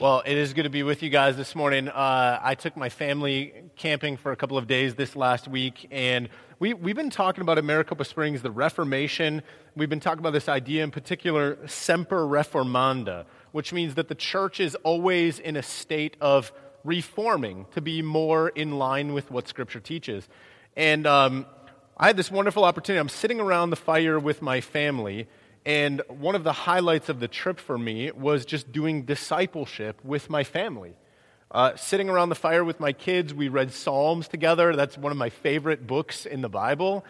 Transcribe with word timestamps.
Well, 0.00 0.22
it 0.24 0.38
is 0.38 0.54
good 0.54 0.62
to 0.62 0.70
be 0.70 0.82
with 0.82 1.02
you 1.02 1.10
guys 1.10 1.36
this 1.36 1.54
morning. 1.54 1.86
Uh, 1.86 2.40
I 2.42 2.54
took 2.54 2.74
my 2.74 2.88
family 2.88 3.52
camping 3.76 4.16
for 4.16 4.32
a 4.32 4.36
couple 4.36 4.56
of 4.56 4.66
days 4.66 4.94
this 4.94 5.14
last 5.14 5.46
week, 5.46 5.88
and 5.90 6.30
we, 6.58 6.72
we've 6.72 6.96
been 6.96 7.10
talking 7.10 7.42
about 7.42 7.58
at 7.58 7.64
Maricopa 7.64 8.06
Springs, 8.06 8.40
the 8.40 8.50
Reformation. 8.50 9.42
We've 9.76 9.90
been 9.90 10.00
talking 10.00 10.20
about 10.20 10.32
this 10.32 10.48
idea 10.48 10.84
in 10.84 10.90
particular, 10.90 11.58
semper 11.68 12.26
reformanda, 12.26 13.26
which 13.52 13.74
means 13.74 13.96
that 13.96 14.08
the 14.08 14.14
church 14.14 14.58
is 14.58 14.74
always 14.76 15.38
in 15.38 15.54
a 15.54 15.62
state 15.62 16.16
of 16.18 16.50
reforming 16.82 17.66
to 17.72 17.82
be 17.82 18.00
more 18.00 18.48
in 18.48 18.78
line 18.78 19.12
with 19.12 19.30
what 19.30 19.48
Scripture 19.48 19.80
teaches. 19.80 20.26
And 20.76 21.06
um, 21.06 21.44
I 21.98 22.06
had 22.06 22.16
this 22.16 22.30
wonderful 22.30 22.64
opportunity. 22.64 22.98
I'm 22.98 23.10
sitting 23.10 23.38
around 23.38 23.68
the 23.68 23.76
fire 23.76 24.18
with 24.18 24.40
my 24.40 24.62
family 24.62 25.28
and 25.64 26.02
one 26.08 26.34
of 26.34 26.44
the 26.44 26.52
highlights 26.52 27.08
of 27.08 27.20
the 27.20 27.28
trip 27.28 27.58
for 27.58 27.76
me 27.76 28.10
was 28.12 28.44
just 28.44 28.72
doing 28.72 29.02
discipleship 29.02 30.02
with 30.04 30.30
my 30.30 30.44
family. 30.44 30.94
Uh, 31.50 31.76
sitting 31.76 32.08
around 32.08 32.28
the 32.28 32.34
fire 32.34 32.64
with 32.64 32.80
my 32.80 32.92
kids, 32.92 33.34
we 33.34 33.48
read 33.48 33.72
Psalms 33.72 34.28
together. 34.28 34.74
That's 34.74 34.96
one 34.96 35.12
of 35.12 35.18
my 35.18 35.30
favorite 35.30 35.86
books 35.86 36.24
in 36.24 36.40
the 36.40 36.48
Bible. 36.48 37.04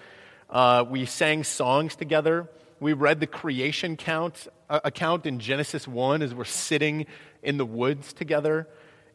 Uh, 0.48 0.84
we 0.88 1.04
sang 1.04 1.44
songs 1.44 1.94
together. 1.94 2.48
We 2.80 2.92
read 2.94 3.20
the 3.20 3.26
creation 3.26 3.96
count, 3.96 4.48
uh, 4.68 4.80
account 4.82 5.26
in 5.26 5.38
Genesis 5.38 5.86
1 5.86 6.22
as 6.22 6.34
we're 6.34 6.44
sitting 6.44 7.06
in 7.42 7.58
the 7.58 7.66
woods 7.66 8.12
together 8.12 8.66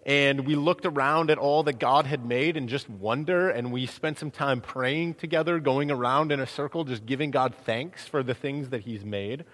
and 0.06 0.46
we 0.46 0.54
looked 0.54 0.86
around 0.86 1.32
at 1.32 1.40
all 1.40 1.64
that 1.64 1.80
God 1.80 2.06
had 2.06 2.24
made 2.24 2.58
and 2.58 2.70
just 2.70 2.88
wonder. 2.88 3.50
And 3.50 3.72
we 3.72 3.88
spent 3.88 4.20
some 4.20 4.30
time 4.30 4.62
praying 4.62 5.16
together, 5.16 5.60
going 5.60 5.90
around 5.90 6.32
in 6.32 6.40
a 6.40 6.46
circle, 6.46 6.84
just 6.84 7.08
giving 7.08 7.32
God 7.32 7.56
thanks 7.66 8.08
for 8.08 8.22
the 8.22 8.36
things 8.36 8.70
that 8.70 8.82
He's 8.82 9.04
made. 9.04 9.46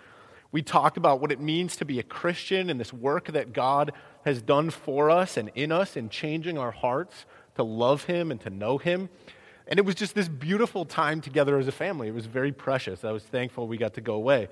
We 0.52 0.62
talked 0.62 0.98
about 0.98 1.22
what 1.22 1.32
it 1.32 1.40
means 1.40 1.78
to 1.78 1.86
be 1.86 2.00
a 2.00 2.04
Christian 2.04 2.70
and 2.70 2.78
this 2.78 2.92
work 2.92 3.28
that 3.28 3.54
God 3.54 3.94
has 4.26 4.42
done 4.42 4.70
for 4.72 5.10
us 5.10 5.38
and 5.38 5.50
in 5.56 5.72
us 5.72 5.96
in 5.96 6.10
changing 6.10 6.58
our 6.58 6.72
hearts 6.72 7.26
to 7.56 7.64
love 7.64 8.04
Him 8.04 8.30
and 8.30 8.42
to 8.42 8.50
know 8.50 8.78
Him. 8.78 9.08
And 9.68 9.80
it 9.80 9.86
was 9.86 9.96
just 9.96 10.16
this 10.16 10.28
beautiful 10.28 10.84
time 10.84 11.22
together 11.22 11.58
as 11.60 11.70
a 11.70 11.72
family. 11.72 12.10
It 12.10 12.14
was 12.14 12.26
very 12.26 12.52
precious. 12.52 13.06
I 13.06 13.12
was 13.12 13.24
thankful 13.24 13.70
we 13.70 13.78
got 13.78 13.94
to 13.94 14.02
go 14.02 14.16
away 14.16 14.50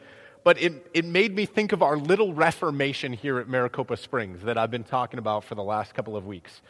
but 0.49 0.59
it, 0.59 0.89
it 0.95 1.05
made 1.05 1.35
me 1.35 1.45
think 1.45 1.73
of 1.73 1.83
our 1.83 1.95
little 1.95 2.33
reformation 2.33 3.13
here 3.13 3.37
at 3.37 3.47
Maricopa 3.47 3.95
Springs 3.95 4.41
that 4.41 4.57
I've 4.57 4.71
been 4.71 4.83
talking 4.83 5.19
about 5.19 5.43
for 5.43 5.53
the 5.53 5.61
last 5.61 5.93
couple 5.93 6.17
of 6.17 6.25
weeks. 6.25 6.63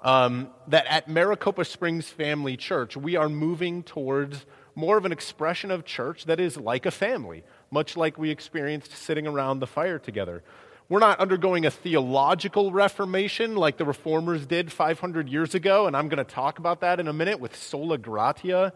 Um, 0.00 0.48
that 0.66 0.86
at 0.86 1.06
Maricopa 1.06 1.64
Springs 1.64 2.08
Family 2.08 2.56
Church, 2.56 2.96
we 2.96 3.14
are 3.14 3.28
moving 3.28 3.84
towards 3.84 4.44
more 4.74 4.98
of 4.98 5.04
an 5.04 5.12
expression 5.12 5.70
of 5.70 5.84
church 5.84 6.24
that 6.24 6.40
is 6.40 6.56
like 6.56 6.84
a 6.84 6.90
family, 6.90 7.44
much 7.70 7.96
like 7.96 8.18
we 8.18 8.28
experienced 8.28 8.90
sitting 8.90 9.28
around 9.28 9.60
the 9.60 9.68
fire 9.68 10.00
together. 10.00 10.42
We're 10.88 10.98
not 10.98 11.20
undergoing 11.20 11.64
a 11.64 11.70
theological 11.70 12.72
reformation 12.72 13.54
like 13.54 13.76
the 13.76 13.84
reformers 13.84 14.46
did 14.46 14.72
500 14.72 15.28
years 15.28 15.54
ago, 15.54 15.86
and 15.86 15.96
I'm 15.96 16.08
going 16.08 16.18
to 16.18 16.24
talk 16.24 16.58
about 16.58 16.80
that 16.80 16.98
in 16.98 17.06
a 17.06 17.12
minute 17.12 17.38
with 17.38 17.54
sola 17.54 17.98
gratia 17.98 18.72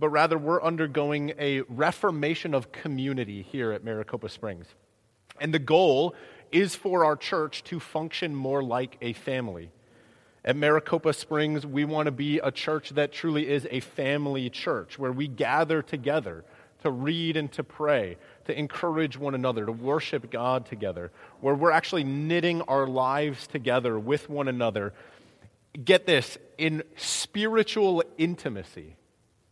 but 0.00 0.08
rather 0.08 0.38
we're 0.38 0.62
undergoing 0.62 1.34
a 1.38 1.60
reformation 1.68 2.54
of 2.54 2.72
community 2.72 3.42
here 3.42 3.70
at 3.70 3.84
Maricopa 3.84 4.30
Springs. 4.30 4.66
And 5.38 5.52
the 5.52 5.58
goal 5.58 6.14
is 6.50 6.74
for 6.74 7.04
our 7.04 7.16
church 7.16 7.62
to 7.64 7.78
function 7.78 8.34
more 8.34 8.62
like 8.62 8.96
a 9.02 9.12
family. 9.12 9.70
At 10.42 10.56
Maricopa 10.56 11.12
Springs, 11.12 11.66
we 11.66 11.84
want 11.84 12.06
to 12.06 12.12
be 12.12 12.38
a 12.38 12.50
church 12.50 12.90
that 12.90 13.12
truly 13.12 13.46
is 13.46 13.68
a 13.70 13.80
family 13.80 14.48
church 14.48 14.98
where 14.98 15.12
we 15.12 15.28
gather 15.28 15.82
together 15.82 16.44
to 16.82 16.90
read 16.90 17.36
and 17.36 17.52
to 17.52 17.62
pray, 17.62 18.16
to 18.46 18.58
encourage 18.58 19.18
one 19.18 19.34
another, 19.34 19.66
to 19.66 19.72
worship 19.72 20.30
God 20.30 20.64
together, 20.64 21.12
where 21.42 21.54
we're 21.54 21.70
actually 21.70 22.04
knitting 22.04 22.62
our 22.62 22.86
lives 22.86 23.46
together 23.46 23.98
with 23.98 24.30
one 24.30 24.48
another. 24.48 24.94
Get 25.84 26.06
this, 26.06 26.38
in 26.56 26.84
spiritual 26.96 28.02
intimacy 28.16 28.96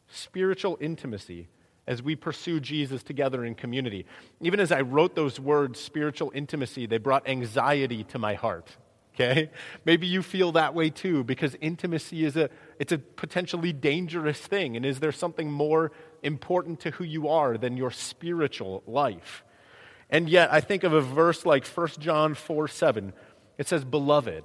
spiritual 0.09 0.79
intimacy 0.81 1.49
as 1.87 2.03
we 2.03 2.15
pursue 2.15 2.61
Jesus 2.61 3.03
together 3.03 3.45
in 3.45 3.55
community. 3.55 4.05
Even 4.41 4.61
as 4.61 4.71
I 4.71 4.83
wrote 4.83 5.15
those 5.15 5.41
words, 5.41 5.81
spiritual 5.81 6.31
intimacy, 6.35 6.87
they 6.87 6.99
brought 6.99 7.27
anxiety 7.27 8.05
to 8.05 8.19
my 8.19 8.35
heart. 8.35 8.77
Okay? 9.15 9.51
Maybe 9.85 10.07
you 10.07 10.23
feel 10.23 10.53
that 10.53 10.75
way 10.75 10.91
too 10.91 11.25
because 11.25 11.57
intimacy 11.61 12.25
is 12.25 12.37
a 12.37 12.51
it's 12.79 12.93
a 12.93 12.99
potentially 12.99 13.73
dangerous 13.73 14.39
thing 14.39 14.77
and 14.77 14.87
is 14.87 15.01
there 15.01 15.11
something 15.11 15.51
more 15.51 15.91
important 16.23 16.79
to 16.81 16.93
who 16.93 17.05
you 17.05 17.27
are 17.27 17.59
than 17.59 17.77
your 17.77 17.91
spiritual 17.91 18.85
life? 18.87 19.43
And 20.11 20.29
yet 20.29 20.53
I 20.53 20.61
think 20.61 20.85
of 20.85 20.93
a 20.93 21.01
verse 21.01 21.45
like 21.45 21.67
1 21.67 21.89
John 21.99 22.35
4 22.35 22.69
7. 22.69 23.13
It 23.59 23.67
says, 23.67 23.85
Beloved, 23.85 24.45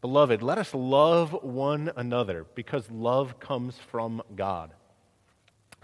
Beloved, 0.00 0.42
let 0.42 0.58
us 0.58 0.72
love 0.74 1.32
one 1.42 1.90
another 1.96 2.46
because 2.54 2.88
love 2.88 3.40
comes 3.40 3.76
from 3.90 4.22
God. 4.36 4.70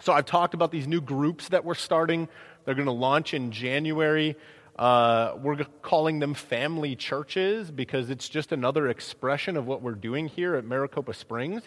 So 0.00 0.12
I've 0.12 0.26
talked 0.26 0.54
about 0.54 0.70
these 0.70 0.86
new 0.86 1.00
groups 1.00 1.48
that 1.48 1.64
we're 1.64 1.74
starting. 1.74 2.28
They're 2.64 2.76
going 2.76 2.86
to 2.86 2.92
launch 2.92 3.34
in 3.34 3.50
January. 3.50 4.36
Uh, 4.78 5.34
we're 5.42 5.64
calling 5.82 6.20
them 6.20 6.34
family 6.34 6.94
churches 6.94 7.72
because 7.72 8.08
it's 8.08 8.28
just 8.28 8.52
another 8.52 8.88
expression 8.88 9.56
of 9.56 9.66
what 9.66 9.82
we're 9.82 9.92
doing 9.92 10.28
here 10.28 10.54
at 10.54 10.64
Maricopa 10.64 11.12
Springs. 11.12 11.62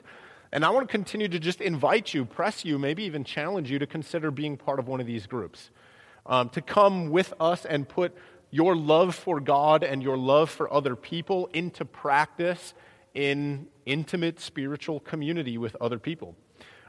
And 0.53 0.63
I 0.63 0.69
want 0.69 0.87
to 0.87 0.91
continue 0.91 1.27
to 1.27 1.39
just 1.39 1.59
invite 1.59 2.13
you, 2.13 2.23
press 2.23 2.63
you, 2.63 2.79
maybe 2.79 3.03
even 3.03 3.25
challenge 3.25 3.69
you 3.69 3.79
to 3.79 3.87
consider 3.87 4.31
being 4.31 4.55
part 4.55 4.79
of 4.79 4.87
one 4.87 5.01
of 5.01 5.07
these 5.07 5.27
groups. 5.27 5.69
Um, 6.25 6.47
to 6.49 6.61
come 6.61 7.09
with 7.09 7.33
us 7.41 7.65
and 7.65 7.87
put 7.87 8.15
your 8.49 8.75
love 8.75 9.15
for 9.15 9.39
God 9.39 9.83
and 9.83 10.01
your 10.01 10.17
love 10.17 10.49
for 10.49 10.71
other 10.71 10.95
people 10.95 11.47
into 11.53 11.85
practice 11.85 12.73
in 13.13 13.67
intimate 13.85 14.39
spiritual 14.39 14.99
community 14.99 15.57
with 15.57 15.75
other 15.81 15.99
people. 15.99 16.35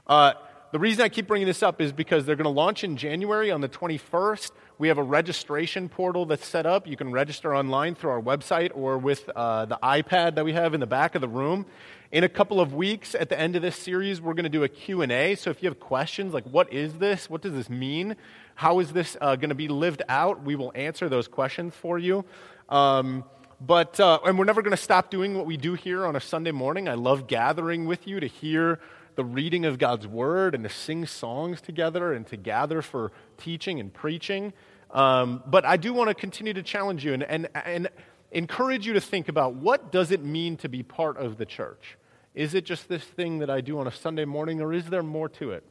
Uh, 0.06 0.32
the 0.70 0.78
reason 0.78 1.02
I 1.02 1.08
keep 1.08 1.26
bringing 1.26 1.47
this 1.47 1.62
up 1.62 1.80
is 1.80 1.92
because 1.92 2.26
they're 2.26 2.36
going 2.36 2.44
to 2.44 2.50
launch 2.50 2.84
in 2.84 2.97
January 2.98 3.50
on 3.50 3.62
the 3.62 3.68
21st. 3.68 4.50
We 4.76 4.88
have 4.88 4.98
a 4.98 5.02
registration 5.02 5.88
portal 5.88 6.26
that's 6.26 6.47
set 6.47 6.66
up. 6.66 6.86
You 6.86 6.97
can 6.97 7.10
register 7.10 7.56
online 7.56 7.94
through 7.94 8.10
our 8.10 8.20
website 8.20 8.70
or 8.74 8.98
with 8.98 9.30
uh, 9.34 9.64
the 9.64 9.78
iPad 9.82 10.34
that 10.34 10.44
we 10.44 10.52
have 10.52 10.74
in 10.74 10.80
the 10.80 10.86
back 10.86 11.14
of 11.14 11.22
the 11.22 11.28
room. 11.28 11.64
In 12.10 12.24
a 12.24 12.28
couple 12.28 12.58
of 12.58 12.72
weeks, 12.72 13.14
at 13.14 13.28
the 13.28 13.38
end 13.38 13.54
of 13.54 13.60
this 13.60 13.76
series, 13.76 14.19
we're 14.19 14.32
going 14.32 14.44
to 14.44 14.48
do 14.48 14.64
a 14.64 14.69
Q&A. 14.69 15.34
So 15.34 15.50
if 15.50 15.62
you 15.62 15.69
have 15.69 15.78
questions 15.78 16.32
like, 16.32 16.44
what 16.44 16.72
is 16.72 16.94
this? 16.94 17.28
What 17.28 17.42
does 17.42 17.52
this 17.52 17.69
mean? 17.69 18.16
How 18.54 18.78
is 18.78 18.94
this 18.94 19.19
uh, 19.20 19.36
going 19.36 19.50
to 19.50 19.54
be 19.54 19.69
lived 19.69 20.00
out? 20.08 20.42
We 20.42 20.56
will 20.56 20.72
answer 20.74 21.10
those 21.10 21.28
questions 21.28 21.74
for 21.74 21.98
you. 21.98 22.24
Um, 22.70 23.24
but, 23.60 24.00
uh, 24.00 24.20
and 24.24 24.38
we're 24.38 24.47
never 24.47 24.62
going 24.62 24.74
to 24.74 24.82
stop 24.82 25.10
doing 25.10 25.36
what 25.36 25.44
we 25.44 25.58
do 25.58 25.74
here 25.74 26.06
on 26.06 26.16
a 26.16 26.20
Sunday 26.20 26.50
morning. 26.50 26.88
I 26.88 26.94
love 26.94 27.26
gathering 27.26 27.84
with 27.84 28.06
you 28.06 28.20
to 28.20 28.26
hear 28.26 28.80
the 29.16 29.24
reading 29.24 29.66
of 29.66 29.78
God's 29.78 30.06
word 30.06 30.54
and 30.54 30.64
to 30.64 30.70
sing 30.70 31.04
songs 31.04 31.60
together 31.60 32.14
and 32.14 32.26
to 32.28 32.38
gather 32.38 32.80
for 32.80 33.12
teaching 33.36 33.80
and 33.80 33.92
preaching. 33.92 34.54
Um, 34.92 35.42
but 35.47 35.66
I 35.66 35.76
do 35.76 35.92
want 35.92 36.08
to 36.08 36.14
continue 36.14 36.54
to 36.54 36.62
challenge 36.62 37.04
you 37.04 37.12
and, 37.12 37.22
and, 37.24 37.48
and 37.54 37.91
encourage 38.31 38.87
you 38.87 38.93
to 38.94 39.00
think 39.00 39.28
about 39.28 39.55
what 39.55 39.93
does 39.93 40.11
it 40.11 40.22
mean 40.22 40.56
to 40.59 40.69
be 40.69 40.83
part 40.83 41.16
of 41.16 41.39
the 41.39 41.47
church? 41.47 41.97
Is 42.34 42.55
it 42.55 42.65
just 42.65 42.89
this 42.89 43.03
thing 43.03 43.39
that 43.39 43.50
I 43.50 43.61
do 43.61 43.78
on 43.78 43.87
a 43.87 43.93
Sunday 43.93 44.25
morning, 44.25 44.61
or 44.61 44.72
is 44.72 44.87
there 44.87 45.03
more 45.03 45.28
to 45.31 45.53
it? 45.53 45.65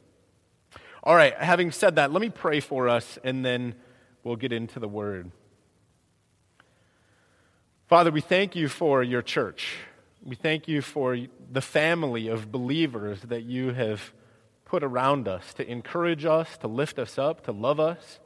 All 1.02 1.14
right, 1.14 1.34
having 1.34 1.70
said 1.70 1.96
that, 1.96 2.12
let 2.12 2.20
me 2.20 2.28
pray 2.28 2.60
for 2.60 2.88
us, 2.88 3.18
and 3.22 3.44
then 3.44 3.74
we'll 4.24 4.36
get 4.36 4.52
into 4.52 4.80
the 4.80 4.88
word. 4.88 5.30
Father, 7.86 8.10
we 8.10 8.20
thank 8.20 8.54
you 8.54 8.68
for 8.68 9.02
your 9.02 9.22
church. 9.22 9.76
We 10.22 10.36
thank 10.36 10.68
you 10.68 10.82
for 10.82 11.16
the 11.50 11.62
family 11.62 12.28
of 12.28 12.52
believers 12.52 13.22
that 13.22 13.44
you 13.44 13.72
have 13.72 14.12
put 14.66 14.84
around 14.84 15.26
us 15.26 15.54
to 15.54 15.66
encourage 15.66 16.26
us, 16.26 16.58
to 16.58 16.68
lift 16.68 16.98
us 16.98 17.16
up, 17.16 17.44
to 17.44 17.52
love 17.52 17.80
us. 17.80 18.20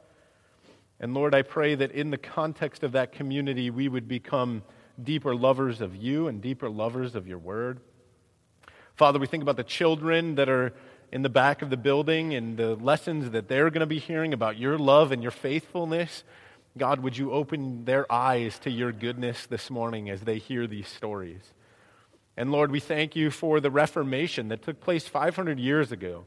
And 1.03 1.15
Lord, 1.15 1.35
I 1.35 1.43
pray 1.43 1.75
that 1.75 1.91
in 1.91 2.11
the 2.11 2.17
context 2.17 2.85
of 2.85 2.93
that 2.93 3.11
community, 3.11 3.71
we 3.71 3.89
would 3.89 4.07
become 4.07 4.63
deeper 5.03 5.35
lovers 5.35 5.81
of 5.81 5.97
you 5.97 6.29
and 6.29 6.41
deeper 6.41 6.71
lovers 6.71 7.17
of 7.17 7.27
your 7.27 7.39
word. 7.39 7.81
Father, 8.95 9.19
we 9.19 9.27
think 9.27 9.43
about 9.43 9.57
the 9.57 9.65
children 9.65 10.37
that 10.37 10.49
are 10.49 10.73
in 11.11 11.23
the 11.23 11.29
back 11.29 11.61
of 11.61 11.71
the 11.71 11.77
building 11.77 12.35
and 12.35 12.57
the 12.57 12.77
lessons 12.77 13.31
that 13.31 13.49
they're 13.49 13.69
going 13.69 13.81
to 13.81 13.87
be 13.87 13.99
hearing 13.99 14.33
about 14.33 14.59
your 14.59 14.79
love 14.79 15.11
and 15.11 15.23
your 15.23 15.33
faithfulness. 15.33 16.23
God, 16.79 17.01
would 17.01 17.19
you 17.19 17.33
open 17.33 17.85
their 17.85 18.11
eyes 18.11 18.61
to 18.61 18.71
your 18.71 18.93
goodness 18.93 19.47
this 19.47 19.71
morning 19.71 20.09
as 20.09 20.21
they 20.21 20.39
hear 20.39 20.69
these 20.69 20.87
stories? 20.87 21.53
And 22.37 22.53
Lord, 22.53 22.71
we 22.71 22.81
thank 22.81 23.17
you 23.17 23.33
for 23.33 23.59
the 23.59 23.73
Reformation 23.73 24.49
that 24.49 24.63
took 24.63 24.81
place 24.81 25.09
500 25.09 25.59
years 25.59 25.91
ago 25.91 26.27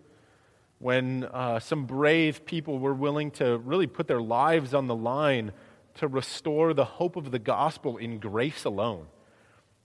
when 0.85 1.23
uh, 1.23 1.59
some 1.59 1.87
brave 1.87 2.45
people 2.45 2.77
were 2.77 2.93
willing 2.93 3.31
to 3.31 3.57
really 3.57 3.87
put 3.87 4.07
their 4.07 4.21
lives 4.21 4.71
on 4.71 4.85
the 4.85 4.95
line 4.95 5.51
to 5.95 6.07
restore 6.07 6.75
the 6.75 6.85
hope 6.85 7.15
of 7.15 7.31
the 7.31 7.39
gospel 7.39 7.97
in 7.97 8.19
grace 8.19 8.65
alone. 8.65 9.07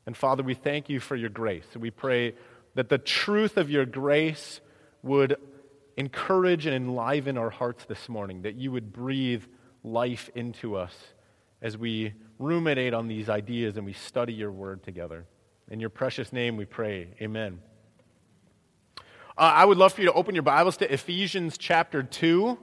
And 0.05 0.15
Father, 0.15 0.43
we 0.43 0.53
thank 0.53 0.91
you 0.91 1.01
for 1.01 1.17
your 1.17 1.31
grace. 1.31 1.65
We 1.75 1.91
pray 1.91 2.35
that 2.75 2.91
the 2.91 2.99
truth 2.99 3.57
of 3.57 3.71
your 3.71 3.87
grace 3.87 4.61
would 5.03 5.37
encourage 5.97 6.67
and 6.67 6.77
enliven 6.77 7.39
our 7.39 7.49
hearts 7.49 7.87
this 7.87 8.07
morning, 8.07 8.43
that 8.43 8.57
you 8.57 8.71
would 8.71 8.93
breathe 8.93 9.45
life 9.83 10.29
into 10.35 10.77
us 10.77 10.95
as 11.63 11.79
we 11.79 12.13
ruminate 12.39 12.93
on 12.93 13.09
these 13.09 13.31
ideas 13.31 13.79
and 13.79 13.87
we 13.87 13.95
study 13.95 14.35
your 14.35 14.53
word 14.53 14.83
together. 14.83 15.25
In 15.71 15.81
your 15.81 15.89
precious 15.89 16.31
name 16.31 16.59
we 16.59 16.67
pray. 16.67 17.09
Amen. 17.23 17.61
Uh, 19.41 19.45
I 19.45 19.65
would 19.65 19.79
love 19.79 19.95
for 19.95 20.03
you 20.03 20.07
to 20.07 20.13
open 20.13 20.35
your 20.35 20.43
Bibles 20.43 20.77
to 20.77 20.93
Ephesians 20.93 21.57
chapter 21.57 22.03
2. 22.03 22.59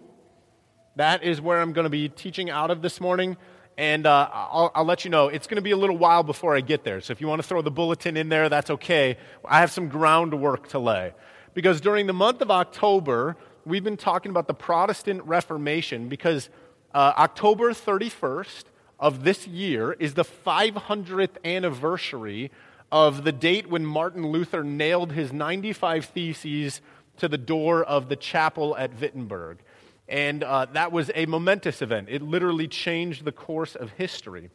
That 0.95 1.23
is 1.23 1.41
where 1.41 1.59
I'm 1.59 1.73
going 1.73 1.85
to 1.85 1.89
be 1.89 2.07
teaching 2.07 2.51
out 2.51 2.69
of 2.69 2.83
this 2.83 3.01
morning. 3.01 3.35
And 3.79 4.05
uh, 4.05 4.29
I'll, 4.31 4.71
I'll, 4.75 4.85
let 4.85 5.03
you 5.03 5.09
know, 5.09 5.27
it's 5.27 5.47
going 5.47 5.55
to 5.55 5.63
be 5.63 5.71
a 5.71 5.75
little 5.75 5.97
while 5.97 6.21
before 6.21 6.55
I 6.55 6.61
get 6.61 6.83
there. 6.83 7.01
So 7.01 7.13
if 7.13 7.19
you 7.19 7.25
want 7.25 7.41
to 7.41 7.47
throw 7.47 7.63
the 7.63 7.71
bulletin 7.71 8.15
in 8.15 8.29
there, 8.29 8.47
that's 8.47 8.69
okay. 8.69 9.17
I 9.43 9.59
have 9.59 9.71
some 9.71 9.89
groundwork 9.89 10.67
to 10.67 10.77
lay. 10.77 11.15
Because 11.55 11.81
during 11.81 12.05
the 12.05 12.13
month 12.13 12.41
of 12.41 12.51
October, 12.51 13.37
we've 13.65 13.83
been 13.83 13.97
talking 13.97 14.29
about 14.29 14.45
the 14.45 14.53
Protestant 14.53 15.23
Reformation 15.23 16.09
because 16.09 16.47
uh, 16.93 17.13
October 17.17 17.71
31st 17.71 18.65
of 18.99 19.23
this 19.23 19.47
year 19.47 19.93
is 19.93 20.13
the 20.13 20.25
500th 20.25 21.43
anniversary 21.43 22.51
of 22.91 23.23
the 23.23 23.31
date 23.31 23.69
when 23.69 23.85
Martin 23.85 24.27
Luther 24.27 24.63
nailed 24.63 25.11
his 25.11 25.33
95 25.33 26.05
Theses 26.05 26.81
to 27.17 27.27
the 27.27 27.37
door 27.37 27.83
of 27.83 28.09
the 28.09 28.15
chapel 28.15 28.75
at 28.77 28.99
Wittenberg. 28.99 29.59
And 30.07 30.43
uh, 30.43 30.67
that 30.73 30.91
was 30.91 31.11
a 31.15 31.25
momentous 31.25 31.81
event. 31.81 32.07
It 32.09 32.21
literally 32.21 32.67
changed 32.67 33.25
the 33.25 33.31
course 33.31 33.75
of 33.75 33.91
history. 33.91 34.49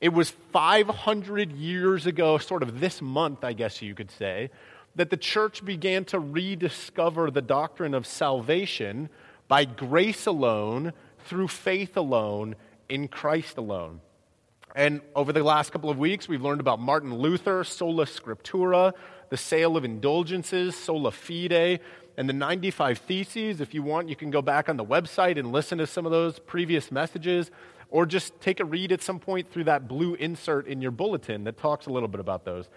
It 0.00 0.12
was 0.12 0.30
500 0.52 1.52
years 1.52 2.06
ago, 2.06 2.38
sort 2.38 2.62
of 2.62 2.80
this 2.80 3.02
month, 3.02 3.44
I 3.44 3.52
guess 3.52 3.82
you 3.82 3.94
could 3.94 4.10
say, 4.10 4.50
that 4.94 5.10
the 5.10 5.16
church 5.16 5.64
began 5.64 6.04
to 6.06 6.18
rediscover 6.18 7.30
the 7.30 7.42
doctrine 7.42 7.94
of 7.94 8.06
salvation 8.06 9.08
by 9.48 9.64
grace 9.64 10.26
alone, 10.26 10.92
through 11.24 11.48
faith 11.48 11.96
alone, 11.96 12.56
in 12.88 13.08
Christ 13.08 13.56
alone. 13.56 14.00
And 14.74 15.02
over 15.14 15.32
the 15.32 15.42
last 15.42 15.70
couple 15.70 15.90
of 15.90 15.98
weeks, 15.98 16.28
we've 16.28 16.40
learned 16.40 16.60
about 16.60 16.80
Martin 16.80 17.14
Luther, 17.14 17.62
sola 17.62 18.06
scriptura, 18.06 18.94
the 19.28 19.36
sale 19.36 19.76
of 19.76 19.84
indulgences, 19.84 20.74
sola 20.74 21.10
fide, 21.10 21.80
and 22.16 22.28
the 22.28 22.32
95 22.32 22.98
Theses. 22.98 23.60
If 23.60 23.74
you 23.74 23.82
want, 23.82 24.08
you 24.08 24.16
can 24.16 24.30
go 24.30 24.40
back 24.40 24.70
on 24.70 24.78
the 24.78 24.84
website 24.84 25.38
and 25.38 25.52
listen 25.52 25.76
to 25.78 25.86
some 25.86 26.06
of 26.06 26.12
those 26.12 26.38
previous 26.38 26.90
messages, 26.90 27.50
or 27.90 28.06
just 28.06 28.40
take 28.40 28.60
a 28.60 28.64
read 28.64 28.92
at 28.92 29.02
some 29.02 29.18
point 29.18 29.50
through 29.52 29.64
that 29.64 29.88
blue 29.88 30.14
insert 30.14 30.66
in 30.66 30.80
your 30.80 30.90
bulletin 30.90 31.44
that 31.44 31.58
talks 31.58 31.84
a 31.84 31.90
little 31.90 32.08
bit 32.08 32.20
about 32.20 32.46
those. 32.46 32.70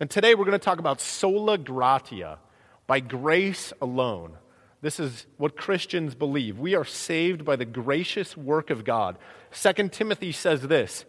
And 0.00 0.10
today 0.10 0.34
we're 0.34 0.46
going 0.46 0.52
to 0.52 0.64
talk 0.64 0.78
about 0.78 1.00
sola 1.00 1.58
gratia, 1.58 2.38
by 2.86 3.00
grace 3.00 3.72
alone. 3.82 4.36
This 4.80 5.00
is 5.00 5.26
what 5.38 5.56
Christians 5.56 6.14
believe. 6.14 6.58
We 6.58 6.74
are 6.74 6.84
saved 6.84 7.44
by 7.44 7.56
the 7.56 7.64
gracious 7.64 8.36
work 8.36 8.70
of 8.70 8.84
God. 8.84 9.18
2 9.52 9.88
Timothy 9.88 10.32
says 10.32 10.62
this 10.62 11.04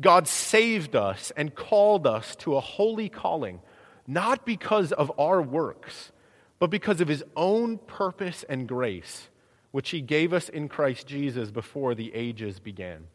God 0.00 0.28
saved 0.28 0.94
us 0.94 1.32
and 1.36 1.54
called 1.54 2.06
us 2.06 2.36
to 2.36 2.56
a 2.56 2.60
holy 2.60 3.08
calling, 3.08 3.60
not 4.06 4.44
because 4.44 4.92
of 4.92 5.10
our 5.18 5.40
works 5.40 6.12
but 6.58 6.70
because 6.70 7.00
of 7.00 7.08
his 7.08 7.24
own 7.36 7.78
purpose 7.78 8.44
and 8.48 8.66
grace, 8.66 9.28
which 9.72 9.90
he 9.90 10.00
gave 10.00 10.32
us 10.32 10.48
in 10.48 10.68
Christ 10.68 11.06
Jesus 11.06 11.50
before 11.50 11.94
the 11.94 12.14
ages 12.14 12.58
began. 12.60 13.06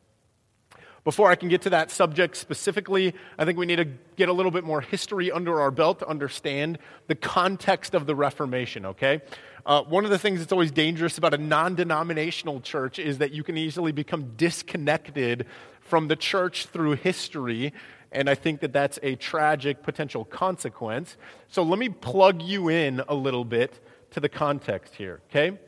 Before 1.04 1.32
I 1.32 1.36
can 1.36 1.50
get 1.50 1.64
to 1.64 1.72
that 1.72 1.90
subject 1.90 2.38
specifically, 2.38 3.16
I 3.36 3.46
think 3.46 3.58
we 3.58 3.66
need 3.66 3.78
to 3.78 3.88
get 4.18 4.30
a 4.30 4.34
little 4.34 4.52
bit 4.52 4.64
more 4.64 4.82
history 4.82 5.32
under 5.32 5.60
our 5.60 5.72
belt 5.72 5.98
to 6.00 6.08
understand 6.08 6.78
the 7.08 7.16
context 7.16 7.96
of 7.96 8.06
the 8.06 8.14
Reformation, 8.14 8.86
okay? 8.86 9.22
Uh, 9.66 9.82
one 9.82 10.06
of 10.06 10.12
the 10.12 10.20
things 10.20 10.40
that's 10.40 10.52
always 10.52 10.72
dangerous 10.72 11.18
about 11.18 11.34
a 11.34 11.40
non 11.40 11.74
denominational 11.74 12.62
church 12.62 13.00
is 13.00 13.18
that 13.18 13.32
you 13.32 13.44
can 13.44 13.58
easily 13.58 13.92
become 13.92 14.34
disconnected 14.38 15.48
from 15.92 16.08
the 16.08 16.16
church 16.16 16.68
through 16.68 16.94
history 16.94 17.74
and 18.14 18.30
I 18.30 18.36
think 18.36 18.62
that 18.62 18.72
that's 18.72 18.98
a 19.04 19.16
tragic 19.16 19.84
potential 19.84 20.24
consequence. 20.24 21.18
So 21.50 21.64
let 21.64 21.80
me 21.80 21.90
plug 21.90 22.42
you 22.42 22.70
in 22.70 23.02
a 23.10 23.14
little 23.14 23.44
bit 23.44 23.78
to 24.12 24.22
the 24.22 24.30
context 24.30 24.96
here, 24.96 25.20
okay? 25.30 25.60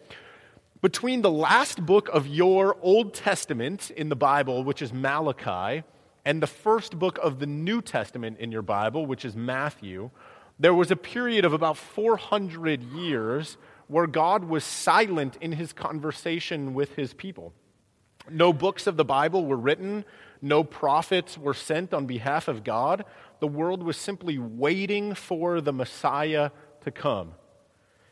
Between 0.82 1.24
the 1.24 1.32
last 1.32 1.86
book 1.86 2.08
of 2.14 2.26
your 2.26 2.78
Old 2.82 3.14
Testament 3.14 3.92
in 3.92 4.08
the 4.08 4.16
Bible, 4.16 4.64
which 4.64 4.82
is 4.82 4.94
Malachi, 4.94 5.84
and 6.24 6.42
the 6.42 6.48
first 6.48 6.98
book 6.98 7.20
of 7.22 7.40
the 7.40 7.46
New 7.46 7.82
Testament 7.82 8.40
in 8.40 8.50
your 8.50 8.62
Bible, 8.62 9.06
which 9.06 9.26
is 9.26 9.36
Matthew, 9.36 10.10
there 10.58 10.74
was 10.74 10.90
a 10.90 10.96
period 10.96 11.44
of 11.44 11.52
about 11.52 11.76
400 11.76 12.82
years 12.82 13.58
where 13.88 14.08
God 14.08 14.46
was 14.46 14.64
silent 14.64 15.38
in 15.42 15.52
his 15.52 15.74
conversation 15.74 16.74
with 16.74 16.96
his 16.96 17.14
people. 17.14 17.52
No 18.30 18.54
books 18.54 18.88
of 18.88 18.98
the 18.98 19.06
Bible 19.06 19.46
were 19.46 19.58
written, 19.58 20.06
no 20.42 20.64
prophets 20.64 21.38
were 21.38 21.54
sent 21.54 21.94
on 21.94 22.06
behalf 22.06 22.48
of 22.48 22.64
God. 22.64 23.06
The 23.40 23.48
world 23.48 23.82
was 23.82 23.96
simply 23.96 24.38
waiting 24.38 25.16
for 25.16 25.62
the 25.62 25.72
Messiah 25.72 26.52
to 26.82 26.92
come. 26.92 27.34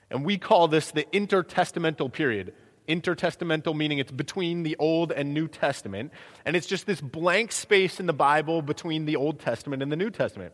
And 0.10 0.26
we 0.26 0.38
call 0.38 0.68
this 0.68 0.92
the 0.92 1.06
intertestamental 1.12 2.12
period. 2.12 2.54
Intertestamental 2.88 3.76
meaning 3.76 4.00
it's 4.00 4.12
between 4.12 4.64
the 4.64 4.76
Old 4.78 5.12
and 5.12 5.34
New 5.34 5.48
Testament. 5.48 6.12
And 6.46 6.56
it's 6.56 6.68
just 6.68 6.86
this 6.86 7.02
blank 7.02 7.52
space 7.52 8.00
in 8.00 8.06
the 8.06 8.14
Bible 8.14 8.62
between 8.62 9.06
the 9.06 9.18
Old 9.18 9.40
Testament 9.40 9.84
and 9.84 9.92
the 9.92 9.98
New 9.98 10.10
Testament. 10.10 10.54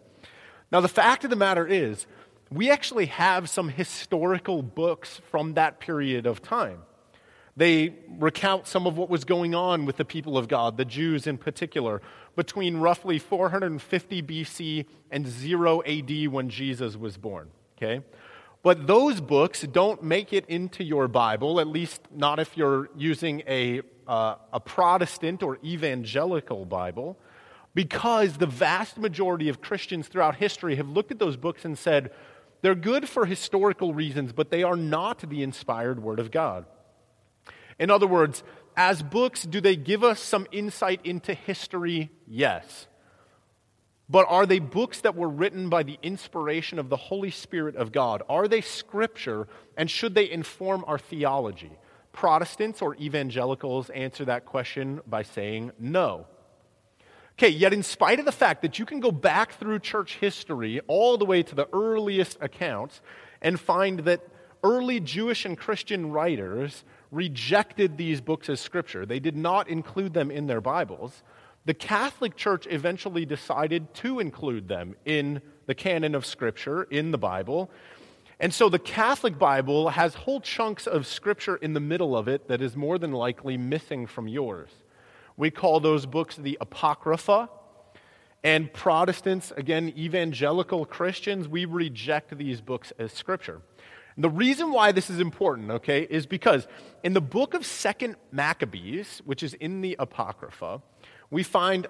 Now, 0.71 0.81
the 0.81 0.88
fact 0.88 1.24
of 1.24 1.30
the 1.30 1.36
matter 1.36 1.65
is, 1.65 2.06
we 2.51 2.69
actually 2.69 3.07
have 3.07 3.50
some 3.50 3.69
historical 3.69 4.62
books 4.62 5.21
from 5.30 5.53
that 5.53 5.80
period 5.80 6.25
of 6.25 6.42
time. 6.42 6.81
They 7.57 7.95
recount 8.19 8.68
some 8.68 8.86
of 8.86 8.98
what 8.98 9.09
was 9.09 9.25
going 9.25 9.56
on 9.56 9.86
with 9.86 9.98
the 9.98 10.06
people 10.06 10.38
of 10.38 10.48
God, 10.48 10.77
the 10.77 10.86
Jews 10.86 11.25
in 11.25 11.39
particular, 11.39 12.04
between 12.36 12.77
roughly 12.77 13.18
450 13.18 14.21
BC 14.21 14.86
and 15.09 15.25
0 15.27 15.81
AD 15.83 16.27
when 16.27 16.50
Jesus 16.50 16.95
was 16.95 17.18
born. 17.18 17.50
Okay? 17.75 18.04
But 18.62 18.86
those 18.86 19.21
books 19.21 19.62
don't 19.63 20.04
make 20.04 20.33
it 20.33 20.45
into 20.48 20.83
your 20.83 21.07
Bible, 21.07 21.59
at 21.59 21.68
least 21.68 22.01
not 22.15 22.38
if 22.39 22.56
you're 22.56 22.89
using 22.95 23.42
a, 23.48 23.81
uh, 24.07 24.36
a 24.53 24.60
Protestant 24.60 25.42
or 25.42 25.57
evangelical 25.63 26.63
Bible, 26.63 27.18
because 27.74 28.38
the 28.38 28.45
vast 28.45 29.00
majority 29.00 29.50
of 29.50 29.62
Christians 29.62 30.07
throughout 30.07 30.36
history 30.36 30.75
have 30.75 30.89
looked 30.89 31.12
at 31.12 31.18
those 31.18 31.38
books 31.38 31.65
and 31.65 31.75
said, 31.75 32.12
they're 32.62 32.75
good 32.75 33.10
for 33.10 33.25
historical 33.25 33.95
reasons, 33.95 34.31
but 34.31 34.51
they 34.51 34.62
are 34.62 34.75
not 34.75 35.27
the 35.27 35.42
inspired 35.42 36.01
Word 36.01 36.19
of 36.19 36.30
God. 36.30 36.65
In 37.79 37.89
other 37.89 38.07
words, 38.07 38.44
as 38.75 39.01
books, 39.01 39.44
do 39.44 39.62
they 39.62 39.75
give 39.75 40.03
us 40.03 40.19
some 40.19 40.47
insight 40.51 41.01
into 41.03 41.33
history? 41.33 42.12
Yes. 42.27 42.88
But 44.09 44.27
are 44.29 44.45
they 44.45 44.59
books 44.59 45.01
that 45.01 45.15
were 45.15 45.27
written 45.27 45.69
by 45.69 45.84
the 45.84 46.00
inspiration 46.01 46.79
of 46.79 46.89
the 46.89 46.96
Holy 46.96 47.31
Spirit 47.31 47.75
of 47.75 47.91
God? 47.91 48.24
Are 48.29 48.48
they 48.48 48.62
scripture, 48.62 49.48
and 49.75 49.91
should 49.91 50.15
they 50.15 50.29
inform 50.29 50.86
our 50.88 50.98
theology? 50.98 51.72
Protestants 52.13 52.81
or 52.81 52.96
evangelicals 52.96 53.89
answer 53.89 54.25
that 54.25 54.46
question 54.46 55.01
by 55.05 55.24
saying 55.24 55.72
no. 55.77 56.25
Okay, 57.34 57.50
yet, 57.50 57.74
in 57.74 57.84
spite 57.84 58.17
of 58.17 58.25
the 58.25 58.31
fact 58.31 58.63
that 58.63 58.79
you 58.79 58.86
can 58.86 59.00
go 59.00 59.12
back 59.12 59.53
through 59.60 59.79
church 59.79 60.15
history 60.15 60.79
all 60.88 61.17
the 61.17 61.25
way 61.25 61.43
to 61.43 61.53
the 61.53 61.67
earliest 61.72 62.38
accounts 62.41 63.01
and 63.41 63.60
find 63.60 64.00
that 64.00 64.22
early 64.63 65.00
Jewish 65.00 65.46
and 65.46 65.55
Christian 65.55 66.12
writers 66.12 66.84
rejected 67.12 67.98
these 67.98 68.22
books 68.22 68.50
as 68.50 68.60
scripture. 68.60 69.06
They 69.06 69.20
did 69.20 69.36
not 69.36 69.70
include 69.70 70.14
them 70.14 70.32
in 70.32 70.48
their 70.48 70.62
Bibles. 70.62 71.24
The 71.66 71.74
Catholic 71.74 72.36
Church 72.36 72.68
eventually 72.70 73.26
decided 73.26 73.94
to 73.96 74.20
include 74.20 74.68
them 74.68 74.96
in 75.06 75.42
the 75.66 75.76
canon 75.76 76.16
of 76.16 76.26
scripture, 76.26 76.84
in 76.84 77.12
the 77.12 77.18
Bible. 77.18 77.70
And 78.40 78.54
so 78.54 78.70
the 78.70 78.80
Catholic 78.80 79.38
Bible 79.38 79.90
has 79.90 80.14
whole 80.14 80.40
chunks 80.40 80.88
of 80.88 81.08
scripture 81.08 81.56
in 81.58 81.74
the 81.74 81.80
middle 81.80 82.16
of 82.16 82.28
it 82.28 82.48
that 82.48 82.62
is 82.62 82.76
more 82.76 82.98
than 82.98 83.12
likely 83.12 83.58
missing 83.58 84.06
from 84.08 84.28
yours. 84.28 84.70
We 85.36 85.52
call 85.52 85.80
those 85.80 86.06
books 86.06 86.36
the 86.36 86.58
Apocrypha. 86.62 87.50
And 88.44 88.72
Protestants, 88.72 89.52
again, 89.58 89.92
evangelical 89.98 90.86
Christians, 90.86 91.48
we 91.48 91.66
reject 91.66 92.38
these 92.38 92.62
books 92.62 92.94
as 93.00 93.12
scripture. 93.12 93.62
The 94.17 94.29
reason 94.29 94.71
why 94.71 94.91
this 94.91 95.09
is 95.09 95.19
important, 95.19 95.69
okay, 95.69 96.01
is 96.01 96.25
because 96.25 96.67
in 97.03 97.13
the 97.13 97.21
book 97.21 97.53
of 97.53 97.65
Second 97.65 98.15
Maccabees, 98.31 99.21
which 99.25 99.43
is 99.43 99.53
in 99.53 99.81
the 99.81 99.95
Apocrypha, 100.00 100.81
we 101.29 101.43
find 101.43 101.86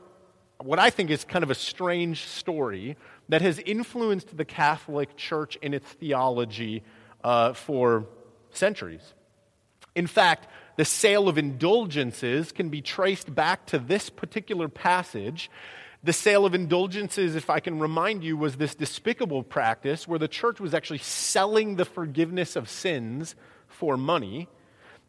what 0.62 0.77
I 0.77 0.89
think 0.89 1.10
is 1.10 1.24
kind 1.24 1.43
of 1.43 1.51
a 1.51 1.55
strange 1.55 2.25
story 2.25 2.98
that 3.29 3.41
has 3.41 3.60
influenced 3.60 4.36
the 4.36 4.43
Catholic 4.43 5.15
Church 5.15 5.55
in 5.62 5.74
its 5.74 5.88
theology 5.88 6.84
uh, 7.24 7.53
for 7.53 8.07
centuries. 8.51 9.13
In 9.96 10.07
fact, 10.07 10.48
the 10.75 10.86
sale 10.86 11.29
of 11.29 11.38
indulgences 11.38 12.51
can 12.51 12.69
be 12.69 12.81
traced 12.81 13.34
back 13.34 13.65
to 13.67 13.79
this 13.79 14.10
particular 14.10 14.67
passage 14.67 15.50
the 16.08 16.14
sale 16.14 16.46
of 16.46 16.56
indulgences, 16.56 17.36
if 17.36 17.50
I 17.50 17.60
can 17.60 17.80
remind 17.80 18.24
you, 18.24 18.38
was 18.38 18.56
this 18.56 18.76
despicable 18.76 19.44
practice 19.44 20.08
where 20.08 20.18
the 20.18 20.30
church 20.30 20.58
was 20.58 20.74
actually 20.74 21.00
selling 21.00 21.76
the 21.76 21.84
forgiveness 21.84 22.56
of 22.56 22.70
sins 22.70 23.36
for 23.68 23.98
money. 23.98 24.48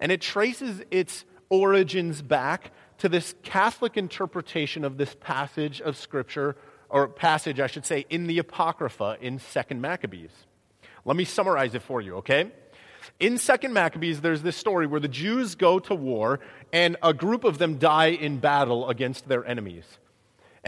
And 0.00 0.10
it 0.10 0.20
traces 0.20 0.82
its 0.90 1.24
origins 1.50 2.20
back 2.20 2.72
to 2.98 3.08
this 3.08 3.36
Catholic 3.44 3.96
interpretation 3.96 4.84
of 4.84 4.98
this 4.98 5.14
passage 5.20 5.80
of 5.80 5.96
Scripture, 5.96 6.56
or 6.88 7.06
passage, 7.06 7.60
I 7.60 7.68
should 7.68 7.86
say, 7.86 8.04
in 8.10 8.26
the 8.26 8.40
Apocrypha 8.40 9.18
in 9.20 9.38
2nd 9.38 9.78
Maccabees. 9.78 10.32
Let 11.04 11.16
me 11.16 11.24
summarize 11.24 11.76
it 11.76 11.82
for 11.82 12.00
you, 12.00 12.16
okay? 12.16 12.50
In 13.20 13.34
2nd 13.34 13.70
Maccabees, 13.70 14.20
there's 14.20 14.42
this 14.42 14.56
story 14.56 14.88
where 14.88 14.98
the 14.98 15.06
Jews 15.06 15.54
go 15.54 15.78
to 15.78 15.94
war 15.94 16.40
and 16.72 16.96
a 17.04 17.14
group 17.14 17.44
of 17.44 17.58
them 17.58 17.78
die 17.78 18.08
in 18.08 18.40
battle 18.40 18.88
against 18.88 19.28
their 19.28 19.46
enemies. 19.46 19.84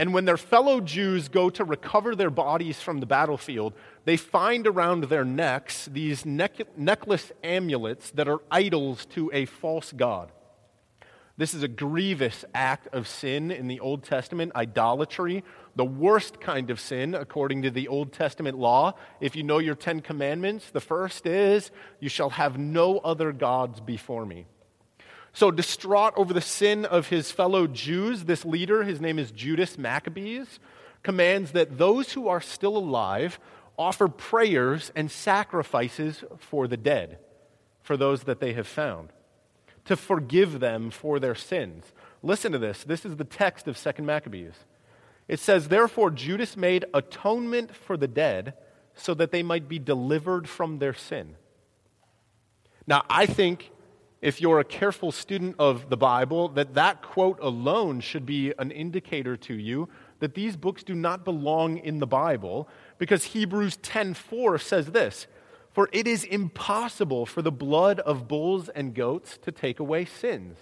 And 0.01 0.15
when 0.15 0.25
their 0.25 0.35
fellow 0.35 0.81
Jews 0.81 1.29
go 1.29 1.51
to 1.51 1.63
recover 1.63 2.15
their 2.15 2.31
bodies 2.31 2.81
from 2.81 3.01
the 3.01 3.05
battlefield, 3.05 3.75
they 4.03 4.17
find 4.17 4.65
around 4.65 5.03
their 5.03 5.23
necks 5.23 5.85
these 5.85 6.25
neck- 6.25 6.75
necklace 6.75 7.31
amulets 7.43 8.09
that 8.15 8.27
are 8.27 8.39
idols 8.49 9.05
to 9.11 9.29
a 9.31 9.45
false 9.45 9.91
god. 9.91 10.31
This 11.37 11.53
is 11.53 11.61
a 11.61 11.67
grievous 11.67 12.43
act 12.51 12.87
of 12.91 13.07
sin 13.07 13.51
in 13.51 13.67
the 13.67 13.79
Old 13.79 14.03
Testament, 14.03 14.53
idolatry, 14.55 15.43
the 15.75 15.85
worst 15.85 16.41
kind 16.41 16.71
of 16.71 16.79
sin 16.79 17.13
according 17.13 17.61
to 17.61 17.69
the 17.69 17.87
Old 17.87 18.11
Testament 18.11 18.57
law. 18.57 18.95
If 19.19 19.35
you 19.35 19.43
know 19.43 19.59
your 19.59 19.75
Ten 19.75 19.99
Commandments, 19.99 20.71
the 20.71 20.81
first 20.81 21.27
is, 21.27 21.69
You 21.99 22.09
shall 22.09 22.31
have 22.31 22.57
no 22.57 22.97
other 22.97 23.31
gods 23.31 23.79
before 23.79 24.25
me. 24.25 24.47
So, 25.33 25.49
distraught 25.49 26.13
over 26.17 26.33
the 26.33 26.41
sin 26.41 26.83
of 26.85 27.07
his 27.07 27.31
fellow 27.31 27.65
Jews, 27.65 28.25
this 28.25 28.43
leader, 28.43 28.83
his 28.83 28.99
name 28.99 29.17
is 29.17 29.31
Judas 29.31 29.77
Maccabeus, 29.77 30.59
commands 31.03 31.51
that 31.53 31.77
those 31.77 32.13
who 32.13 32.27
are 32.27 32.41
still 32.41 32.75
alive 32.77 33.39
offer 33.77 34.07
prayers 34.07 34.91
and 34.95 35.09
sacrifices 35.09 36.23
for 36.37 36.67
the 36.67 36.77
dead, 36.77 37.17
for 37.81 37.95
those 37.95 38.23
that 38.23 38.39
they 38.39 38.53
have 38.53 38.67
found, 38.67 39.09
to 39.85 39.95
forgive 39.95 40.59
them 40.59 40.91
for 40.91 41.19
their 41.19 41.33
sins. 41.33 41.93
Listen 42.21 42.51
to 42.51 42.59
this. 42.59 42.83
This 42.83 43.05
is 43.05 43.15
the 43.15 43.23
text 43.23 43.67
of 43.67 43.77
2nd 43.77 44.03
Maccabees. 44.03 44.53
It 45.27 45.39
says, 45.39 45.69
Therefore, 45.69 46.11
Judas 46.11 46.57
made 46.57 46.85
atonement 46.93 47.75
for 47.75 47.95
the 47.97 48.07
dead 48.07 48.53
so 48.93 49.13
that 49.13 49.31
they 49.31 49.43
might 49.43 49.67
be 49.67 49.79
delivered 49.79 50.47
from 50.47 50.79
their 50.79 50.93
sin. 50.93 51.35
Now, 52.85 53.03
I 53.09 53.25
think 53.25 53.70
if 54.21 54.39
you're 54.39 54.59
a 54.59 54.63
careful 54.63 55.11
student 55.11 55.55
of 55.57 55.89
the 55.89 55.97
Bible, 55.97 56.49
that 56.49 56.75
that 56.75 57.01
quote 57.01 57.39
alone 57.41 57.99
should 57.99 58.25
be 58.25 58.53
an 58.59 58.69
indicator 58.69 59.35
to 59.35 59.53
you 59.55 59.89
that 60.19 60.35
these 60.35 60.55
books 60.55 60.83
do 60.83 60.93
not 60.93 61.25
belong 61.25 61.79
in 61.79 61.99
the 61.99 62.07
Bible 62.07 62.69
because 62.99 63.25
Hebrews 63.25 63.77
10:4 63.77 64.59
says 64.59 64.91
this, 64.91 65.25
"For 65.71 65.89
it 65.91 66.07
is 66.07 66.23
impossible 66.23 67.25
for 67.25 67.41
the 67.41 67.51
blood 67.51 67.99
of 68.01 68.27
bulls 68.27 68.69
and 68.69 68.93
goats 68.93 69.39
to 69.39 69.51
take 69.51 69.79
away 69.79 70.05
sins. 70.05 70.57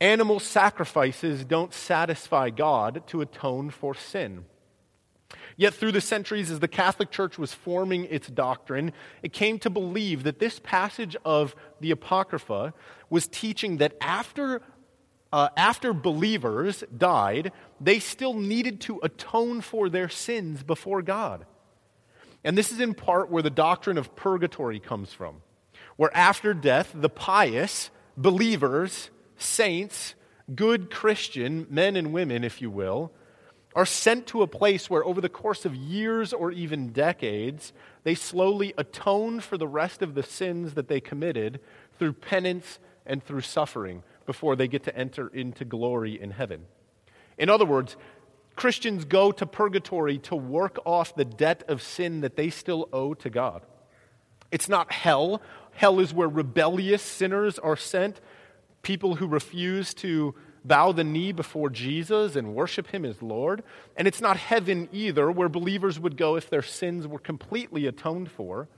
Animal 0.00 0.40
sacrifices 0.40 1.44
don't 1.44 1.74
satisfy 1.74 2.48
God 2.48 3.06
to 3.08 3.20
atone 3.20 3.68
for 3.68 3.94
sin." 3.94 4.46
Yet, 5.58 5.74
through 5.74 5.90
the 5.90 6.00
centuries, 6.00 6.52
as 6.52 6.60
the 6.60 6.68
Catholic 6.68 7.10
Church 7.10 7.36
was 7.36 7.52
forming 7.52 8.04
its 8.04 8.28
doctrine, 8.28 8.92
it 9.24 9.32
came 9.32 9.58
to 9.58 9.68
believe 9.68 10.22
that 10.22 10.38
this 10.38 10.60
passage 10.60 11.16
of 11.24 11.56
the 11.80 11.90
Apocrypha 11.90 12.72
was 13.10 13.26
teaching 13.26 13.78
that 13.78 13.96
after, 14.00 14.62
uh, 15.32 15.48
after 15.56 15.92
believers 15.92 16.84
died, 16.96 17.50
they 17.80 17.98
still 17.98 18.34
needed 18.34 18.80
to 18.82 19.00
atone 19.02 19.60
for 19.60 19.88
their 19.88 20.08
sins 20.08 20.62
before 20.62 21.02
God. 21.02 21.44
And 22.44 22.56
this 22.56 22.70
is 22.70 22.78
in 22.78 22.94
part 22.94 23.28
where 23.28 23.42
the 23.42 23.50
doctrine 23.50 23.98
of 23.98 24.14
purgatory 24.14 24.78
comes 24.78 25.12
from, 25.12 25.42
where 25.96 26.16
after 26.16 26.54
death, 26.54 26.92
the 26.94 27.10
pious, 27.10 27.90
believers, 28.16 29.10
saints, 29.38 30.14
good 30.54 30.88
Christian, 30.88 31.66
men 31.68 31.96
and 31.96 32.12
women, 32.12 32.44
if 32.44 32.62
you 32.62 32.70
will, 32.70 33.10
are 33.78 33.86
sent 33.86 34.26
to 34.26 34.42
a 34.42 34.46
place 34.48 34.90
where, 34.90 35.04
over 35.04 35.20
the 35.20 35.28
course 35.28 35.64
of 35.64 35.72
years 35.72 36.32
or 36.32 36.50
even 36.50 36.88
decades, 36.88 37.72
they 38.02 38.12
slowly 38.12 38.74
atone 38.76 39.38
for 39.38 39.56
the 39.56 39.68
rest 39.68 40.02
of 40.02 40.16
the 40.16 40.22
sins 40.24 40.74
that 40.74 40.88
they 40.88 41.00
committed 41.00 41.60
through 41.96 42.12
penance 42.12 42.80
and 43.06 43.22
through 43.22 43.40
suffering 43.40 44.02
before 44.26 44.56
they 44.56 44.66
get 44.66 44.82
to 44.82 44.96
enter 44.98 45.28
into 45.28 45.64
glory 45.64 46.20
in 46.20 46.32
heaven. 46.32 46.64
In 47.38 47.48
other 47.48 47.64
words, 47.64 47.96
Christians 48.56 49.04
go 49.04 49.30
to 49.30 49.46
purgatory 49.46 50.18
to 50.18 50.34
work 50.34 50.80
off 50.84 51.14
the 51.14 51.24
debt 51.24 51.62
of 51.68 51.80
sin 51.80 52.22
that 52.22 52.34
they 52.34 52.50
still 52.50 52.88
owe 52.92 53.14
to 53.14 53.30
God. 53.30 53.62
It's 54.50 54.68
not 54.68 54.90
hell. 54.90 55.40
Hell 55.70 56.00
is 56.00 56.12
where 56.12 56.26
rebellious 56.26 57.02
sinners 57.02 57.60
are 57.60 57.76
sent, 57.76 58.20
people 58.82 59.14
who 59.14 59.28
refuse 59.28 59.94
to 59.94 60.34
bow 60.64 60.92
the 60.92 61.04
knee 61.04 61.32
before 61.32 61.70
Jesus 61.70 62.36
and 62.36 62.54
worship 62.54 62.88
him 62.88 63.04
as 63.04 63.22
Lord. 63.22 63.62
And 63.96 64.08
it's 64.08 64.20
not 64.20 64.36
heaven 64.36 64.88
either, 64.92 65.30
where 65.30 65.48
believers 65.48 65.98
would 65.98 66.16
go 66.16 66.36
if 66.36 66.50
their 66.50 66.62
sins 66.62 67.06
were 67.06 67.18
completely 67.18 67.86
atoned 67.86 68.30
for. 68.30 68.68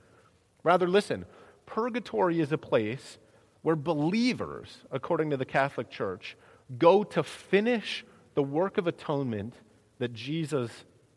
Rather, 0.63 0.87
listen, 0.87 1.25
purgatory 1.65 2.39
is 2.39 2.51
a 2.51 2.57
place 2.57 3.17
where 3.61 3.75
believers, 3.75 4.79
according 4.91 5.29
to 5.29 5.37
the 5.37 5.45
Catholic 5.45 5.89
Church, 5.89 6.35
go 6.77 7.03
to 7.03 7.23
finish 7.23 8.05
the 8.33 8.43
work 8.43 8.77
of 8.77 8.87
atonement 8.87 9.53
that 9.99 10.13
Jesus 10.13 10.71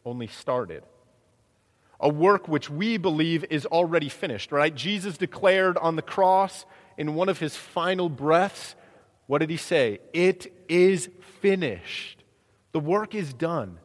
only 0.04 0.26
started. 0.26 0.82
A 2.00 2.08
work 2.08 2.48
which 2.48 2.68
we 2.68 2.96
believe 2.96 3.44
is 3.50 3.64
already 3.66 4.08
finished, 4.08 4.52
right? 4.52 4.74
Jesus 4.74 5.16
declared 5.16 5.78
on 5.78 5.96
the 5.96 6.02
cross 6.02 6.66
in 6.98 7.14
one 7.14 7.28
of 7.28 7.38
his 7.38 7.56
final 7.56 8.08
breaths 8.08 8.74
what 9.26 9.38
did 9.38 9.50
he 9.50 9.56
say? 9.56 10.00
It 10.12 10.52
is 10.68 11.08
finished. 11.40 12.22
The 12.72 12.80
work 12.80 13.14
is 13.14 13.32
done. 13.32 13.78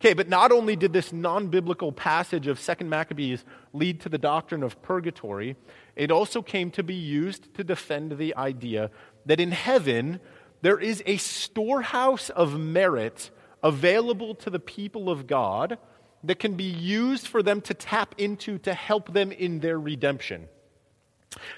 Okay, 0.00 0.14
but 0.14 0.28
not 0.28 0.50
only 0.50 0.76
did 0.76 0.92
this 0.94 1.12
non 1.12 1.48
biblical 1.48 1.92
passage 1.92 2.46
of 2.46 2.58
2nd 2.58 2.86
Maccabees 2.86 3.44
lead 3.72 4.00
to 4.00 4.08
the 4.08 4.18
doctrine 4.18 4.62
of 4.62 4.80
purgatory, 4.80 5.56
it 5.94 6.10
also 6.10 6.40
came 6.40 6.70
to 6.70 6.82
be 6.82 6.94
used 6.94 7.52
to 7.54 7.64
defend 7.64 8.16
the 8.16 8.34
idea 8.36 8.90
that 9.26 9.40
in 9.40 9.50
heaven 9.50 10.20
there 10.62 10.78
is 10.78 11.02
a 11.04 11.18
storehouse 11.18 12.30
of 12.30 12.58
merit 12.58 13.30
available 13.62 14.34
to 14.36 14.48
the 14.48 14.58
people 14.58 15.10
of 15.10 15.26
God 15.26 15.76
that 16.24 16.38
can 16.38 16.54
be 16.54 16.64
used 16.64 17.26
for 17.26 17.42
them 17.42 17.60
to 17.62 17.74
tap 17.74 18.14
into 18.16 18.58
to 18.58 18.72
help 18.72 19.12
them 19.12 19.32
in 19.32 19.60
their 19.60 19.78
redemption. 19.78 20.48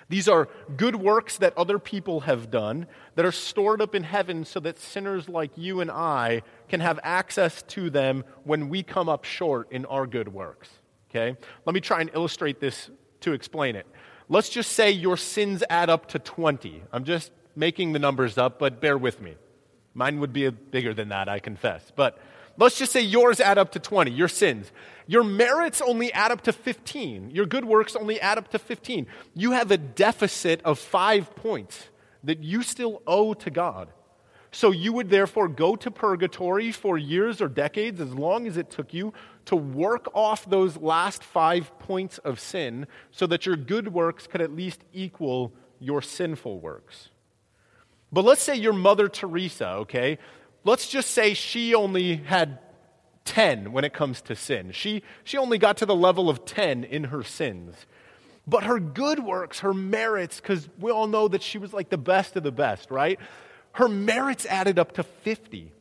These 0.09 0.29
are 0.29 0.49
good 0.77 0.97
works 0.97 1.39
that 1.39 1.57
other 1.57 1.79
people 1.79 2.21
have 2.21 2.51
done 2.51 2.87
that 3.15 3.25
are 3.25 3.33
stored 3.33 3.81
up 3.81 3.95
in 3.95 4.03
heaven 4.03 4.45
so 4.45 4.61
that 4.61 4.79
sinners 4.79 5.29
like 5.29 5.57
you 5.57 5.81
and 5.81 5.91
I 5.91 6.43
can 6.69 6.81
have 6.81 7.01
access 7.03 7.63
to 7.69 7.89
them 7.89 8.25
when 8.45 8.69
we 8.69 8.83
come 8.83 9.09
up 9.09 9.25
short 9.25 9.73
in 9.73 9.87
our 9.87 10.07
good 10.07 10.29
works. 10.29 10.69
Okay? 11.11 11.37
Let 11.65 11.75
me 11.75 11.81
try 11.81 12.03
and 12.03 12.11
illustrate 12.15 12.61
this 12.61 12.91
to 13.21 13.33
explain 13.33 13.77
it. 13.77 13.87
Let's 14.29 14.49
just 14.49 14.73
say 14.73 14.91
your 14.91 15.17
sins 15.17 15.63
add 15.71 15.91
up 15.91 16.07
to 16.09 16.19
20. 16.19 16.83
I'm 16.93 17.05
just 17.05 17.33
making 17.57 17.93
the 17.93 17.99
numbers 17.99 18.39
up, 18.39 18.59
but 18.59 18.81
bear 18.81 18.99
with 18.99 19.21
me. 19.21 19.37
Mine 19.95 20.21
would 20.21 20.33
be 20.33 20.49
bigger 20.49 20.95
than 20.95 21.11
that, 21.11 21.29
I 21.29 21.39
confess. 21.39 21.93
But 21.95 22.19
let's 22.57 22.79
just 22.79 22.93
say 22.93 23.01
yours 23.01 23.41
add 23.41 23.59
up 23.59 23.73
to 23.73 23.79
20, 23.79 24.11
your 24.11 24.29
sins. 24.29 24.71
Your 25.07 25.25
merits 25.25 25.81
only 25.81 26.13
add 26.13 26.31
up 26.31 26.43
to 26.43 26.53
15. 26.53 27.31
Your 27.31 27.47
good 27.47 27.65
works 27.65 27.97
only 27.97 28.21
add 28.21 28.39
up 28.39 28.49
to 28.49 28.59
15. 28.59 29.07
You 29.35 29.53
have 29.53 29.71
a 29.71 29.77
deficit 29.77 30.63
of 30.63 30.79
five 30.79 31.35
points 31.35 31.89
that 32.25 32.43
you 32.43 32.63
still 32.63 33.03
owe 33.07 33.35
to 33.35 33.51
God. 33.51 33.89
So 34.55 34.71
you 34.71 34.93
would 34.93 35.09
therefore 35.09 35.49
go 35.49 35.77
to 35.77 35.91
purgatory 35.91 36.73
for 36.73 36.99
years 36.99 37.41
or 37.41 37.49
decades, 37.49 38.01
as 38.01 38.15
long 38.15 38.47
as 38.47 38.59
it 38.59 38.71
took 38.71 38.93
you, 38.93 39.15
to 39.47 39.57
work 39.57 40.09
off 40.15 40.49
those 40.49 40.77
last 40.77 41.25
five 41.25 41.77
points 41.79 42.19
of 42.19 42.39
sin 42.39 42.87
so 43.11 43.27
that 43.29 43.47
your 43.47 43.57
good 43.57 43.93
works 43.93 44.27
could 44.27 44.43
at 44.43 44.55
least 44.55 44.85
equal 44.93 45.53
your 45.81 46.03
sinful 46.03 46.61
works. 46.61 47.09
But 48.13 48.27
let's 48.27 48.43
say 48.43 48.55
your 48.55 48.75
Mother 48.75 49.09
Teresa, 49.09 49.71
okay? 49.71 50.19
Let's 50.65 50.89
just 50.89 51.11
say 51.11 51.35
she 51.35 51.75
only 51.75 52.17
had 52.17 52.59
10 53.25 53.73
when 53.73 53.85
it 53.85 53.93
comes 53.93 54.21
to 54.23 54.37
sin. 54.37 54.73
She, 54.73 55.03
she 55.25 55.39
only 55.39 55.59
got 55.59 55.79
to 55.79 55.87
the 55.87 55.95
level 55.95 56.29
of 56.29 56.45
10 56.45 56.85
in 56.85 57.05
her 57.05 57.23
sins. 57.23 57.75
But 58.47 58.65
her 58.65 58.81
good 58.81 59.21
works, 59.21 59.61
her 59.61 59.75
merits, 59.75 60.41
because 60.41 60.69
we 60.79 60.91
all 60.91 61.07
know 61.07 61.29
that 61.29 61.43
she 61.43 61.59
was 61.59 61.73
like 61.73 61.91
the 61.91 61.99
best 61.99 62.37
of 62.37 62.43
the 62.43 62.53
best, 62.53 62.91
right? 62.91 63.19
Her 63.73 63.89
merits 63.89 64.47
added 64.47 64.79
up 64.79 64.93
to 64.93 65.03
50. 65.03 65.73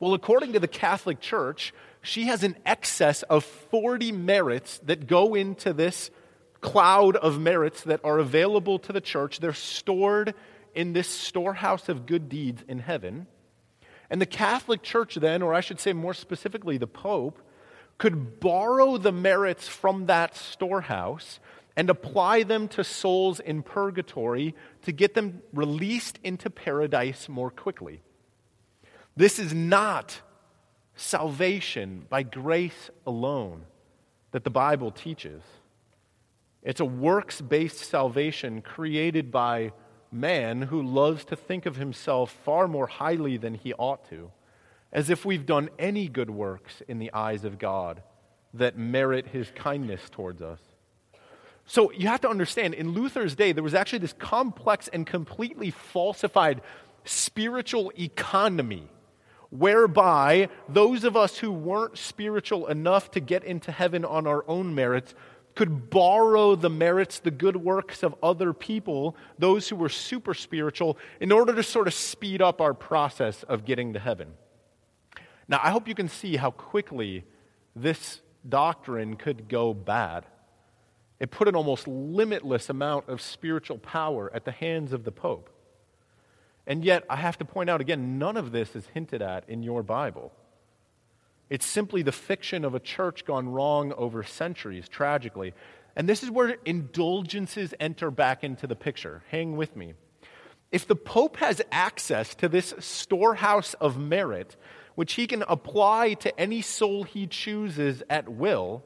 Well, 0.00 0.14
according 0.14 0.54
to 0.54 0.60
the 0.60 0.68
Catholic 0.68 1.20
Church, 1.20 1.72
she 2.02 2.24
has 2.24 2.42
an 2.42 2.56
excess 2.64 3.22
of 3.24 3.44
40 3.44 4.12
merits 4.12 4.78
that 4.84 5.06
go 5.06 5.34
into 5.34 5.72
this 5.72 6.10
cloud 6.60 7.16
of 7.16 7.38
merits 7.38 7.82
that 7.84 8.00
are 8.04 8.18
available 8.18 8.78
to 8.80 8.92
the 8.92 9.00
church. 9.00 9.40
They're 9.40 9.52
stored 9.52 10.34
in 10.74 10.92
this 10.92 11.08
storehouse 11.08 11.88
of 11.88 12.06
good 12.06 12.28
deeds 12.28 12.64
in 12.66 12.78
heaven. 12.78 13.26
And 14.10 14.20
the 14.20 14.26
Catholic 14.26 14.82
Church, 14.82 15.16
then, 15.16 15.42
or 15.42 15.54
I 15.54 15.60
should 15.60 15.80
say 15.80 15.92
more 15.92 16.14
specifically, 16.14 16.78
the 16.78 16.86
Pope, 16.86 17.40
could 17.98 18.40
borrow 18.40 18.98
the 18.98 19.12
merits 19.12 19.68
from 19.68 20.06
that 20.06 20.36
storehouse 20.36 21.40
and 21.76 21.90
apply 21.90 22.42
them 22.42 22.68
to 22.68 22.84
souls 22.84 23.40
in 23.40 23.62
purgatory 23.62 24.54
to 24.82 24.92
get 24.92 25.14
them 25.14 25.42
released 25.52 26.18
into 26.24 26.48
paradise 26.48 27.28
more 27.28 27.50
quickly. 27.50 28.00
This 29.16 29.38
is 29.38 29.52
not 29.52 30.20
salvation 30.94 32.06
by 32.08 32.22
grace 32.22 32.90
alone 33.06 33.64
that 34.32 34.44
the 34.44 34.50
Bible 34.50 34.90
teaches. 34.90 35.42
It's 36.62 36.80
a 36.80 36.84
works 36.84 37.40
based 37.40 37.78
salvation 37.78 38.62
created 38.62 39.30
by 39.30 39.72
man 40.12 40.62
who 40.62 40.82
loves 40.82 41.24
to 41.26 41.36
think 41.36 41.66
of 41.66 41.76
himself 41.76 42.30
far 42.44 42.68
more 42.68 42.86
highly 42.86 43.36
than 43.36 43.54
he 43.54 43.72
ought 43.74 44.08
to, 44.10 44.30
as 44.92 45.10
if 45.10 45.24
we've 45.24 45.46
done 45.46 45.68
any 45.78 46.08
good 46.08 46.30
works 46.30 46.82
in 46.88 46.98
the 46.98 47.12
eyes 47.12 47.44
of 47.44 47.58
God 47.58 48.02
that 48.54 48.78
merit 48.78 49.28
his 49.28 49.50
kindness 49.54 50.08
towards 50.10 50.40
us. 50.40 50.60
So 51.66 51.90
you 51.92 52.08
have 52.08 52.20
to 52.20 52.28
understand, 52.28 52.74
in 52.74 52.92
Luther's 52.92 53.34
day, 53.34 53.52
there 53.52 53.64
was 53.64 53.74
actually 53.74 53.98
this 53.98 54.12
complex 54.12 54.88
and 54.88 55.06
completely 55.06 55.70
falsified 55.70 56.62
spiritual 57.04 57.92
economy 57.98 58.88
whereby 59.50 60.48
those 60.68 61.04
of 61.04 61.16
us 61.16 61.38
who 61.38 61.52
weren't 61.52 61.98
spiritual 61.98 62.66
enough 62.66 63.10
to 63.12 63.20
get 63.20 63.44
into 63.44 63.72
heaven 63.72 64.04
on 64.04 64.26
our 64.26 64.44
own 64.48 64.74
merits 64.74 65.14
could 65.56 65.90
borrow 65.90 66.54
the 66.54 66.70
merits, 66.70 67.18
the 67.18 67.30
good 67.30 67.56
works 67.56 68.02
of 68.04 68.14
other 68.22 68.52
people, 68.52 69.16
those 69.38 69.68
who 69.68 69.74
were 69.74 69.88
super 69.88 70.34
spiritual, 70.34 70.96
in 71.18 71.32
order 71.32 71.52
to 71.54 71.62
sort 71.62 71.88
of 71.88 71.94
speed 71.94 72.40
up 72.40 72.60
our 72.60 72.74
process 72.74 73.42
of 73.42 73.64
getting 73.64 73.94
to 73.94 73.98
heaven. 73.98 74.34
Now, 75.48 75.58
I 75.62 75.70
hope 75.70 75.88
you 75.88 75.94
can 75.94 76.08
see 76.08 76.36
how 76.36 76.50
quickly 76.50 77.24
this 77.74 78.20
doctrine 78.46 79.16
could 79.16 79.48
go 79.48 79.72
bad. 79.72 80.26
It 81.18 81.30
put 81.30 81.48
an 81.48 81.56
almost 81.56 81.88
limitless 81.88 82.68
amount 82.68 83.08
of 83.08 83.22
spiritual 83.22 83.78
power 83.78 84.30
at 84.34 84.44
the 84.44 84.52
hands 84.52 84.92
of 84.92 85.04
the 85.04 85.12
Pope. 85.12 85.48
And 86.66 86.84
yet, 86.84 87.04
I 87.08 87.16
have 87.16 87.38
to 87.38 87.44
point 87.46 87.70
out 87.70 87.80
again, 87.80 88.18
none 88.18 88.36
of 88.36 88.52
this 88.52 88.76
is 88.76 88.86
hinted 88.92 89.22
at 89.22 89.48
in 89.48 89.62
your 89.62 89.82
Bible. 89.82 90.32
It's 91.48 91.66
simply 91.66 92.02
the 92.02 92.12
fiction 92.12 92.64
of 92.64 92.74
a 92.74 92.80
church 92.80 93.24
gone 93.24 93.48
wrong 93.48 93.92
over 93.92 94.22
centuries, 94.22 94.88
tragically. 94.88 95.54
And 95.94 96.08
this 96.08 96.22
is 96.22 96.30
where 96.30 96.56
indulgences 96.64 97.72
enter 97.78 98.10
back 98.10 98.42
into 98.42 98.66
the 98.66 98.76
picture. 98.76 99.22
Hang 99.30 99.56
with 99.56 99.76
me. 99.76 99.94
If 100.72 100.86
the 100.86 100.96
Pope 100.96 101.36
has 101.36 101.62
access 101.70 102.34
to 102.36 102.48
this 102.48 102.74
storehouse 102.78 103.74
of 103.74 103.98
merit, 103.98 104.56
which 104.96 105.14
he 105.14 105.26
can 105.26 105.44
apply 105.46 106.14
to 106.14 106.38
any 106.40 106.62
soul 106.62 107.04
he 107.04 107.26
chooses 107.26 108.02
at 108.10 108.28
will, 108.28 108.82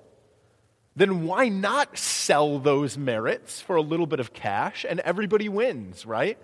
then 0.94 1.24
why 1.24 1.48
not 1.48 1.96
sell 1.96 2.58
those 2.58 2.98
merits 2.98 3.60
for 3.60 3.76
a 3.76 3.82
little 3.82 4.06
bit 4.06 4.20
of 4.20 4.34
cash 4.34 4.84
and 4.88 5.00
everybody 5.00 5.48
wins, 5.48 6.04
right? 6.04 6.36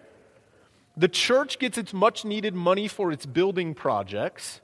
The 0.97 1.09
church 1.09 1.59
gets 1.59 1.77
its 1.77 1.93
much 1.93 2.25
needed 2.25 2.55
money 2.55 2.89
for 2.89 3.13
its 3.13 3.27
building 3.27 3.75
projects, 3.75 4.63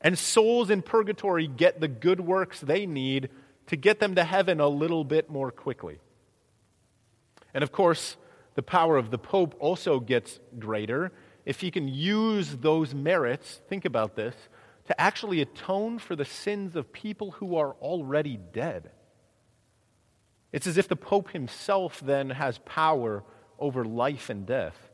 and 0.00 0.18
souls 0.18 0.70
in 0.70 0.82
purgatory 0.82 1.46
get 1.46 1.80
the 1.80 1.88
good 1.88 2.20
works 2.20 2.60
they 2.60 2.86
need 2.86 3.28
to 3.66 3.76
get 3.76 4.00
them 4.00 4.14
to 4.14 4.24
heaven 4.24 4.60
a 4.60 4.68
little 4.68 5.04
bit 5.04 5.30
more 5.30 5.50
quickly. 5.50 5.98
And 7.54 7.62
of 7.62 7.72
course, 7.72 8.16
the 8.54 8.62
power 8.62 8.96
of 8.96 9.10
the 9.10 9.18
Pope 9.18 9.54
also 9.58 10.00
gets 10.00 10.40
greater 10.58 11.12
if 11.44 11.60
he 11.60 11.70
can 11.70 11.88
use 11.88 12.56
those 12.58 12.94
merits, 12.94 13.60
think 13.68 13.84
about 13.84 14.16
this, 14.16 14.34
to 14.86 15.00
actually 15.00 15.40
atone 15.40 15.98
for 15.98 16.16
the 16.16 16.24
sins 16.24 16.76
of 16.76 16.92
people 16.92 17.32
who 17.32 17.56
are 17.56 17.72
already 17.74 18.36
dead. 18.36 18.90
It's 20.52 20.66
as 20.66 20.78
if 20.78 20.88
the 20.88 20.96
Pope 20.96 21.30
himself 21.30 22.00
then 22.00 22.30
has 22.30 22.58
power 22.58 23.24
over 23.58 23.84
life 23.84 24.30
and 24.30 24.46
death. 24.46 24.89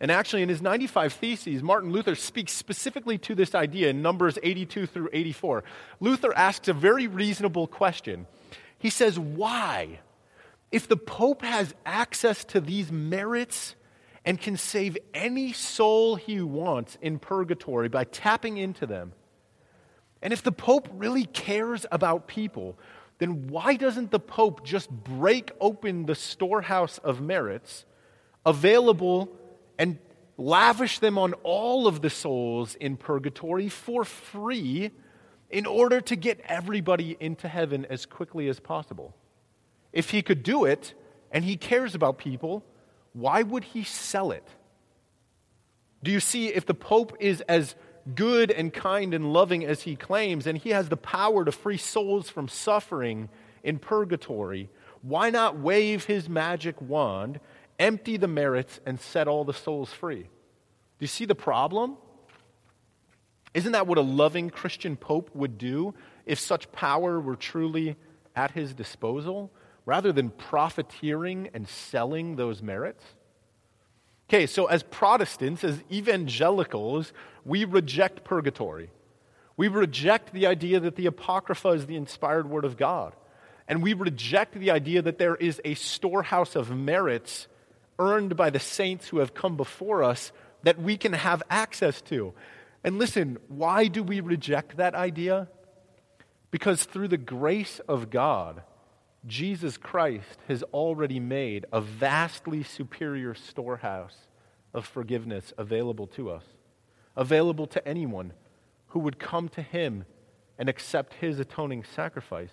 And 0.00 0.10
actually, 0.10 0.42
in 0.42 0.48
his 0.48 0.62
95 0.62 1.12
Theses, 1.12 1.62
Martin 1.62 1.92
Luther 1.92 2.14
speaks 2.14 2.52
specifically 2.52 3.18
to 3.18 3.34
this 3.34 3.54
idea 3.54 3.90
in 3.90 4.00
Numbers 4.00 4.38
82 4.42 4.86
through 4.86 5.10
84. 5.12 5.62
Luther 6.00 6.34
asks 6.34 6.68
a 6.68 6.72
very 6.72 7.06
reasonable 7.06 7.66
question. 7.66 8.26
He 8.78 8.88
says, 8.88 9.18
Why? 9.18 10.00
If 10.72 10.88
the 10.88 10.96
Pope 10.96 11.42
has 11.42 11.74
access 11.84 12.44
to 12.46 12.60
these 12.60 12.90
merits 12.90 13.74
and 14.24 14.40
can 14.40 14.56
save 14.56 14.96
any 15.12 15.52
soul 15.52 16.16
he 16.16 16.40
wants 16.40 16.96
in 17.02 17.18
purgatory 17.18 17.88
by 17.88 18.04
tapping 18.04 18.56
into 18.56 18.86
them, 18.86 19.12
and 20.22 20.32
if 20.32 20.42
the 20.42 20.52
Pope 20.52 20.88
really 20.92 21.24
cares 21.24 21.84
about 21.92 22.26
people, 22.26 22.78
then 23.18 23.48
why 23.48 23.76
doesn't 23.76 24.10
the 24.10 24.20
Pope 24.20 24.64
just 24.64 24.90
break 24.90 25.50
open 25.60 26.06
the 26.06 26.14
storehouse 26.14 26.98
of 26.98 27.20
merits 27.20 27.84
available 28.46 29.30
and 29.80 29.96
lavish 30.36 30.98
them 30.98 31.16
on 31.16 31.32
all 31.42 31.86
of 31.86 32.02
the 32.02 32.10
souls 32.10 32.74
in 32.74 32.98
purgatory 32.98 33.70
for 33.70 34.04
free 34.04 34.90
in 35.48 35.64
order 35.64 36.02
to 36.02 36.16
get 36.16 36.38
everybody 36.44 37.16
into 37.18 37.48
heaven 37.48 37.86
as 37.88 38.04
quickly 38.04 38.46
as 38.48 38.60
possible. 38.60 39.16
If 39.90 40.10
he 40.10 40.20
could 40.20 40.42
do 40.42 40.66
it 40.66 40.92
and 41.32 41.46
he 41.46 41.56
cares 41.56 41.94
about 41.94 42.18
people, 42.18 42.62
why 43.14 43.42
would 43.42 43.64
he 43.64 43.82
sell 43.82 44.32
it? 44.32 44.46
Do 46.02 46.10
you 46.10 46.20
see 46.20 46.48
if 46.48 46.66
the 46.66 46.74
Pope 46.74 47.16
is 47.18 47.40
as 47.48 47.74
good 48.14 48.50
and 48.50 48.74
kind 48.74 49.14
and 49.14 49.32
loving 49.32 49.64
as 49.64 49.82
he 49.82 49.96
claims, 49.96 50.46
and 50.46 50.58
he 50.58 50.70
has 50.70 50.90
the 50.90 50.96
power 50.96 51.42
to 51.46 51.52
free 51.52 51.78
souls 51.78 52.28
from 52.28 52.48
suffering 52.48 53.30
in 53.62 53.78
purgatory, 53.78 54.68
why 55.00 55.30
not 55.30 55.58
wave 55.58 56.04
his 56.04 56.28
magic 56.28 56.80
wand 56.82 57.40
empty 57.80 58.16
the 58.16 58.28
merits, 58.28 58.78
and 58.86 59.00
set 59.00 59.26
all 59.26 59.44
the 59.44 59.54
souls 59.54 59.92
free. 59.92 60.22
Do 60.22 60.28
you 61.00 61.08
see 61.08 61.24
the 61.24 61.34
problem? 61.34 61.96
Isn't 63.54 63.72
that 63.72 63.88
what 63.88 63.98
a 63.98 64.02
loving 64.02 64.50
Christian 64.50 64.96
pope 64.96 65.34
would 65.34 65.58
do 65.58 65.94
if 66.26 66.38
such 66.38 66.70
power 66.70 67.20
were 67.20 67.34
truly 67.34 67.96
at 68.36 68.52
his 68.52 68.74
disposal, 68.74 69.50
rather 69.86 70.12
than 70.12 70.30
profiteering 70.30 71.48
and 71.52 71.66
selling 71.66 72.36
those 72.36 72.62
merits? 72.62 73.02
Okay, 74.28 74.46
so 74.46 74.66
as 74.66 74.84
Protestants, 74.84 75.64
as 75.64 75.82
evangelicals, 75.90 77.12
we 77.44 77.64
reject 77.64 78.22
purgatory. 78.22 78.90
We 79.56 79.66
reject 79.66 80.32
the 80.32 80.46
idea 80.46 80.78
that 80.78 80.94
the 80.94 81.06
Apocrypha 81.06 81.70
is 81.70 81.86
the 81.86 81.96
inspired 81.96 82.48
word 82.48 82.64
of 82.64 82.76
God. 82.76 83.16
And 83.66 83.82
we 83.82 83.92
reject 83.94 84.54
the 84.54 84.70
idea 84.70 85.02
that 85.02 85.18
there 85.18 85.34
is 85.34 85.60
a 85.64 85.74
storehouse 85.74 86.54
of 86.54 86.70
merits 86.70 87.48
earned 88.00 88.36
by 88.36 88.50
the 88.50 88.58
saints 88.58 89.08
who 89.08 89.18
have 89.18 89.34
come 89.34 89.56
before 89.56 90.02
us 90.02 90.32
that 90.64 90.80
we 90.80 90.96
can 90.96 91.12
have 91.12 91.42
access 91.48 92.00
to. 92.02 92.32
And 92.82 92.98
listen, 92.98 93.38
why 93.46 93.86
do 93.86 94.02
we 94.02 94.20
reject 94.20 94.78
that 94.78 94.94
idea? 94.94 95.48
Because 96.50 96.84
through 96.84 97.08
the 97.08 97.16
grace 97.16 97.78
of 97.86 98.10
God, 98.10 98.62
Jesus 99.26 99.76
Christ 99.76 100.38
has 100.48 100.62
already 100.72 101.20
made 101.20 101.66
a 101.72 101.80
vastly 101.80 102.62
superior 102.62 103.34
storehouse 103.34 104.16
of 104.72 104.86
forgiveness 104.86 105.52
available 105.58 106.06
to 106.08 106.30
us, 106.30 106.44
available 107.16 107.66
to 107.66 107.86
anyone 107.86 108.32
who 108.88 109.00
would 109.00 109.18
come 109.18 109.48
to 109.50 109.62
him 109.62 110.06
and 110.58 110.68
accept 110.68 111.14
his 111.14 111.38
atoning 111.38 111.84
sacrifice. 111.84 112.52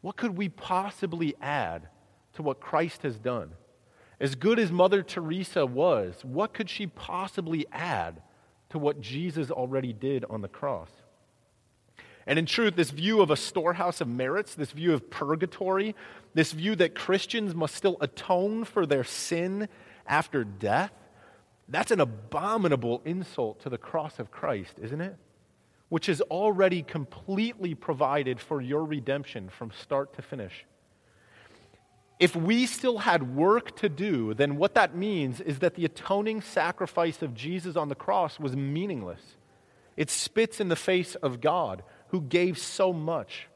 What 0.00 0.16
could 0.16 0.36
we 0.36 0.48
possibly 0.48 1.34
add 1.40 1.88
to 2.34 2.42
what 2.42 2.60
Christ 2.60 3.02
has 3.02 3.18
done? 3.18 3.52
As 4.20 4.34
good 4.34 4.58
as 4.58 4.72
Mother 4.72 5.02
Teresa 5.02 5.64
was, 5.64 6.24
what 6.24 6.52
could 6.52 6.68
she 6.68 6.86
possibly 6.86 7.66
add 7.72 8.20
to 8.70 8.78
what 8.78 9.00
Jesus 9.00 9.50
already 9.50 9.92
did 9.92 10.24
on 10.28 10.42
the 10.42 10.48
cross? 10.48 10.90
And 12.26 12.38
in 12.38 12.44
truth, 12.44 12.76
this 12.76 12.90
view 12.90 13.22
of 13.22 13.30
a 13.30 13.36
storehouse 13.36 14.00
of 14.00 14.08
merits, 14.08 14.54
this 14.54 14.72
view 14.72 14.92
of 14.92 15.08
purgatory, 15.08 15.94
this 16.34 16.52
view 16.52 16.76
that 16.76 16.94
Christians 16.94 17.54
must 17.54 17.74
still 17.74 17.96
atone 18.00 18.64
for 18.64 18.84
their 18.84 19.04
sin 19.04 19.68
after 20.06 20.44
death, 20.44 20.92
that's 21.68 21.90
an 21.90 22.00
abominable 22.00 23.02
insult 23.04 23.60
to 23.60 23.70
the 23.70 23.78
cross 23.78 24.18
of 24.18 24.30
Christ, 24.30 24.74
isn't 24.80 25.00
it? 25.00 25.16
Which 25.88 26.06
has 26.06 26.20
already 26.22 26.82
completely 26.82 27.74
provided 27.74 28.40
for 28.40 28.60
your 28.60 28.84
redemption 28.84 29.48
from 29.48 29.70
start 29.70 30.14
to 30.14 30.22
finish. 30.22 30.66
If 32.18 32.34
we 32.34 32.66
still 32.66 32.98
had 32.98 33.36
work 33.36 33.76
to 33.76 33.88
do, 33.88 34.34
then 34.34 34.56
what 34.56 34.74
that 34.74 34.96
means 34.96 35.40
is 35.40 35.60
that 35.60 35.74
the 35.74 35.84
atoning 35.84 36.42
sacrifice 36.42 37.22
of 37.22 37.34
Jesus 37.34 37.76
on 37.76 37.88
the 37.88 37.94
cross 37.94 38.40
was 38.40 38.56
meaningless. 38.56 39.20
It 39.96 40.10
spits 40.10 40.60
in 40.60 40.68
the 40.68 40.76
face 40.76 41.14
of 41.16 41.40
God, 41.40 41.82
who 42.08 42.20
gave 42.20 42.58
so 42.58 42.92
much, 42.92 43.46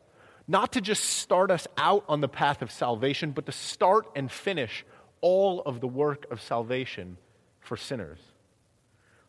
not 0.46 0.72
to 0.72 0.81
just 0.81 1.05
start 1.05 1.51
us 1.51 1.66
out 1.77 2.05
on 2.09 2.20
the 2.20 2.29
path 2.29 2.62
of 2.62 2.70
salvation, 2.70 3.33
but 3.33 3.46
to 3.46 3.53
start 3.53 4.07
and 4.14 4.31
finish 4.31 4.85
all 5.20 5.62
of 5.62 5.81
the 5.81 5.88
work 5.88 6.27
of 6.31 6.40
salvation 6.40 7.16
for 7.61 7.77
sinners. 7.77 8.18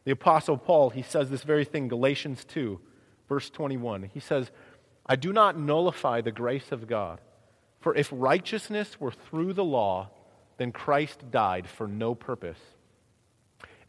The 0.06 0.12
Apostle 0.12 0.58
Paul, 0.58 0.90
he 0.90 1.02
says 1.02 1.30
this 1.30 1.44
very 1.44 1.66
thing, 1.66 1.88
Galatians 1.88 2.44
2, 2.46 2.80
verse 3.30 3.50
21. 3.50 4.10
He 4.14 4.20
says, 4.20 4.52
I 5.06 5.16
do 5.16 5.32
not 5.32 5.58
nullify 5.58 6.22
the 6.22 6.32
grace 6.32 6.72
of 6.72 6.88
God. 6.88 7.22
For 7.84 7.94
if 7.94 8.08
righteousness 8.14 8.98
were 8.98 9.12
through 9.12 9.52
the 9.52 9.64
law, 9.64 10.10
then 10.56 10.72
Christ 10.72 11.30
died 11.30 11.68
for 11.68 11.86
no 11.86 12.16
purpose. 12.16 12.60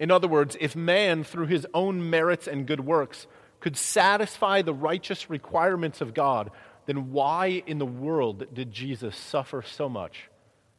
In 0.01 0.11
other 0.11 0.27
words, 0.27 0.57
if 0.59 0.75
man, 0.75 1.23
through 1.23 1.47
his 1.47 1.65
own 1.73 2.11
merits 2.11 2.49
and 2.49 2.67
good 2.67 2.81
works, 2.81 3.29
could 3.61 3.77
satisfy 3.77 4.63
the 4.63 4.75
righteous 4.75 5.31
requirements 5.31 6.01
of 6.01 6.13
God, 6.13 6.51
then 6.87 7.13
why 7.13 7.63
in 7.67 7.79
the 7.79 7.87
world 7.87 8.53
did 8.53 8.73
Jesus 8.73 9.17
suffer 9.17 9.63
so 9.63 9.89
much 9.89 10.29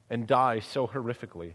and 0.09 0.27
die 0.27 0.59
so 0.59 0.85
horrifically? 0.85 1.53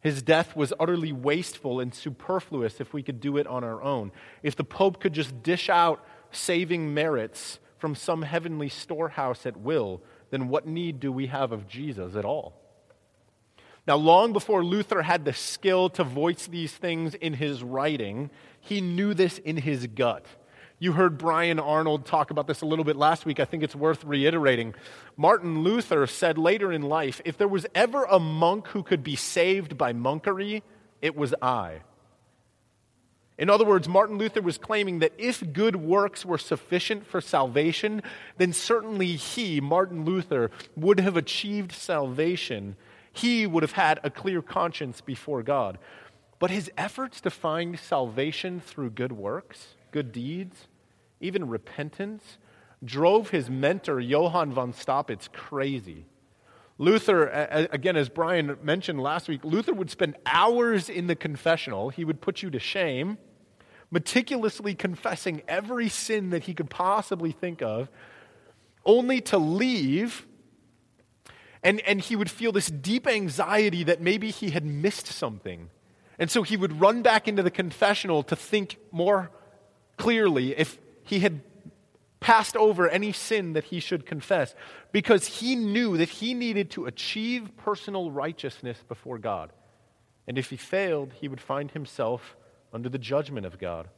His 0.00 0.20
death 0.20 0.56
was 0.56 0.72
utterly 0.80 1.12
wasteful 1.12 1.78
and 1.78 1.94
superfluous 1.94 2.80
if 2.80 2.92
we 2.92 3.04
could 3.04 3.20
do 3.20 3.36
it 3.36 3.46
on 3.46 3.62
our 3.62 3.80
own. 3.80 4.10
If 4.42 4.56
the 4.56 4.64
Pope 4.64 4.98
could 4.98 5.12
just 5.12 5.44
dish 5.44 5.70
out 5.70 6.04
saving 6.32 6.92
merits 6.92 7.60
from 7.78 7.94
some 7.94 8.22
heavenly 8.22 8.68
storehouse 8.68 9.46
at 9.46 9.56
will, 9.56 10.02
then 10.30 10.48
what 10.48 10.66
need 10.66 11.00
do 11.00 11.12
we 11.12 11.26
have 11.26 11.52
of 11.52 11.68
Jesus 11.68 12.14
at 12.14 12.24
all? 12.24 12.54
Now, 13.86 13.96
long 13.96 14.32
before 14.32 14.64
Luther 14.64 15.02
had 15.02 15.24
the 15.24 15.32
skill 15.32 15.88
to 15.90 16.04
voice 16.04 16.46
these 16.46 16.72
things 16.72 17.14
in 17.14 17.34
his 17.34 17.62
writing, 17.62 18.30
he 18.60 18.80
knew 18.80 19.14
this 19.14 19.38
in 19.38 19.56
his 19.56 19.86
gut. 19.86 20.24
You 20.78 20.92
heard 20.92 21.18
Brian 21.18 21.58
Arnold 21.58 22.06
talk 22.06 22.30
about 22.30 22.46
this 22.46 22.62
a 22.62 22.66
little 22.66 22.84
bit 22.84 22.96
last 22.96 23.26
week. 23.26 23.38
I 23.38 23.44
think 23.44 23.62
it's 23.62 23.76
worth 23.76 24.02
reiterating. 24.04 24.74
Martin 25.16 25.62
Luther 25.62 26.06
said 26.06 26.38
later 26.38 26.72
in 26.72 26.82
life 26.82 27.20
if 27.24 27.36
there 27.36 27.48
was 27.48 27.66
ever 27.74 28.04
a 28.04 28.18
monk 28.18 28.68
who 28.68 28.82
could 28.82 29.02
be 29.02 29.16
saved 29.16 29.76
by 29.76 29.92
monkery, 29.92 30.62
it 31.02 31.14
was 31.14 31.34
I. 31.42 31.80
In 33.40 33.48
other 33.48 33.64
words, 33.64 33.88
Martin 33.88 34.18
Luther 34.18 34.42
was 34.42 34.58
claiming 34.58 34.98
that 34.98 35.14
if 35.16 35.54
good 35.54 35.74
works 35.74 36.26
were 36.26 36.36
sufficient 36.36 37.06
for 37.06 37.22
salvation, 37.22 38.02
then 38.36 38.52
certainly 38.52 39.16
he, 39.16 39.62
Martin 39.62 40.04
Luther, 40.04 40.50
would 40.76 41.00
have 41.00 41.16
achieved 41.16 41.72
salvation. 41.72 42.76
He 43.14 43.46
would 43.46 43.62
have 43.62 43.72
had 43.72 43.98
a 44.04 44.10
clear 44.10 44.42
conscience 44.42 45.00
before 45.00 45.42
God. 45.42 45.78
But 46.38 46.50
his 46.50 46.70
efforts 46.76 47.18
to 47.22 47.30
find 47.30 47.78
salvation 47.78 48.60
through 48.60 48.90
good 48.90 49.12
works, 49.12 49.68
good 49.90 50.12
deeds, 50.12 50.68
even 51.18 51.48
repentance, 51.48 52.36
drove 52.84 53.30
his 53.30 53.48
mentor, 53.48 54.00
Johann 54.00 54.52
von 54.52 54.74
Staupitz, 54.74 55.32
crazy. 55.32 56.04
Luther, 56.76 57.26
again, 57.72 57.96
as 57.96 58.10
Brian 58.10 58.58
mentioned 58.62 59.00
last 59.00 59.28
week, 59.28 59.42
Luther 59.44 59.72
would 59.72 59.90
spend 59.90 60.16
hours 60.26 60.90
in 60.90 61.06
the 61.06 61.16
confessional. 61.16 61.88
He 61.88 62.04
would 62.04 62.20
put 62.20 62.42
you 62.42 62.50
to 62.50 62.58
shame 62.58 63.16
meticulously 63.90 64.74
confessing 64.74 65.42
every 65.48 65.88
sin 65.88 66.30
that 66.30 66.44
he 66.44 66.54
could 66.54 66.70
possibly 66.70 67.32
think 67.32 67.60
of, 67.62 67.90
only 68.84 69.20
to 69.20 69.38
leave. 69.38 70.26
And, 71.62 71.80
and 71.80 72.00
he 72.00 72.16
would 72.16 72.30
feel 72.30 72.52
this 72.52 72.68
deep 72.68 73.06
anxiety 73.06 73.84
that 73.84 74.00
maybe 74.00 74.30
he 74.30 74.50
had 74.50 74.64
missed 74.64 75.06
something. 75.06 75.70
And 76.18 76.30
so 76.30 76.42
he 76.42 76.56
would 76.56 76.80
run 76.80 77.02
back 77.02 77.28
into 77.28 77.42
the 77.42 77.50
confessional 77.50 78.22
to 78.24 78.36
think 78.36 78.76
more 78.90 79.30
clearly 79.96 80.56
if 80.56 80.78
he 81.02 81.20
had 81.20 81.42
passed 82.20 82.56
over 82.56 82.88
any 82.88 83.12
sin 83.12 83.54
that 83.54 83.64
he 83.64 83.80
should 83.80 84.04
confess, 84.04 84.54
because 84.92 85.26
he 85.26 85.56
knew 85.56 85.96
that 85.96 86.08
he 86.08 86.34
needed 86.34 86.70
to 86.70 86.84
achieve 86.84 87.50
personal 87.56 88.10
righteousness 88.10 88.78
before 88.86 89.18
God. 89.18 89.50
And 90.28 90.36
if 90.36 90.50
he 90.50 90.56
failed, 90.56 91.14
he 91.14 91.28
would 91.28 91.40
find 91.40 91.70
himself 91.70 92.36
under 92.72 92.88
the 92.88 92.98
judgment 92.98 93.46
of 93.46 93.58
God. 93.58 93.88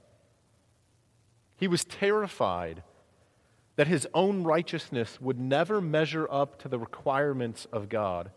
He 1.57 1.69
was 1.69 1.85
terrified 1.85 2.83
that 3.77 3.87
his 3.87 4.07
own 4.13 4.45
righteousness 4.45 5.21
would 5.21 5.39
never 5.39 5.81
measure 5.81 6.29
up 6.31 6.59
to 6.63 6.69
the 6.69 6.79
requirements 6.79 7.67
of 7.73 7.89
God. 7.89 8.31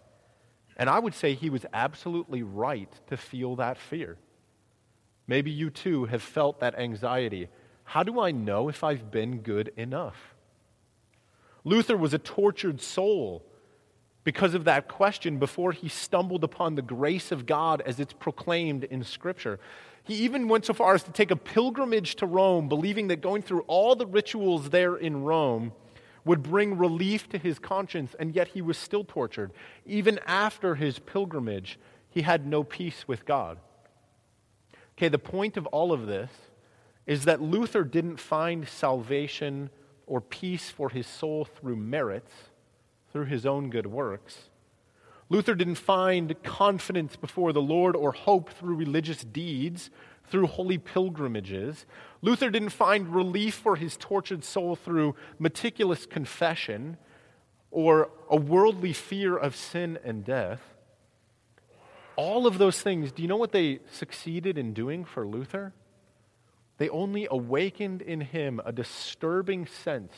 And 0.78 0.90
I 0.90 1.00
would 1.00 1.14
say 1.14 1.34
he 1.34 1.50
was 1.50 1.66
absolutely 1.74 2.44
right 2.44 2.92
to 3.08 3.18
feel 3.18 3.56
that 3.58 3.78
fear. 3.78 4.18
Maybe 5.28 5.52
you 5.52 5.70
too 5.70 6.06
have 6.06 6.22
felt 6.22 6.60
that 6.60 6.78
anxiety. 6.78 7.50
How 7.84 8.04
do 8.04 8.20
I 8.20 8.32
know 8.32 8.70
if 8.70 8.84
I've 8.84 9.12
been 9.12 9.40
good 9.40 9.72
enough? 9.76 10.36
Luther 11.64 11.98
was 11.98 12.14
a 12.14 12.20
tortured 12.20 12.80
soul 12.80 13.44
because 14.24 14.54
of 14.54 14.66
that 14.66 14.88
question 14.88 15.38
before 15.38 15.72
he 15.72 15.88
stumbled 15.88 16.44
upon 16.44 16.76
the 16.76 16.82
grace 16.82 17.32
of 17.32 17.46
God 17.46 17.82
as 17.82 18.00
it's 18.00 18.14
proclaimed 18.14 18.84
in 18.84 19.04
Scripture. 19.04 19.60
He 20.06 20.14
even 20.16 20.48
went 20.48 20.66
so 20.66 20.74
far 20.74 20.94
as 20.94 21.04
to 21.04 21.12
take 21.12 21.32
a 21.32 21.36
pilgrimage 21.36 22.16
to 22.18 22.28
Rome, 22.28 22.70
believing 22.70 23.08
that 23.08 23.22
going 23.22 23.42
through 23.42 23.62
all 23.62 23.96
the 23.96 24.06
rituals 24.06 24.70
there 24.70 24.96
in 24.96 25.24
Rome 25.24 25.74
would 26.24 26.44
bring 26.44 26.78
relief 26.78 27.28
to 27.30 27.40
his 27.40 27.58
conscience, 27.58 28.16
and 28.20 28.36
yet 28.36 28.50
he 28.50 28.62
was 28.62 28.78
still 28.78 29.04
tortured. 29.04 29.52
Even 29.86 30.20
after 30.28 30.76
his 30.76 31.00
pilgrimage, 31.00 31.80
he 32.10 32.22
had 32.22 32.46
no 32.46 32.64
peace 32.64 33.08
with 33.08 33.26
God. 33.26 33.58
Okay, 34.98 35.08
the 35.08 35.20
point 35.20 35.58
of 35.58 35.66
all 35.68 35.92
of 35.92 36.06
this 36.06 36.30
is 37.08 37.26
that 37.26 37.42
Luther 37.42 37.84
didn't 37.84 38.18
find 38.18 38.68
salvation 38.68 39.72
or 40.06 40.22
peace 40.22 40.70
for 40.70 40.90
his 40.90 41.08
soul 41.08 41.46
through 41.46 41.76
merits, 41.76 42.32
through 43.12 43.26
his 43.26 43.46
own 43.46 43.72
good 43.72 43.88
works. 43.88 44.50
Luther 45.30 45.56
didn't 45.56 45.76
find 45.76 46.36
confidence 46.44 47.16
before 47.16 47.52
the 47.52 47.62
Lord 47.62 47.96
or 47.96 48.12
hope 48.12 48.52
through 48.52 48.76
religious 48.76 49.24
deeds, 49.24 49.90
through 50.28 50.48
holy 50.48 50.78
pilgrimages. 50.78 51.86
Luther 52.22 52.50
didn't 52.50 52.70
find 52.70 53.14
relief 53.14 53.56
for 53.56 53.76
his 53.76 53.98
tortured 53.98 54.44
soul 54.44 54.76
through 54.76 55.16
meticulous 55.40 56.06
confession 56.06 56.98
or 57.72 58.10
a 58.30 58.36
worldly 58.36 58.94
fear 58.94 59.36
of 59.36 59.56
sin 59.56 60.00
and 60.04 60.24
death. 60.24 60.62
All 62.16 62.48
of 62.48 62.58
those 62.58 62.82
things, 62.82 63.12
do 63.12 63.22
you 63.22 63.28
know 63.28 63.36
what 63.36 63.52
they 63.52 63.80
succeeded 63.92 64.58
in 64.58 64.74
doing 64.74 65.04
for 65.04 65.28
Luther? 65.28 65.74
They 66.78 66.88
only 66.90 67.28
awakened 67.30 68.02
in 68.02 68.22
him 68.22 68.62
a 68.66 68.72
disturbing 68.72 69.66
sense 69.66 70.14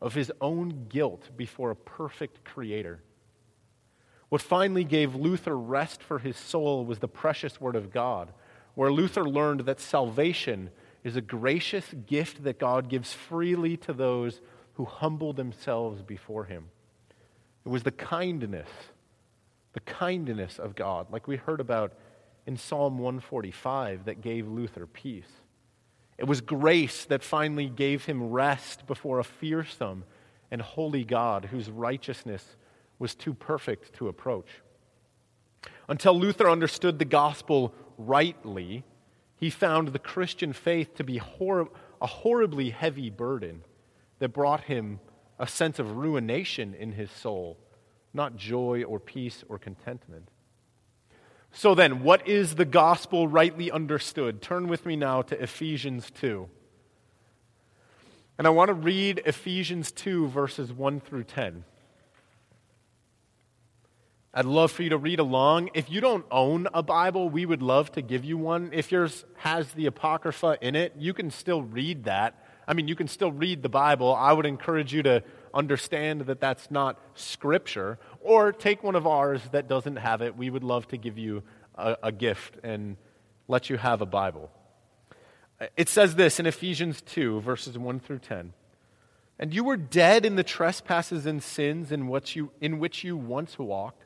of 0.00 0.14
his 0.14 0.32
own 0.40 0.86
guilt 0.88 1.30
before 1.36 1.70
a 1.70 1.76
perfect 1.76 2.44
creator. 2.44 3.02
What 4.28 4.42
finally 4.42 4.84
gave 4.84 5.14
Luther 5.14 5.56
rest 5.56 6.02
for 6.02 6.18
his 6.18 6.36
soul 6.36 6.84
was 6.84 6.98
the 6.98 7.08
precious 7.08 7.60
Word 7.60 7.76
of 7.76 7.92
God, 7.92 8.32
where 8.74 8.92
Luther 8.92 9.24
learned 9.24 9.60
that 9.60 9.80
salvation 9.80 10.70
is 11.04 11.14
a 11.14 11.20
gracious 11.20 11.94
gift 12.06 12.42
that 12.42 12.58
God 12.58 12.88
gives 12.88 13.12
freely 13.12 13.76
to 13.78 13.92
those 13.92 14.40
who 14.74 14.84
humble 14.84 15.32
themselves 15.32 16.02
before 16.02 16.44
Him. 16.44 16.66
It 17.64 17.68
was 17.68 17.84
the 17.84 17.92
kindness, 17.92 18.68
the 19.72 19.80
kindness 19.80 20.58
of 20.58 20.74
God, 20.74 21.10
like 21.12 21.28
we 21.28 21.36
heard 21.36 21.60
about 21.60 21.92
in 22.44 22.56
Psalm 22.56 22.98
145, 22.98 24.04
that 24.04 24.20
gave 24.20 24.48
Luther 24.48 24.86
peace. 24.86 25.30
It 26.18 26.26
was 26.26 26.40
grace 26.40 27.04
that 27.04 27.22
finally 27.22 27.68
gave 27.68 28.04
him 28.04 28.30
rest 28.30 28.86
before 28.86 29.18
a 29.18 29.24
fearsome 29.24 30.04
and 30.50 30.60
holy 30.62 31.04
God 31.04 31.46
whose 31.46 31.70
righteousness 31.70 32.56
was 32.98 33.14
too 33.14 33.34
perfect 33.34 33.94
to 33.94 34.08
approach. 34.08 34.62
Until 35.88 36.18
Luther 36.18 36.48
understood 36.48 36.98
the 36.98 37.04
gospel 37.04 37.74
rightly, 37.98 38.84
he 39.36 39.50
found 39.50 39.88
the 39.88 39.98
Christian 39.98 40.52
faith 40.52 40.94
to 40.94 41.04
be 41.04 41.18
hor- 41.18 41.70
a 42.00 42.06
horribly 42.06 42.70
heavy 42.70 43.10
burden 43.10 43.62
that 44.18 44.30
brought 44.30 44.62
him 44.64 45.00
a 45.38 45.46
sense 45.46 45.78
of 45.78 45.96
ruination 45.96 46.74
in 46.74 46.92
his 46.92 47.10
soul, 47.10 47.58
not 48.14 48.36
joy 48.36 48.82
or 48.82 48.98
peace 48.98 49.44
or 49.48 49.58
contentment. 49.58 50.30
So 51.52 51.74
then, 51.74 52.02
what 52.02 52.26
is 52.26 52.54
the 52.54 52.64
gospel 52.64 53.28
rightly 53.28 53.70
understood? 53.70 54.42
Turn 54.42 54.68
with 54.68 54.84
me 54.84 54.96
now 54.96 55.22
to 55.22 55.42
Ephesians 55.42 56.10
2. 56.10 56.48
And 58.38 58.46
I 58.46 58.50
want 58.50 58.68
to 58.68 58.74
read 58.74 59.22
Ephesians 59.24 59.90
2, 59.92 60.28
verses 60.28 60.72
1 60.72 61.00
through 61.00 61.24
10. 61.24 61.64
I'd 64.34 64.44
love 64.44 64.70
for 64.70 64.82
you 64.82 64.90
to 64.90 64.98
read 64.98 65.18
along. 65.18 65.70
If 65.74 65.90
you 65.90 66.00
don't 66.00 66.26
own 66.30 66.68
a 66.74 66.82
Bible, 66.82 67.30
we 67.30 67.46
would 67.46 67.62
love 67.62 67.90
to 67.92 68.02
give 68.02 68.24
you 68.24 68.36
one. 68.36 68.70
If 68.72 68.92
yours 68.92 69.24
has 69.36 69.72
the 69.72 69.86
Apocrypha 69.86 70.58
in 70.60 70.76
it, 70.76 70.92
you 70.98 71.14
can 71.14 71.30
still 71.30 71.62
read 71.62 72.04
that. 72.04 72.44
I 72.68 72.74
mean, 72.74 72.88
you 72.88 72.96
can 72.96 73.08
still 73.08 73.32
read 73.32 73.62
the 73.62 73.68
Bible. 73.68 74.14
I 74.14 74.32
would 74.32 74.46
encourage 74.46 74.92
you 74.92 75.02
to 75.04 75.22
understand 75.54 76.22
that 76.22 76.40
that's 76.40 76.70
not 76.70 77.00
Scripture, 77.14 77.98
or 78.20 78.52
take 78.52 78.82
one 78.82 78.94
of 78.94 79.06
ours 79.06 79.40
that 79.52 79.68
doesn't 79.68 79.96
have 79.96 80.20
it. 80.20 80.36
We 80.36 80.50
would 80.50 80.64
love 80.64 80.86
to 80.88 80.98
give 80.98 81.16
you 81.16 81.42
a, 81.76 81.96
a 82.04 82.12
gift 82.12 82.58
and 82.62 82.96
let 83.48 83.70
you 83.70 83.78
have 83.78 84.02
a 84.02 84.06
Bible. 84.06 84.50
It 85.76 85.88
says 85.88 86.16
this 86.16 86.38
in 86.38 86.46
Ephesians 86.46 87.00
2, 87.00 87.40
verses 87.40 87.78
1 87.78 88.00
through 88.00 88.18
10. 88.18 88.52
And 89.38 89.54
you 89.54 89.64
were 89.64 89.76
dead 89.76 90.26
in 90.26 90.36
the 90.36 90.44
trespasses 90.44 91.24
and 91.24 91.42
sins 91.42 91.92
in 91.92 92.08
which 92.08 92.36
you, 92.36 92.50
in 92.60 92.78
which 92.78 93.04
you 93.04 93.16
once 93.16 93.58
walked 93.58 94.05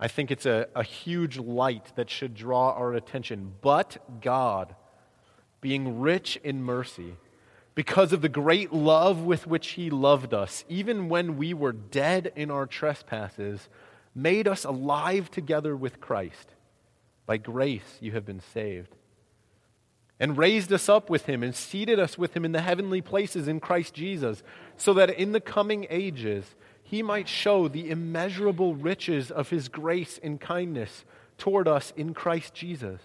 I 0.00 0.08
think 0.08 0.30
it's 0.30 0.46
a, 0.46 0.68
a 0.74 0.82
huge 0.82 1.38
light 1.38 1.92
that 1.96 2.08
should 2.08 2.34
draw 2.34 2.72
our 2.72 2.94
attention. 2.94 3.54
But 3.60 4.20
God, 4.20 4.76
being 5.60 6.00
rich 6.00 6.36
in 6.44 6.62
mercy, 6.62 7.16
because 7.74 8.12
of 8.12 8.22
the 8.22 8.28
great 8.28 8.72
love 8.72 9.22
with 9.22 9.46
which 9.46 9.68
He 9.70 9.90
loved 9.90 10.34
us, 10.34 10.64
even 10.68 11.08
when 11.08 11.36
we 11.36 11.54
were 11.54 11.72
dead 11.72 12.32
in 12.36 12.50
our 12.50 12.66
trespasses, 12.66 13.68
made 14.14 14.48
us 14.48 14.64
alive 14.64 15.30
together 15.30 15.76
with 15.76 16.00
Christ. 16.00 16.54
By 17.26 17.36
grace 17.36 17.98
you 18.00 18.12
have 18.12 18.24
been 18.24 18.40
saved. 18.40 18.94
And 20.20 20.36
raised 20.36 20.72
us 20.72 20.88
up 20.88 21.08
with 21.08 21.26
him 21.26 21.44
and 21.44 21.54
seated 21.54 22.00
us 22.00 22.18
with 22.18 22.36
him 22.36 22.44
in 22.44 22.50
the 22.50 22.62
heavenly 22.62 23.00
places 23.00 23.46
in 23.46 23.60
Christ 23.60 23.94
Jesus, 23.94 24.42
so 24.76 24.92
that 24.94 25.10
in 25.10 25.30
the 25.30 25.40
coming 25.40 25.86
ages 25.90 26.56
he 26.88 27.02
might 27.02 27.28
show 27.28 27.68
the 27.68 27.90
immeasurable 27.90 28.74
riches 28.74 29.30
of 29.30 29.50
his 29.50 29.68
grace 29.68 30.18
and 30.22 30.40
kindness 30.40 31.04
toward 31.36 31.68
us 31.68 31.92
in 31.98 32.14
Christ 32.14 32.54
Jesus. 32.54 33.02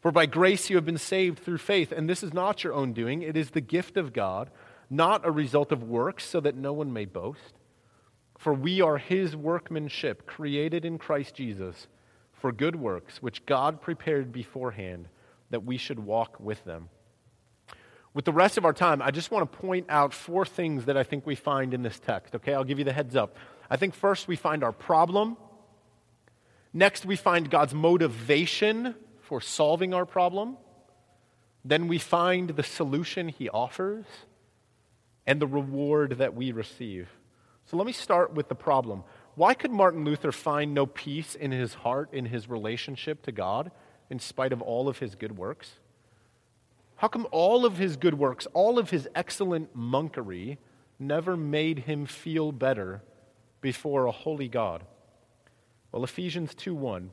For 0.00 0.10
by 0.10 0.24
grace 0.24 0.70
you 0.70 0.76
have 0.76 0.86
been 0.86 0.96
saved 0.96 1.38
through 1.38 1.58
faith, 1.58 1.92
and 1.92 2.08
this 2.08 2.22
is 2.22 2.32
not 2.32 2.64
your 2.64 2.72
own 2.72 2.94
doing, 2.94 3.20
it 3.20 3.36
is 3.36 3.50
the 3.50 3.60
gift 3.60 3.98
of 3.98 4.14
God, 4.14 4.48
not 4.88 5.26
a 5.26 5.30
result 5.30 5.72
of 5.72 5.82
works, 5.82 6.24
so 6.24 6.40
that 6.40 6.56
no 6.56 6.72
one 6.72 6.90
may 6.90 7.04
boast. 7.04 7.52
For 8.38 8.54
we 8.54 8.80
are 8.80 8.96
his 8.96 9.36
workmanship, 9.36 10.26
created 10.26 10.86
in 10.86 10.96
Christ 10.96 11.34
Jesus, 11.34 11.88
for 12.32 12.50
good 12.50 12.76
works, 12.76 13.20
which 13.20 13.44
God 13.44 13.82
prepared 13.82 14.32
beforehand 14.32 15.08
that 15.50 15.64
we 15.66 15.76
should 15.76 15.98
walk 15.98 16.40
with 16.40 16.64
them. 16.64 16.88
With 18.16 18.24
the 18.24 18.32
rest 18.32 18.56
of 18.56 18.64
our 18.64 18.72
time, 18.72 19.02
I 19.02 19.10
just 19.10 19.30
want 19.30 19.52
to 19.52 19.58
point 19.58 19.84
out 19.90 20.14
four 20.14 20.46
things 20.46 20.86
that 20.86 20.96
I 20.96 21.02
think 21.02 21.26
we 21.26 21.34
find 21.34 21.74
in 21.74 21.82
this 21.82 21.98
text, 21.98 22.34
okay? 22.34 22.54
I'll 22.54 22.64
give 22.64 22.78
you 22.78 22.84
the 22.86 22.92
heads 22.94 23.14
up. 23.14 23.36
I 23.68 23.76
think 23.76 23.94
first 23.94 24.26
we 24.26 24.36
find 24.36 24.64
our 24.64 24.72
problem. 24.72 25.36
Next, 26.72 27.04
we 27.04 27.16
find 27.16 27.50
God's 27.50 27.74
motivation 27.74 28.94
for 29.20 29.42
solving 29.42 29.92
our 29.92 30.06
problem. 30.06 30.56
Then 31.62 31.88
we 31.88 31.98
find 31.98 32.48
the 32.48 32.62
solution 32.62 33.28
he 33.28 33.50
offers 33.50 34.06
and 35.26 35.38
the 35.38 35.46
reward 35.46 36.12
that 36.12 36.34
we 36.34 36.52
receive. 36.52 37.10
So 37.66 37.76
let 37.76 37.86
me 37.86 37.92
start 37.92 38.32
with 38.32 38.48
the 38.48 38.54
problem. 38.54 39.04
Why 39.34 39.52
could 39.52 39.72
Martin 39.72 40.06
Luther 40.06 40.32
find 40.32 40.72
no 40.72 40.86
peace 40.86 41.34
in 41.34 41.52
his 41.52 41.74
heart, 41.74 42.14
in 42.14 42.24
his 42.24 42.48
relationship 42.48 43.20
to 43.24 43.32
God, 43.32 43.72
in 44.08 44.20
spite 44.20 44.54
of 44.54 44.62
all 44.62 44.88
of 44.88 45.00
his 45.00 45.16
good 45.16 45.36
works? 45.36 45.72
How 46.96 47.08
come 47.08 47.26
all 47.30 47.64
of 47.66 47.76
his 47.76 47.96
good 47.96 48.14
works, 48.14 48.46
all 48.54 48.78
of 48.78 48.90
his 48.90 49.08
excellent 49.14 49.76
monkery, 49.76 50.58
never 50.98 51.36
made 51.36 51.80
him 51.80 52.06
feel 52.06 52.52
better 52.52 53.02
before 53.60 54.06
a 54.06 54.12
holy 54.12 54.48
God? 54.48 54.82
Well, 55.92 56.04
Ephesians 56.04 56.54
2 56.54 56.74
1. 56.74 57.10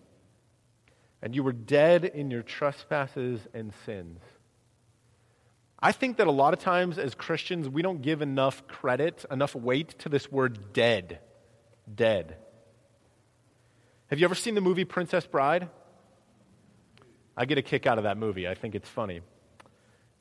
And 1.22 1.36
you 1.36 1.44
were 1.44 1.54
dead 1.54 2.04
in 2.06 2.32
your 2.32 2.44
trespasses 2.44 3.40
and 3.54 3.74
sins. 3.86 4.20
I 5.80 5.92
think 5.92 6.18
that 6.18 6.28
a 6.28 6.32
lot 6.32 6.54
of 6.54 6.60
times 6.60 6.98
as 6.98 7.14
Christians, 7.14 7.68
we 7.68 7.82
don't 7.82 8.02
give 8.02 8.22
enough 8.22 8.66
credit, 8.68 9.26
enough 9.30 9.54
weight 9.54 10.00
to 10.00 10.10
this 10.10 10.32
word 10.32 10.72
dead. 10.74 11.20
Dead. 11.94 12.38
Have 14.08 14.20
you 14.20 14.26
ever 14.26 14.36
seen 14.36 14.56
the 14.56 14.62
movie 14.62 14.86
Princess 14.86 15.26
Bride? 15.26 15.68
I 17.36 17.46
get 17.46 17.58
a 17.58 17.62
kick 17.62 17.86
out 17.86 17.98
of 17.98 18.06
that 18.06 18.18
movie. 18.18 18.48
I 18.48 18.56
think 18.56 18.76
it's 18.76 18.88
funny. 18.88 19.22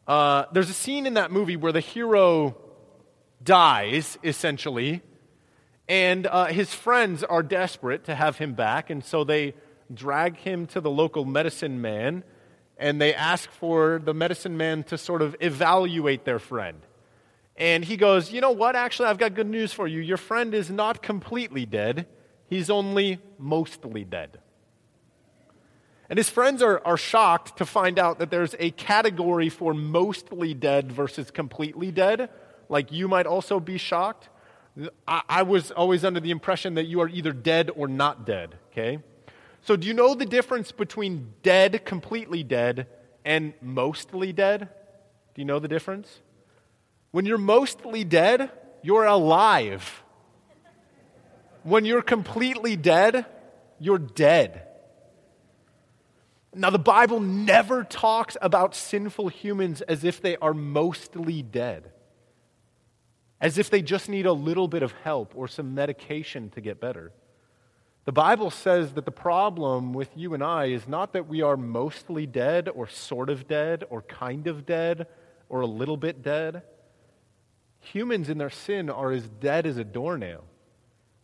Uh, 0.06 0.44
there's 0.52 0.70
a 0.70 0.74
scene 0.74 1.06
in 1.06 1.14
that 1.14 1.30
movie 1.30 1.56
where 1.56 1.72
the 1.72 1.80
hero 1.80 2.56
dies, 3.42 4.18
essentially, 4.24 5.02
and 5.88 6.26
uh, 6.26 6.46
his 6.46 6.74
friends 6.74 7.22
are 7.22 7.42
desperate 7.42 8.04
to 8.04 8.14
have 8.14 8.38
him 8.38 8.54
back, 8.54 8.90
and 8.90 9.04
so 9.04 9.24
they 9.24 9.54
drag 9.92 10.36
him 10.38 10.66
to 10.66 10.80
the 10.80 10.90
local 10.90 11.24
medicine 11.24 11.80
man 11.80 12.24
and 12.82 13.00
they 13.00 13.14
ask 13.14 13.50
for 13.52 14.00
the 14.04 14.12
medicine 14.12 14.56
man 14.56 14.82
to 14.82 14.98
sort 14.98 15.22
of 15.22 15.36
evaluate 15.40 16.24
their 16.24 16.40
friend. 16.40 16.80
And 17.56 17.84
he 17.84 17.96
goes, 17.96 18.32
You 18.32 18.40
know 18.40 18.50
what? 18.50 18.74
Actually, 18.74 19.08
I've 19.08 19.18
got 19.18 19.34
good 19.34 19.46
news 19.46 19.72
for 19.72 19.86
you. 19.86 20.00
Your 20.00 20.16
friend 20.16 20.52
is 20.52 20.68
not 20.68 21.00
completely 21.00 21.64
dead, 21.64 22.06
he's 22.48 22.70
only 22.70 23.20
mostly 23.38 24.04
dead. 24.04 24.38
And 26.12 26.18
his 26.18 26.28
friends 26.28 26.60
are, 26.60 26.78
are 26.84 26.98
shocked 26.98 27.56
to 27.56 27.64
find 27.64 27.98
out 27.98 28.18
that 28.18 28.30
there's 28.30 28.54
a 28.58 28.70
category 28.72 29.48
for 29.48 29.72
mostly 29.72 30.52
dead 30.52 30.92
versus 30.92 31.30
completely 31.30 31.90
dead. 31.90 32.28
Like 32.68 32.92
you 32.92 33.08
might 33.08 33.24
also 33.24 33.58
be 33.58 33.78
shocked. 33.78 34.28
I, 35.08 35.22
I 35.26 35.42
was 35.42 35.70
always 35.70 36.04
under 36.04 36.20
the 36.20 36.30
impression 36.30 36.74
that 36.74 36.84
you 36.84 37.00
are 37.00 37.08
either 37.08 37.32
dead 37.32 37.70
or 37.74 37.88
not 37.88 38.26
dead, 38.26 38.56
okay? 38.70 38.98
So, 39.62 39.74
do 39.74 39.88
you 39.88 39.94
know 39.94 40.14
the 40.14 40.26
difference 40.26 40.70
between 40.70 41.32
dead, 41.42 41.86
completely 41.86 42.42
dead, 42.42 42.88
and 43.24 43.54
mostly 43.62 44.34
dead? 44.34 44.68
Do 45.34 45.40
you 45.40 45.46
know 45.46 45.60
the 45.60 45.68
difference? 45.68 46.20
When 47.12 47.24
you're 47.24 47.38
mostly 47.38 48.04
dead, 48.04 48.50
you're 48.82 49.06
alive. 49.06 50.02
When 51.62 51.86
you're 51.86 52.02
completely 52.02 52.76
dead, 52.76 53.24
you're 53.78 53.96
dead. 53.96 54.68
Now, 56.54 56.70
the 56.70 56.78
Bible 56.78 57.18
never 57.18 57.82
talks 57.82 58.36
about 58.42 58.74
sinful 58.74 59.28
humans 59.28 59.80
as 59.82 60.04
if 60.04 60.20
they 60.20 60.36
are 60.36 60.52
mostly 60.52 61.42
dead, 61.42 61.90
as 63.40 63.56
if 63.56 63.70
they 63.70 63.80
just 63.80 64.08
need 64.08 64.26
a 64.26 64.32
little 64.32 64.68
bit 64.68 64.82
of 64.82 64.92
help 65.02 65.32
or 65.34 65.48
some 65.48 65.74
medication 65.74 66.50
to 66.50 66.60
get 66.60 66.78
better. 66.78 67.12
The 68.04 68.12
Bible 68.12 68.50
says 68.50 68.92
that 68.94 69.06
the 69.06 69.12
problem 69.12 69.94
with 69.94 70.10
you 70.14 70.34
and 70.34 70.42
I 70.42 70.66
is 70.66 70.86
not 70.86 71.14
that 71.14 71.26
we 71.26 71.40
are 71.40 71.56
mostly 71.56 72.26
dead 72.26 72.68
or 72.68 72.86
sort 72.86 73.30
of 73.30 73.48
dead 73.48 73.84
or 73.88 74.02
kind 74.02 74.46
of 74.46 74.66
dead 74.66 75.06
or 75.48 75.60
a 75.62 75.66
little 75.66 75.96
bit 75.96 76.22
dead. 76.22 76.62
Humans 77.80 78.28
in 78.28 78.38
their 78.38 78.50
sin 78.50 78.90
are 78.90 79.12
as 79.12 79.26
dead 79.28 79.66
as 79.66 79.78
a 79.78 79.84
doornail. 79.84 80.44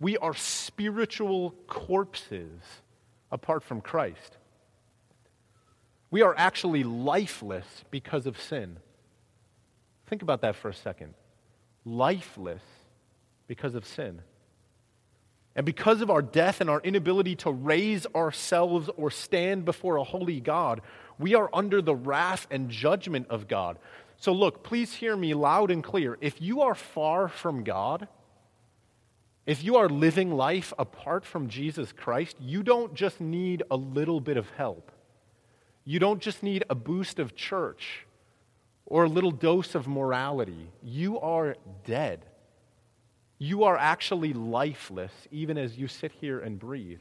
We 0.01 0.17
are 0.19 0.35
spiritual 0.35 1.51
corpses 1.67 2.63
apart 3.31 3.63
from 3.63 3.81
Christ. 3.81 4.38
We 6.11 6.23
are 6.23 6.35
actually 6.37 6.85
lifeless 6.85 7.85
because 7.91 8.27
of 8.27 8.41
sin. 8.41 8.79
Think 10.07 10.23
about 10.23 10.41
that 10.41 10.57
for 10.57 10.69
a 10.69 10.75
second. 10.75 11.15
Lifeless 11.85 12.63
because 13.47 13.75
of 13.75 13.85
sin. 13.85 14.23
And 15.55 15.67
because 15.67 16.01
of 16.01 16.11
our 16.11 16.23
death 16.23 16.61
and 16.61 16.71
our 16.71 16.81
inability 16.81 17.35
to 17.37 17.51
raise 17.51 18.07
ourselves 18.15 18.89
or 18.97 19.11
stand 19.11 19.65
before 19.65 19.97
a 19.97 20.05
holy 20.05 20.41
God, 20.41 20.81
we 21.19 21.35
are 21.35 21.51
under 21.53 21.83
the 21.83 21.97
wrath 21.97 22.47
and 22.51 22.71
judgment 22.71 23.27
of 23.29 23.49
God. 23.49 23.79
So, 24.19 24.33
look, 24.33 24.63
please 24.63 24.95
hear 24.95 25.17
me 25.17 25.35
loud 25.35 25.71
and 25.71 25.83
clear. 25.83 26.17
If 26.21 26.41
you 26.41 26.63
are 26.63 26.75
far 26.75 27.29
from 27.29 27.65
God, 27.65 28.09
if 29.47 29.65
you 29.65 29.77
are 29.77 29.89
living 29.89 30.31
life 30.31 30.73
apart 30.79 31.25
from 31.25 31.49
Jesus 31.49 31.93
Christ, 31.93 32.37
you 32.39 32.63
don't 32.63 32.95
just 32.95 33.21
need 33.21 33.63
a 33.71 33.77
little 33.77 34.21
bit 34.21 34.37
of 34.37 34.49
help. 34.51 34.93
You 35.89 35.99
don't 35.99 36.21
just 36.21 36.43
need 36.43 36.65
a 36.69 36.75
boost 36.75 37.19
of 37.19 37.35
church 37.35 38.05
or 38.85 39.05
a 39.05 39.09
little 39.09 39.31
dose 39.31 39.75
of 39.75 39.89
morality. 39.89 40.69
You 40.83 41.19
are 41.19 41.57
dead. 41.87 42.27
You 43.39 43.65
are 43.65 43.79
actually 43.79 44.35
lifeless 44.35 45.13
even 45.31 45.57
as 45.57 45.79
you 45.79 45.89
sit 45.89 46.13
here 46.13 46.41
and 46.41 46.59
breathe. 46.59 47.01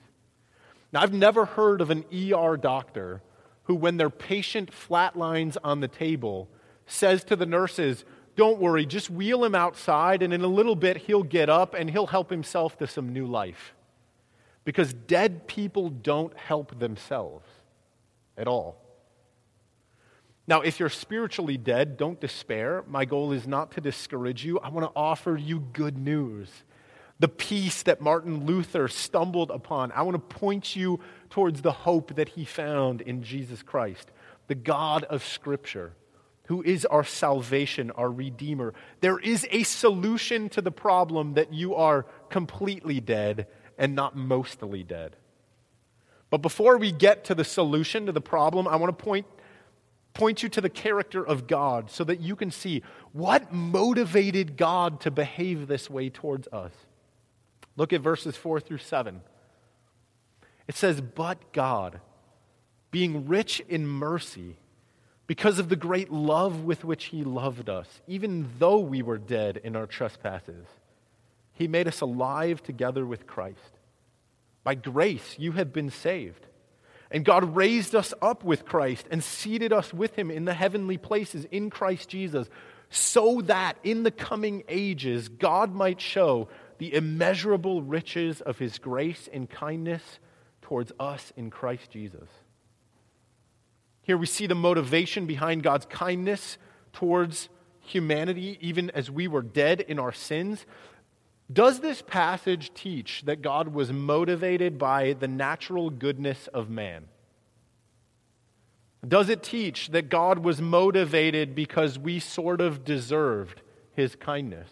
Now, 0.93 1.02
I've 1.02 1.12
never 1.12 1.43
heard 1.43 1.82
of 1.82 1.89
an 1.89 2.06
ER 2.13 2.56
doctor 2.56 3.21
who, 3.63 3.76
when 3.76 3.97
their 3.97 4.10
patient 4.10 4.71
flatlines 4.71 5.58
on 5.65 5.82
the 5.82 5.89
table, 5.89 6.47
says 6.86 7.26
to 7.26 7.36
the 7.36 7.45
nurses, 7.45 8.06
Don't 8.38 8.58
worry, 8.58 8.86
just 8.86 9.10
wheel 9.10 9.43
him 9.43 9.54
outside, 9.54 10.23
and 10.23 10.34
in 10.34 10.45
a 10.45 10.47
little 10.47 10.78
bit 10.78 10.95
he'll 10.95 11.23
get 11.23 11.50
up 11.50 11.73
and 11.73 11.89
he'll 11.89 12.08
help 12.08 12.30
himself 12.30 12.78
to 12.78 12.88
some 12.88 13.12
new 13.12 13.28
life. 13.28 13.73
Because 14.63 14.93
dead 14.93 15.45
people 15.45 15.89
don't 15.89 16.38
help 16.38 16.80
themselves 16.80 17.43
at 18.38 18.47
all. 18.47 18.82
Now, 20.47 20.62
if 20.62 20.80
you're 20.80 20.89
spiritually 20.89 21.58
dead, 21.58 21.97
don't 21.97 22.21
despair. 22.21 22.84
My 22.88 23.04
goal 23.04 23.34
is 23.34 23.45
not 23.45 23.71
to 23.73 23.82
discourage 23.82 24.45
you. 24.45 24.60
I 24.60 24.69
want 24.69 24.86
to 24.86 24.93
offer 24.95 25.36
you 25.36 25.60
good 25.73 25.97
news. 25.97 26.50
The 27.19 27.28
peace 27.28 27.84
that 27.84 28.00
Martin 28.00 28.45
Luther 28.45 28.88
stumbled 28.88 29.52
upon. 29.52 29.91
I 29.91 30.04
want 30.04 30.15
to 30.15 30.36
point 30.36 30.76
you 30.76 31.02
towards 31.30 31.62
the 31.62 31.71
hope 31.71 32.15
that 32.15 32.30
he 32.30 32.45
found 32.45 33.02
in 33.02 33.23
Jesus 33.23 33.62
Christ, 33.62 34.10
the 34.47 34.56
God 34.56 35.04
of 35.06 35.26
Scripture, 35.26 35.93
who 36.45 36.62
is 36.62 36.86
our 36.86 37.04
salvation, 37.04 37.91
our 37.91 38.10
Redeemer. 38.10 38.73
There 39.02 39.19
is 39.19 39.45
a 39.52 39.63
solution 39.63 40.47
to 40.50 40.62
the 40.62 40.71
problem 40.71 41.34
that 41.34 41.52
you 41.52 41.76
are 41.76 42.06
completely 42.30 43.02
dead 43.02 43.47
and 43.78 43.95
not 43.95 44.15
mostly 44.15 44.84
dead. 44.84 45.17
But 46.30 46.42
before 46.42 46.78
we 46.78 46.92
get 46.92 47.24
to 47.26 47.36
the 47.36 47.44
solution 47.44 48.06
to 48.06 48.12
the 48.12 48.22
problem, 48.22 48.68
I 48.68 48.76
want 48.76 48.98
to 48.98 49.04
point, 49.04 49.26
point 50.13 50.44
you 50.44 50.50
to 50.50 50.62
the 50.62 50.70
character 50.70 51.26
of 51.26 51.48
God 51.48 51.90
so 51.90 52.04
that 52.04 52.20
you 52.20 52.36
can 52.36 52.52
see 52.52 52.84
what 53.13 53.54
motivated 53.54 54.58
God 54.58 55.00
to 55.02 55.12
behave 55.12 55.68
this 55.68 55.90
way 55.90 56.10
towards 56.10 56.48
us. 56.50 56.72
Look 57.78 57.94
at 57.94 58.02
verses 58.02 58.36
4 58.36 58.60
through 58.60 58.80
7. 58.80 59.22
It 60.68 60.76
says, 60.76 61.00
But 61.00 61.54
God, 61.54 62.02
being 62.92 63.28
rich 63.28 63.62
in 63.70 63.88
mercy, 63.88 64.58
because 65.28 65.60
of 65.60 65.70
the 65.70 65.76
great 65.76 66.12
love 66.12 66.63
with 66.63 66.84
which 66.84 67.06
He 67.06 67.24
loved 67.24 67.70
us, 67.70 68.02
even 68.08 68.50
though 68.60 68.80
we 68.80 69.02
were 69.02 69.18
dead 69.18 69.62
in 69.63 69.76
our 69.76 69.86
trespasses, 69.86 70.66
He 71.54 71.68
made 71.68 71.88
us 71.88 72.02
alive 72.02 72.63
together 72.63 73.06
with 73.06 73.28
Christ. 73.28 73.77
By 74.68 74.76
grace, 74.76 75.38
you 75.40 75.54
have 75.54 75.72
been 75.72 75.90
saved. 75.90 76.46
And 77.10 77.24
God 77.24 77.56
raised 77.56 77.96
us 77.96 78.14
up 78.22 78.44
with 78.44 78.66
Christ 78.66 79.06
and 79.10 79.24
seated 79.24 79.72
us 79.72 79.94
with 79.94 80.20
Him 80.20 80.30
in 80.30 80.44
the 80.44 80.54
heavenly 80.54 80.98
places 80.98 81.46
in 81.52 81.70
Christ 81.70 82.10
Jesus, 82.10 82.50
so 82.90 83.40
that 83.44 83.78
in 83.86 84.04
the 84.04 84.12
coming 84.12 84.66
ages 84.68 85.30
God 85.30 85.74
might 85.74 86.02
show 86.02 86.50
the 86.80 86.94
immeasurable 86.94 87.82
riches 87.82 88.42
of 88.42 88.58
His 88.58 88.78
grace 88.78 89.30
and 89.32 89.50
kindness 89.50 90.04
towards 90.62 90.92
us 91.00 91.32
in 91.38 91.50
Christ 91.50 91.90
Jesus. 91.90 92.28
Here 94.02 94.18
we 94.18 94.26
see 94.26 94.48
the 94.48 94.54
motivation 94.54 95.28
behind 95.28 95.64
God's 95.64 95.86
kindness 95.86 96.58
towards 96.92 97.48
humanity, 97.80 98.58
even 98.60 98.90
as 98.90 99.10
we 99.10 99.30
were 99.30 99.44
dead 99.44 99.80
in 99.80 99.98
our 99.98 100.12
sins. 100.12 100.66
Does 101.52 101.80
this 101.80 102.02
passage 102.02 102.74
teach 102.74 103.24
that 103.26 103.42
God 103.42 103.70
was 103.70 103.92
motivated 103.92 104.78
by 104.78 105.14
the 105.14 105.28
natural 105.28 105.90
goodness 105.90 106.48
of 106.48 106.70
man? 106.70 107.06
Does 109.08 109.30
it 109.30 109.44
teach 109.44 109.90
that 109.90 110.10
God 110.10 110.40
was 110.40 110.62
motivated 110.62 111.56
because 111.56 111.98
we 111.98 112.20
sort 112.20 112.60
of 112.60 112.84
deserved 112.84 113.62
his 113.94 114.16
kindness? 114.16 114.70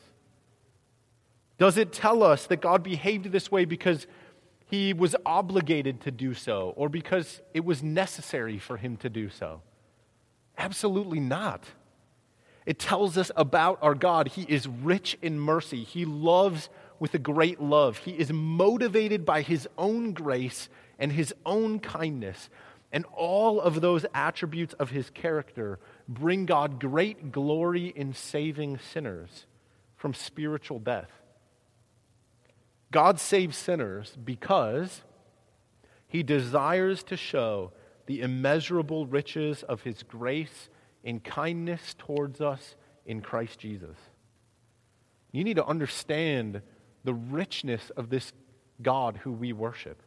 Does 1.58 1.78
it 1.78 1.94
tell 1.94 2.22
us 2.22 2.48
that 2.48 2.62
God 2.62 2.84
behaved 2.84 3.32
this 3.32 3.50
way 3.50 3.64
because 3.64 4.08
he 4.66 4.92
was 4.94 5.16
obligated 5.26 6.02
to 6.02 6.12
do 6.12 6.34
so 6.34 6.74
or 6.76 6.90
because 6.90 7.42
it 7.54 7.64
was 7.64 7.82
necessary 7.82 8.58
for 8.58 8.76
him 8.76 8.98
to 8.98 9.10
do 9.10 9.30
so? 9.30 9.62
Absolutely 10.58 11.22
not. 11.22 11.64
It 12.66 12.80
tells 12.80 13.18
us 13.18 13.32
about 13.36 13.80
our 13.82 13.96
God. 13.96 14.30
He 14.30 14.44
is 14.44 14.68
rich 14.68 15.18
in 15.22 15.40
mercy. 15.40 15.84
He 15.84 16.06
loves 16.06 16.70
with 17.00 17.14
a 17.14 17.20
great 17.20 17.62
love. 17.62 17.98
He 18.00 18.12
is 18.12 18.32
motivated 18.32 19.26
by 19.26 19.42
his 19.42 19.68
own 19.78 20.14
grace 20.14 20.70
and 20.98 21.12
his 21.12 21.34
own 21.46 21.80
kindness. 21.80 22.50
And 22.92 23.06
all 23.14 23.60
of 23.60 23.82
those 23.82 24.06
attributes 24.14 24.74
of 24.76 24.90
his 24.90 25.10
character 25.10 25.80
bring 26.08 26.46
God 26.46 26.80
great 26.80 27.32
glory 27.32 27.88
in 27.96 28.14
saving 28.14 28.80
sinners 28.80 29.46
from 29.96 30.14
spiritual 30.14 30.80
death. 30.80 31.12
God 32.92 33.20
saves 33.20 33.58
sinners 33.58 34.18
because 34.24 35.02
he 36.08 36.24
desires 36.24 37.04
to 37.04 37.18
show 37.18 37.74
the 38.06 38.22
immeasurable 38.22 39.06
riches 39.06 39.64
of 39.64 39.82
his 39.82 40.04
grace 40.04 40.70
in 41.06 41.22
kindness 41.22 41.96
towards 41.98 42.42
us 42.42 42.76
in 43.06 43.22
Christ 43.22 43.60
Jesus. 43.60 43.96
You 45.32 45.44
need 45.44 45.56
to 45.56 45.66
understand 45.66 46.62
the 47.04 47.14
richness 47.14 47.92
of 47.92 48.10
this 48.10 48.34
God 48.82 49.18
who 49.18 49.32
we 49.32 49.54
worship. 49.54 50.02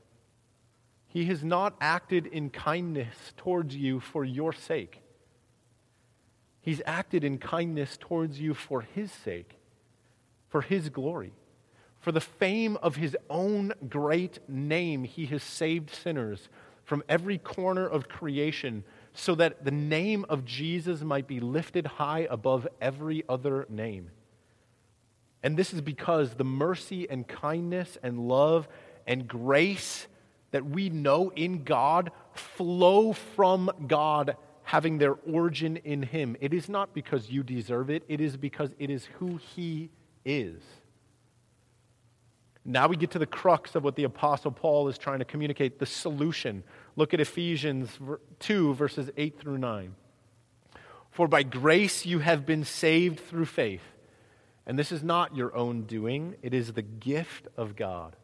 He 1.06 1.24
has 1.26 1.42
not 1.42 1.74
acted 1.80 2.26
in 2.26 2.50
kindness 2.50 3.32
towards 3.36 3.74
you 3.76 4.00
for 4.00 4.24
your 4.24 4.52
sake. 4.52 5.00
He's 6.60 6.82
acted 6.84 7.24
in 7.24 7.38
kindness 7.38 7.96
towards 7.98 8.40
you 8.40 8.52
for 8.52 8.82
His 8.82 9.10
sake, 9.10 9.58
for 10.48 10.60
His 10.60 10.90
glory. 10.90 11.32
For 12.00 12.12
the 12.12 12.20
fame 12.20 12.76
of 12.82 12.96
His 12.96 13.16
own 13.30 13.72
great 13.88 14.38
name, 14.48 15.04
He 15.04 15.26
has 15.26 15.42
saved 15.42 15.90
sinners 15.90 16.48
from 16.84 17.02
every 17.08 17.38
corner 17.38 17.86
of 17.86 18.08
creation 18.08 18.82
so 19.18 19.34
that 19.34 19.64
the 19.64 19.72
name 19.72 20.24
of 20.28 20.44
Jesus 20.44 21.00
might 21.00 21.26
be 21.26 21.40
lifted 21.40 21.84
high 21.86 22.28
above 22.30 22.68
every 22.80 23.24
other 23.28 23.66
name. 23.68 24.12
And 25.42 25.56
this 25.56 25.74
is 25.74 25.80
because 25.80 26.34
the 26.34 26.44
mercy 26.44 27.10
and 27.10 27.26
kindness 27.26 27.98
and 28.00 28.28
love 28.28 28.68
and 29.08 29.26
grace 29.26 30.06
that 30.52 30.64
we 30.64 30.88
know 30.88 31.32
in 31.34 31.64
God 31.64 32.12
flow 32.32 33.12
from 33.12 33.72
God 33.88 34.36
having 34.62 34.98
their 34.98 35.14
origin 35.14 35.78
in 35.78 36.04
Him. 36.04 36.36
It 36.40 36.54
is 36.54 36.68
not 36.68 36.94
because 36.94 37.28
you 37.28 37.42
deserve 37.42 37.90
it, 37.90 38.04
it 38.06 38.20
is 38.20 38.36
because 38.36 38.70
it 38.78 38.88
is 38.88 39.06
who 39.18 39.40
He 39.56 39.90
is. 40.24 40.62
Now 42.68 42.86
we 42.86 42.96
get 42.96 43.12
to 43.12 43.18
the 43.18 43.26
crux 43.26 43.74
of 43.74 43.82
what 43.82 43.96
the 43.96 44.04
Apostle 44.04 44.50
Paul 44.50 44.88
is 44.88 44.98
trying 44.98 45.20
to 45.20 45.24
communicate 45.24 45.78
the 45.78 45.86
solution. 45.86 46.62
Look 46.96 47.14
at 47.14 47.20
Ephesians 47.20 47.98
2, 48.40 48.74
verses 48.74 49.10
8 49.16 49.40
through 49.40 49.56
9. 49.56 49.94
For 51.10 51.26
by 51.26 51.44
grace 51.44 52.04
you 52.04 52.18
have 52.18 52.44
been 52.44 52.64
saved 52.64 53.20
through 53.20 53.46
faith. 53.46 53.80
And 54.66 54.78
this 54.78 54.92
is 54.92 55.02
not 55.02 55.34
your 55.34 55.56
own 55.56 55.84
doing, 55.84 56.36
it 56.42 56.52
is 56.52 56.74
the 56.74 56.82
gift 56.82 57.48
of 57.56 57.74
God, 57.74 58.16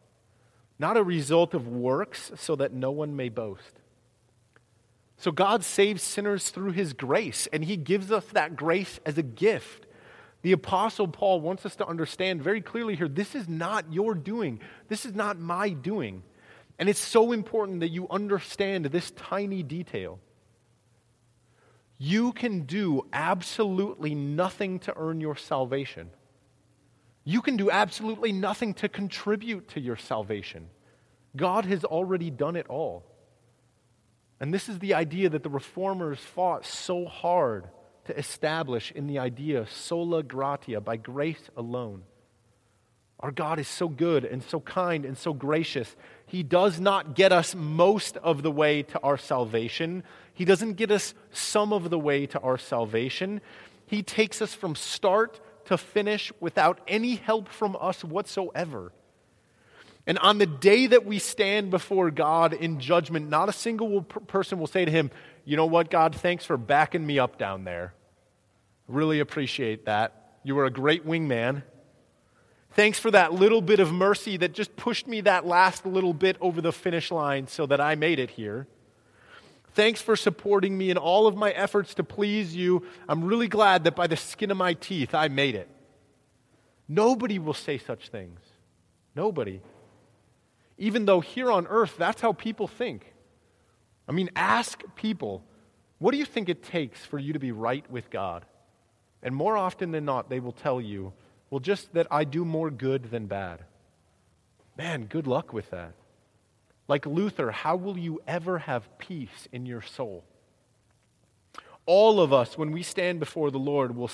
not 0.77 0.95
a 0.95 1.03
result 1.03 1.55
of 1.55 1.67
works, 1.67 2.31
so 2.35 2.55
that 2.55 2.71
no 2.71 2.91
one 2.91 3.15
may 3.15 3.29
boast. 3.29 3.81
So 5.17 5.31
God 5.31 5.63
saves 5.63 6.03
sinners 6.03 6.51
through 6.51 6.73
his 6.73 6.93
grace, 6.93 7.47
and 7.51 7.65
he 7.65 7.77
gives 7.77 8.11
us 8.11 8.25
that 8.25 8.55
grace 8.55 8.99
as 9.07 9.17
a 9.17 9.23
gift. 9.23 9.87
The 10.45 10.51
Apostle 10.51 11.07
Paul 11.07 11.41
wants 11.41 11.65
us 11.65 11.75
to 11.77 11.87
understand 11.87 12.43
very 12.43 12.61
clearly 12.61 12.95
here 12.95 13.07
this 13.07 13.33
is 13.33 13.49
not 13.49 13.91
your 13.91 14.13
doing, 14.13 14.59
this 14.89 15.03
is 15.03 15.15
not 15.15 15.39
my 15.39 15.69
doing. 15.69 16.21
And 16.77 16.87
it's 16.87 16.99
so 16.99 17.31
important 17.31 17.79
that 17.79 17.89
you 17.89 18.07
understand 18.09 18.85
this 18.85 19.09
tiny 19.09 19.63
detail. 19.63 20.19
You 21.97 22.31
can 22.31 22.61
do 22.67 23.07
absolutely 23.11 24.13
nothing 24.13 24.77
to 24.81 24.93
earn 24.95 25.19
your 25.19 25.35
salvation. 25.35 26.11
You 27.23 27.41
can 27.41 27.57
do 27.57 27.71
absolutely 27.71 28.31
nothing 28.31 28.75
to 28.75 28.87
contribute 28.87 29.69
to 29.69 29.79
your 29.79 29.97
salvation. 29.97 30.67
God 31.35 31.65
has 31.65 31.83
already 31.83 32.29
done 32.29 32.55
it 32.55 32.67
all. 32.67 33.03
And 34.39 34.53
this 34.53 34.69
is 34.69 34.77
the 34.77 34.93
idea 34.93 35.27
that 35.27 35.41
the 35.41 35.49
reformers 35.49 36.19
fought 36.19 36.67
so 36.67 37.05
hard 37.05 37.67
to 38.05 38.17
establish 38.17 38.91
in 38.91 39.07
the 39.07 39.19
idea 39.19 39.65
sola 39.67 40.23
gratia, 40.23 40.79
by 40.81 40.97
grace 40.97 41.49
alone. 41.57 42.03
Our 43.19 43.31
God 43.31 43.59
is 43.59 43.67
so 43.67 43.87
good 43.87 44.25
and 44.25 44.43
so 44.43 44.59
kind 44.59 45.05
and 45.05 45.17
so 45.17 45.33
gracious. 45.33 45.95
He 46.27 46.43
does 46.43 46.79
not 46.79 47.15
get 47.15 47.31
us 47.31 47.55
most 47.55 48.17
of 48.17 48.43
the 48.43 48.51
way 48.51 48.83
to 48.83 48.99
our 49.01 49.17
salvation. 49.17 50.03
He 50.33 50.45
doesn't 50.45 50.73
get 50.73 50.91
us 50.91 51.13
some 51.31 51.71
of 51.71 51.89
the 51.89 51.99
way 51.99 52.25
to 52.27 52.39
our 52.41 52.57
salvation. 52.57 53.41
He 53.87 54.03
takes 54.03 54.41
us 54.41 54.53
from 54.53 54.75
start 54.75 55.39
to 55.65 55.77
finish 55.77 56.31
without 56.39 56.81
any 56.87 57.15
help 57.15 57.47
from 57.47 57.77
us 57.79 58.03
whatsoever. 58.03 58.91
And 60.07 60.19
on 60.19 60.37
the 60.37 60.45
day 60.45 60.87
that 60.87 61.05
we 61.05 61.17
stand 61.17 61.71
before 61.71 62.11
God 62.11 62.53
in 62.53 62.79
judgment, 62.79 63.29
not 63.29 63.49
a 63.49 63.53
single 63.53 64.03
person 64.03 64.59
will 64.59 64.67
say 64.67 64.85
to 64.85 64.91
him, 64.91 65.09
You 65.45 65.57
know 65.57 65.65
what, 65.65 65.89
God, 65.89 66.15
thanks 66.15 66.45
for 66.45 66.57
backing 66.57 67.05
me 67.05 67.17
up 67.17 67.39
down 67.39 67.63
there. 67.63 67.93
Really 68.87 69.19
appreciate 69.19 69.85
that. 69.85 70.37
You 70.43 70.55
were 70.55 70.65
a 70.65 70.71
great 70.71 71.07
wingman. 71.07 71.63
Thanks 72.73 72.99
for 72.99 73.09
that 73.11 73.33
little 73.33 73.61
bit 73.61 73.79
of 73.79 73.91
mercy 73.91 74.37
that 74.37 74.53
just 74.53 74.75
pushed 74.75 75.07
me 75.07 75.21
that 75.21 75.45
last 75.45 75.85
little 75.85 76.13
bit 76.13 76.37
over 76.39 76.61
the 76.61 76.73
finish 76.73 77.09
line 77.09 77.47
so 77.47 77.65
that 77.65 77.81
I 77.81 77.95
made 77.95 78.19
it 78.19 78.31
here. 78.31 78.67
Thanks 79.73 80.01
for 80.01 80.15
supporting 80.15 80.77
me 80.77 80.91
in 80.91 80.97
all 80.97 81.25
of 81.25 81.35
my 81.35 81.51
efforts 81.51 81.95
to 81.95 82.03
please 82.03 82.55
you. 82.55 82.85
I'm 83.09 83.23
really 83.23 83.47
glad 83.47 83.85
that 83.85 83.95
by 83.95 84.07
the 84.07 84.17
skin 84.17 84.51
of 84.51 84.57
my 84.57 84.73
teeth 84.73 85.15
I 85.15 85.29
made 85.29 85.55
it. 85.55 85.69
Nobody 86.87 87.39
will 87.39 87.53
say 87.53 87.77
such 87.77 88.09
things. 88.09 88.39
Nobody 89.15 89.61
even 90.77 91.05
though 91.05 91.19
here 91.21 91.51
on 91.51 91.67
earth, 91.67 91.95
that's 91.97 92.21
how 92.21 92.33
people 92.33 92.67
think. 92.67 93.13
I 94.07 94.11
mean, 94.11 94.29
ask 94.35 94.83
people, 94.95 95.43
what 95.99 96.11
do 96.11 96.17
you 96.17 96.25
think 96.25 96.49
it 96.49 96.63
takes 96.63 97.03
for 97.05 97.17
you 97.17 97.33
to 97.33 97.39
be 97.39 97.51
right 97.51 97.89
with 97.89 98.09
God? 98.09 98.45
And 99.23 99.35
more 99.35 99.57
often 99.57 99.91
than 99.91 100.05
not, 100.05 100.29
they 100.29 100.39
will 100.39 100.51
tell 100.51 100.79
you, 100.79 101.13
well, 101.49 101.59
just 101.59 101.93
that 101.93 102.07
I 102.11 102.23
do 102.23 102.43
more 102.43 102.69
good 102.69 103.09
than 103.11 103.27
bad. 103.27 103.63
Man, 104.77 105.05
good 105.05 105.25
luck 105.25 105.53
with 105.53 105.71
that. 105.71 105.93
Like 106.87 107.05
Luther, 107.05 107.51
how 107.51 107.75
will 107.77 107.97
you 107.97 108.21
ever 108.27 108.59
have 108.59 108.97
peace 108.99 109.47
in 109.51 109.65
your 109.65 109.81
soul? 109.81 110.23
All 111.87 112.19
of 112.19 112.33
us, 112.33 112.57
when 112.57 112.71
we 112.71 112.83
stand 112.83 113.19
before 113.19 113.51
the 113.51 113.59
Lord, 113.59 113.95
will, 113.95 114.11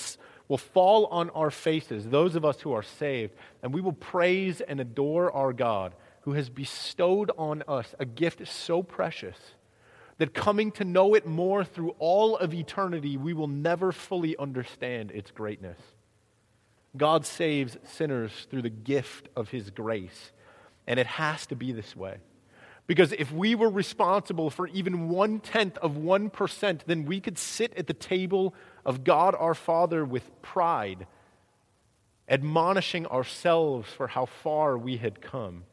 will 0.48 0.58
fall 0.58 1.08
on 1.08 1.30
our 1.32 1.50
faces, 1.52 2.06
those 2.06 2.36
of 2.36 2.46
us 2.46 2.62
who 2.62 2.74
are 2.74 2.84
saved, 2.84 3.34
and 3.64 3.74
we 3.74 3.82
will 3.82 3.94
praise 3.94 4.62
and 4.62 4.80
adore 4.80 5.32
our 5.32 5.52
God 5.52 5.94
who 6.22 6.34
has 6.34 6.50
bestowed 6.50 7.32
on 7.38 7.64
us 7.68 7.94
a 8.00 8.06
gift 8.06 8.48
so 8.48 8.84
precious 8.84 9.38
that 10.18 10.34
coming 10.34 10.72
to 10.72 10.84
know 10.84 11.16
it 11.16 11.26
more 11.26 11.64
through 11.64 11.96
all 11.98 12.38
of 12.38 12.54
eternity, 12.54 13.18
we 13.18 13.34
will 13.34 13.48
never 13.48 13.92
fully 13.92 14.38
understand 14.38 15.12
its 15.12 15.32
greatness. 15.32 15.80
God 16.96 17.26
saves 17.26 17.78
sinners 17.84 18.48
through 18.50 18.62
the 18.62 18.70
gift 18.70 19.30
of 19.36 19.50
his 19.50 19.72
grace, 19.72 20.32
and 20.86 21.00
it 21.00 21.08
has 21.08 21.48
to 21.48 21.56
be 21.56 21.72
this 21.72 21.96
way. 21.96 22.18
Because 22.86 23.14
if 23.14 23.32
we 23.32 23.56
were 23.56 23.70
responsible 23.70 24.50
for 24.50 24.68
even 24.68 25.10
one 25.10 25.40
tenth 25.40 25.78
of 25.78 25.94
1%, 25.94 26.82
then 26.86 27.06
we 27.06 27.20
could 27.20 27.38
sit 27.38 27.74
at 27.76 27.88
the 27.88 27.94
table 27.94 28.54
of 28.86 29.04
God 29.04 29.34
our 29.34 29.54
Father 29.54 30.04
with 30.04 30.30
pride, 30.42 31.08
admonishing 32.28 33.08
ourselves 33.08 33.90
for 33.92 34.08
how 34.08 34.26
far 34.26 34.78
we 34.78 34.98
had 34.98 35.22
come, 35.22 35.64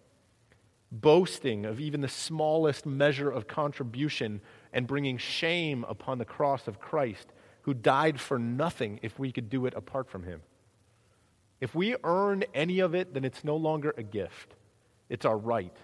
boasting 0.91 1.67
of 1.67 1.81
even 1.81 2.01
the 2.01 2.09
smallest 2.09 2.87
measure 2.87 3.31
of 3.31 3.47
contribution, 3.47 4.41
and 4.73 4.87
bringing 4.87 5.19
shame 5.19 5.85
upon 5.89 6.19
the 6.19 6.25
cross 6.25 6.69
of 6.69 6.81
Christ, 6.81 7.29
who 7.63 7.75
died 7.75 8.21
for 8.21 8.39
nothing 8.39 8.99
if 9.03 9.19
we 9.19 9.33
could 9.33 9.51
do 9.51 9.67
it 9.67 9.75
apart 9.75 10.09
from 10.09 10.23
him. 10.23 10.41
If 11.61 11.75
we 11.75 11.97
earn 12.05 12.45
any 12.55 12.79
of 12.81 12.95
it, 12.95 13.15
then 13.15 13.25
it's 13.25 13.45
no 13.45 13.57
longer 13.57 13.95
a 13.97 14.03
gift, 14.03 14.55
it's 15.09 15.25
our 15.25 15.37
right. 15.37 15.77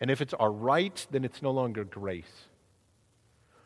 And 0.00 0.10
if 0.10 0.20
it's 0.20 0.34
our 0.34 0.52
right, 0.52 1.06
then 1.10 1.24
it's 1.24 1.42
no 1.42 1.50
longer 1.50 1.84
grace. 1.84 2.46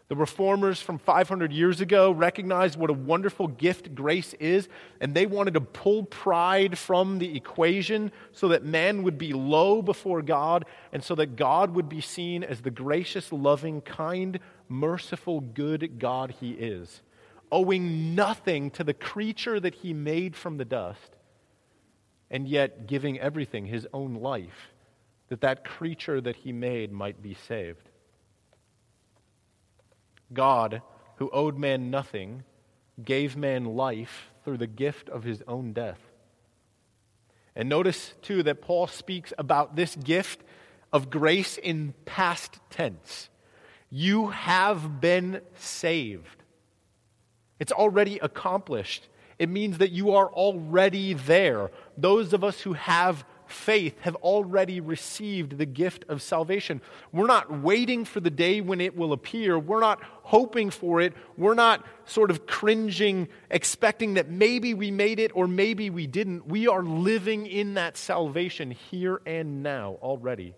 The 0.09 0.17
reformers 0.17 0.81
from 0.83 0.99
500 0.99 1.53
years 1.53 1.81
ago 1.81 2.11
recognized 2.11 2.79
what 2.79 2.91
a 2.91 2.95
wonderful 2.95 3.49
gift 3.49 3.95
grace 3.95 4.35
is, 4.35 4.69
and 5.01 5.15
they 5.15 5.27
wanted 5.27 5.55
to 5.55 5.61
pull 5.61 6.05
pride 6.05 6.77
from 6.77 7.19
the 7.19 7.35
equation 7.37 8.13
so 8.33 8.49
that 8.49 8.65
man 8.65 9.05
would 9.05 9.17
be 9.17 9.33
low 9.33 9.81
before 9.81 10.21
God 10.21 10.67
and 10.93 11.03
so 11.03 11.15
that 11.15 11.37
God 11.37 11.75
would 11.75 11.89
be 11.89 12.01
seen 12.01 12.45
as 12.45 12.61
the 12.61 12.71
gracious, 12.71 13.33
loving, 13.33 13.81
kind, 13.81 14.39
merciful, 14.69 15.41
good 15.41 15.99
God 15.99 16.35
he 16.41 16.53
is, 16.53 17.01
owing 17.51 18.15
nothing 18.15 18.71
to 18.73 18.85
the 18.85 18.95
creature 18.95 19.61
that 19.61 19.77
he 19.77 19.95
made 19.95 20.37
from 20.37 20.59
the 20.59 20.65
dust, 20.65 21.17
and 22.31 22.47
yet 22.49 22.87
giving 22.87 23.19
everything 23.19 23.67
his 23.67 23.87
own 23.95 24.15
life 24.15 24.73
that 25.29 25.41
that 25.41 25.65
creature 25.65 26.21
that 26.21 26.37
he 26.37 26.53
made 26.53 26.93
might 26.93 27.23
be 27.23 27.33
saved. 27.33 27.89
God, 30.35 30.83
who 31.17 31.31
owed 31.31 31.59
man 31.59 31.91
nothing, 31.91 32.45
gave 33.03 33.37
man 33.37 33.65
life 33.65 34.31
through 34.45 34.59
the 34.59 34.67
gift 34.67 35.09
of 35.09 35.25
his 35.25 35.43
own 35.47 35.73
death. 35.73 36.01
And 37.55 37.69
notice, 37.69 38.15
too, 38.23 38.43
that 38.45 38.63
Paul 38.63 38.87
speaks 38.87 39.33
about 39.37 39.77
this 39.77 39.95
gift 39.97 40.43
of 40.93 41.11
grace 41.11 41.59
in 41.59 41.95
past 42.05 42.59
tense. 42.71 43.29
You 43.91 44.29
have 44.29 45.01
been 45.01 45.43
saved. 45.55 46.43
It's 47.59 47.73
already 47.73 48.19
accomplished. 48.19 49.09
It 49.39 49.49
means 49.49 49.79
that 49.79 49.91
you 49.93 50.13
are 50.13 50.29
already 50.31 51.13
there. 51.13 51.71
Those 51.97 52.33
of 52.33 52.43
us 52.43 52.61
who 52.61 52.73
have 52.73 53.25
faith 53.53 54.01
have 54.01 54.17
already 54.17 54.81
received 54.81 55.59
the 55.59 55.67
gift 55.67 56.05
of 56.09 56.23
salvation. 56.23 56.81
We're 57.13 57.27
not 57.27 57.61
waiting 57.61 58.05
for 58.05 58.21
the 58.21 58.31
day 58.31 58.61
when 58.61 58.81
it 58.81 58.97
will 58.97 59.13
appear. 59.13 59.59
We're 59.59 59.81
not 59.81 60.01
hoping 60.03 60.71
for 60.71 61.01
it. 61.01 61.13
We're 61.37 61.55
not 61.55 61.85
sort 62.05 62.31
of 62.31 62.47
cringing, 62.47 63.29
expecting 63.51 64.15
that 64.15 64.29
maybe 64.29 64.75
we 64.75 64.91
made 64.91 65.21
it 65.21 65.31
or 65.35 65.47
maybe 65.47 65.91
we 65.91 66.07
didn't. 66.07 66.47
We 66.47 66.67
are 66.69 66.83
living 66.83 67.47
in 67.47 67.75
that 67.75 67.97
salvation 67.97 68.71
here 68.71 69.21
and 69.27 69.63
now 69.63 69.99
already. 70.03 70.55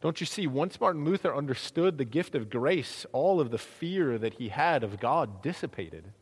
Don't 0.00 0.18
you 0.18 0.26
see? 0.26 0.46
Once 0.46 0.80
Martin 0.80 1.04
Luther 1.04 1.36
understood 1.36 1.98
the 1.98 2.04
gift 2.06 2.34
of 2.34 2.48
grace, 2.48 3.04
all 3.12 3.40
of 3.40 3.50
the 3.50 3.58
fear 3.58 4.16
that 4.18 4.34
he 4.34 4.48
had 4.48 4.82
of 4.82 4.98
God 4.98 5.42
dissipated. 5.42 6.12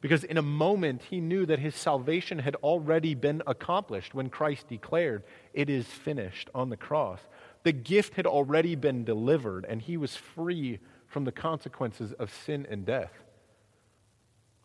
Because 0.00 0.24
in 0.24 0.38
a 0.38 0.42
moment, 0.42 1.02
he 1.10 1.20
knew 1.20 1.44
that 1.46 1.58
his 1.58 1.74
salvation 1.74 2.38
had 2.38 2.54
already 2.56 3.14
been 3.14 3.42
accomplished 3.46 4.14
when 4.14 4.30
Christ 4.30 4.68
declared, 4.68 5.22
It 5.52 5.68
is 5.68 5.86
finished 5.86 6.48
on 6.54 6.70
the 6.70 6.76
cross. 6.76 7.20
The 7.64 7.72
gift 7.72 8.14
had 8.14 8.26
already 8.26 8.74
been 8.74 9.04
delivered, 9.04 9.66
and 9.68 9.82
he 9.82 9.98
was 9.98 10.16
free 10.16 10.78
from 11.06 11.24
the 11.24 11.32
consequences 11.32 12.12
of 12.14 12.32
sin 12.32 12.66
and 12.70 12.86
death. 12.86 13.12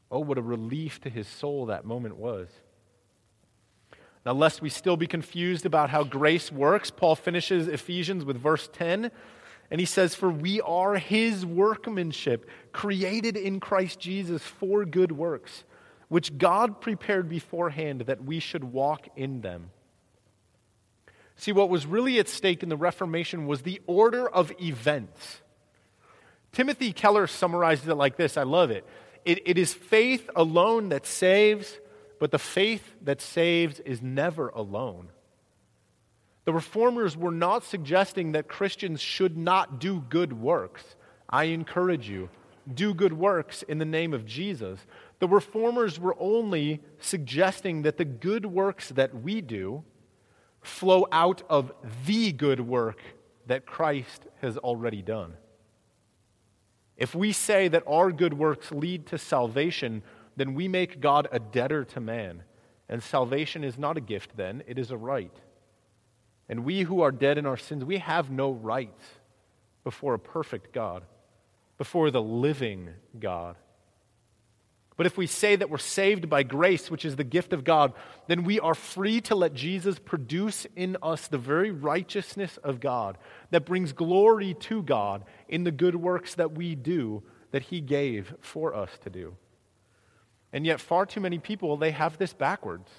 Oh, 0.10 0.22
what 0.22 0.38
a 0.38 0.42
relief 0.42 1.02
to 1.02 1.10
his 1.10 1.28
soul 1.28 1.66
that 1.66 1.84
moment 1.84 2.16
was. 2.16 2.48
Now, 4.26 4.34
lest 4.34 4.62
we 4.62 4.70
still 4.70 4.96
be 4.96 5.08
confused 5.08 5.66
about 5.66 5.90
how 5.90 6.04
grace 6.04 6.52
works, 6.52 6.90
Paul 6.90 7.16
finishes 7.16 7.68
Ephesians 7.68 8.24
with 8.24 8.38
verse 8.38 8.70
10 8.72 9.12
and 9.72 9.80
he 9.80 9.86
says, 9.86 10.16
For 10.16 10.30
we 10.30 10.62
are 10.62 10.96
his 10.96 11.46
workmanship, 11.46 12.50
created 12.72 13.36
in 13.38 13.60
Christ 13.60 14.00
Jesus 14.00 14.44
for 14.44 14.86
good 14.86 15.12
works, 15.12 15.64
which 16.08 16.38
God 16.38 16.82
prepared 16.82 17.30
beforehand 17.30 18.02
that 18.02 18.24
we 18.24 18.40
should 18.40 18.64
walk 18.64 19.08
in 19.16 19.42
them. 19.42 19.72
See, 21.36 21.52
what 21.52 21.70
was 21.70 21.86
really 21.86 22.20
at 22.20 22.30
stake 22.30 22.64
in 22.64 22.70
the 22.70 22.78
Reformation 22.78 23.46
was 23.46 23.62
the 23.62 23.82
order 23.88 24.28
of 24.28 24.54
events. 24.62 25.42
Timothy 26.52 26.94
Keller 26.94 27.28
summarizes 27.28 27.88
it 27.88 27.96
like 27.96 28.16
this 28.16 28.38
I 28.38 28.44
love 28.44 28.72
it. 28.72 28.86
it. 29.26 29.42
It 29.46 29.58
is 29.58 29.74
faith 29.74 30.30
alone 30.36 30.90
that 30.90 31.06
saves, 31.06 31.80
but 32.20 32.32
the 32.32 32.40
faith 32.40 32.94
that 33.02 33.20
saves 33.20 33.80
is 33.82 34.02
never 34.02 34.50
alone. 34.50 35.10
The 36.46 36.54
reformers 36.54 37.18
were 37.18 37.32
not 37.32 37.64
suggesting 37.64 38.32
that 38.32 38.48
Christians 38.48 39.02
should 39.02 39.36
not 39.36 39.80
do 39.80 40.04
good 40.10 40.32
works. 40.32 40.96
I 41.30 41.46
encourage 41.46 42.08
you, 42.08 42.30
do 42.72 42.94
good 42.94 43.14
works 43.14 43.64
in 43.64 43.80
the 43.80 43.86
name 43.86 44.14
of 44.14 44.26
Jesus. 44.26 44.80
The 45.20 45.28
reformers 45.28 46.00
were 46.00 46.16
only 46.20 46.82
suggesting 47.00 47.82
that 47.82 47.98
the 47.98 48.06
good 48.06 48.46
works 48.46 48.90
that 48.90 49.22
we 49.24 49.42
do 49.42 49.84
flow 50.62 51.08
out 51.12 51.42
of 51.50 51.72
the 52.06 52.32
good 52.32 52.60
work 52.60 53.00
that 53.48 53.66
Christ 53.66 54.28
has 54.42 54.58
already 54.58 55.02
done. 55.02 55.34
If 56.98 57.14
we 57.14 57.32
say 57.32 57.68
that 57.68 57.84
our 57.88 58.12
good 58.12 58.34
works 58.34 58.72
lead 58.72 59.08
to 59.08 59.18
salvation, 59.18 60.04
then 60.36 60.54
we 60.54 60.68
make 60.68 61.02
God 61.02 61.28
a 61.32 61.40
debtor 61.40 61.86
to 61.86 62.00
man. 62.00 62.44
And 62.88 63.02
salvation 63.02 63.64
is 63.64 63.78
not 63.78 63.98
a 63.98 64.02
gift, 64.02 64.38
then, 64.38 64.64
it 64.68 64.78
is 64.78 64.92
a 64.92 64.98
right. 64.98 65.36
And 66.48 66.64
we 66.64 66.82
who 66.82 67.02
are 67.02 67.12
dead 67.12 67.38
in 67.38 67.46
our 67.46 67.58
sins, 67.58 67.84
we 67.84 67.98
have 67.98 68.30
no 68.30 68.52
right 68.52 68.94
before 69.84 70.14
a 70.14 70.20
perfect 70.20 70.74
God, 70.74 71.04
before 71.78 72.12
the 72.12 72.22
living 72.22 72.90
God. 73.20 73.56
But 74.98 75.06
if 75.06 75.18
we 75.18 75.28
say 75.28 75.58
that 75.58 75.70
we're 75.70 75.78
saved 75.78 76.30
by 76.30 76.44
grace, 76.44 76.90
which 76.90 77.04
is 77.04 77.18
the 77.18 77.26
gift 77.26 77.52
of 77.52 77.66
God, 77.66 77.92
then 78.28 78.44
we 78.44 78.62
are 78.62 78.74
free 78.74 79.20
to 79.22 79.36
let 79.36 79.54
Jesus 79.54 80.00
produce 80.00 80.66
in 80.76 80.96
us 81.04 81.28
the 81.28 81.38
very 81.38 81.72
righteousness 81.72 82.58
of 82.64 82.80
God 82.80 83.18
that 83.52 83.66
brings 83.66 83.92
glory 83.92 84.54
to 84.54 84.82
God 84.82 85.26
in 85.50 85.66
the 85.66 85.72
good 85.72 85.96
works 85.96 86.36
that 86.36 86.54
we 86.54 86.76
do 86.76 87.24
that 87.52 87.64
He 87.64 87.82
gave 87.82 88.34
for 88.40 88.74
us 88.74 88.90
to 89.04 89.10
do. 89.10 89.36
And 90.54 90.66
yet, 90.66 90.80
far 90.80 91.06
too 91.06 91.20
many 91.20 91.40
people, 91.40 91.76
they 91.76 91.92
have 91.92 92.18
this 92.18 92.32
backwards. 92.32 92.90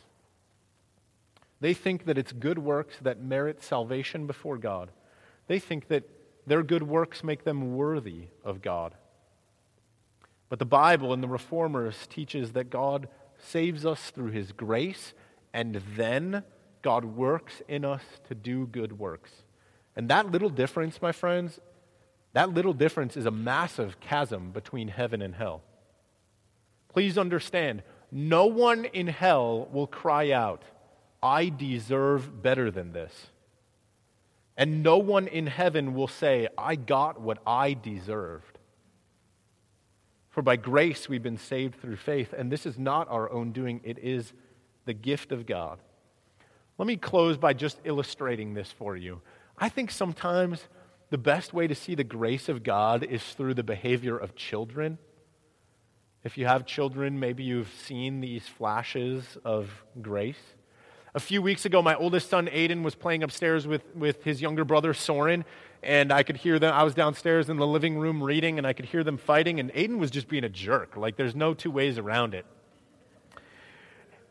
They 1.60 1.74
think 1.74 2.04
that 2.04 2.18
it's 2.18 2.32
good 2.32 2.58
works 2.58 2.96
that 3.02 3.20
merit 3.20 3.62
salvation 3.62 4.26
before 4.26 4.58
God. 4.58 4.90
They 5.46 5.58
think 5.58 5.88
that 5.88 6.04
their 6.46 6.62
good 6.62 6.82
works 6.82 7.24
make 7.24 7.44
them 7.44 7.76
worthy 7.76 8.28
of 8.44 8.62
God. 8.62 8.94
But 10.48 10.58
the 10.58 10.64
Bible 10.64 11.12
and 11.12 11.22
the 11.22 11.28
reformers 11.28 12.06
teaches 12.08 12.52
that 12.52 12.70
God 12.70 13.08
saves 13.38 13.84
us 13.84 14.10
through 14.10 14.30
his 14.30 14.52
grace 14.52 15.12
and 15.52 15.82
then 15.96 16.44
God 16.82 17.04
works 17.04 17.62
in 17.66 17.84
us 17.84 18.02
to 18.28 18.34
do 18.34 18.66
good 18.66 18.98
works. 18.98 19.30
And 19.96 20.08
that 20.10 20.30
little 20.30 20.50
difference, 20.50 21.00
my 21.00 21.12
friends, 21.12 21.58
that 22.34 22.50
little 22.50 22.74
difference 22.74 23.16
is 23.16 23.24
a 23.26 23.30
massive 23.30 23.98
chasm 23.98 24.50
between 24.50 24.88
heaven 24.88 25.22
and 25.22 25.34
hell. 25.34 25.62
Please 26.88 27.16
understand, 27.16 27.82
no 28.12 28.46
one 28.46 28.84
in 28.84 29.06
hell 29.06 29.68
will 29.72 29.86
cry 29.86 30.30
out, 30.30 30.62
I 31.26 31.48
deserve 31.48 32.40
better 32.40 32.70
than 32.70 32.92
this. 32.92 33.12
And 34.56 34.84
no 34.84 34.98
one 34.98 35.26
in 35.26 35.48
heaven 35.48 35.92
will 35.92 36.06
say, 36.06 36.46
I 36.56 36.76
got 36.76 37.20
what 37.20 37.38
I 37.44 37.74
deserved. 37.74 38.58
For 40.30 40.40
by 40.40 40.54
grace 40.54 41.08
we've 41.08 41.24
been 41.24 41.36
saved 41.36 41.80
through 41.80 41.96
faith, 41.96 42.32
and 42.32 42.50
this 42.50 42.64
is 42.64 42.78
not 42.78 43.10
our 43.10 43.28
own 43.32 43.50
doing, 43.50 43.80
it 43.82 43.98
is 43.98 44.32
the 44.84 44.94
gift 44.94 45.32
of 45.32 45.46
God. 45.46 45.80
Let 46.78 46.86
me 46.86 46.96
close 46.96 47.36
by 47.36 47.54
just 47.54 47.80
illustrating 47.82 48.54
this 48.54 48.70
for 48.70 48.96
you. 48.96 49.20
I 49.58 49.68
think 49.68 49.90
sometimes 49.90 50.68
the 51.10 51.18
best 51.18 51.52
way 51.52 51.66
to 51.66 51.74
see 51.74 51.96
the 51.96 52.04
grace 52.04 52.48
of 52.48 52.62
God 52.62 53.02
is 53.02 53.22
through 53.22 53.54
the 53.54 53.64
behavior 53.64 54.16
of 54.16 54.36
children. 54.36 54.98
If 56.22 56.38
you 56.38 56.46
have 56.46 56.66
children, 56.66 57.18
maybe 57.18 57.42
you've 57.42 57.72
seen 57.84 58.20
these 58.20 58.46
flashes 58.46 59.36
of 59.44 59.84
grace. 60.00 60.55
A 61.16 61.20
few 61.20 61.40
weeks 61.40 61.64
ago, 61.64 61.80
my 61.80 61.94
oldest 61.94 62.28
son, 62.28 62.46
Aiden, 62.48 62.82
was 62.82 62.94
playing 62.94 63.22
upstairs 63.22 63.66
with, 63.66 63.82
with 63.96 64.22
his 64.22 64.42
younger 64.42 64.66
brother, 64.66 64.92
Soren, 64.92 65.46
and 65.82 66.12
I 66.12 66.22
could 66.22 66.36
hear 66.36 66.58
them. 66.58 66.74
I 66.74 66.82
was 66.82 66.92
downstairs 66.92 67.48
in 67.48 67.56
the 67.56 67.66
living 67.66 67.96
room 67.96 68.22
reading, 68.22 68.58
and 68.58 68.66
I 68.66 68.74
could 68.74 68.84
hear 68.84 69.02
them 69.02 69.16
fighting, 69.16 69.58
and 69.58 69.72
Aiden 69.72 69.96
was 69.96 70.10
just 70.10 70.28
being 70.28 70.44
a 70.44 70.50
jerk. 70.50 70.94
Like, 70.94 71.16
there's 71.16 71.34
no 71.34 71.54
two 71.54 71.70
ways 71.70 71.96
around 71.96 72.34
it. 72.34 72.44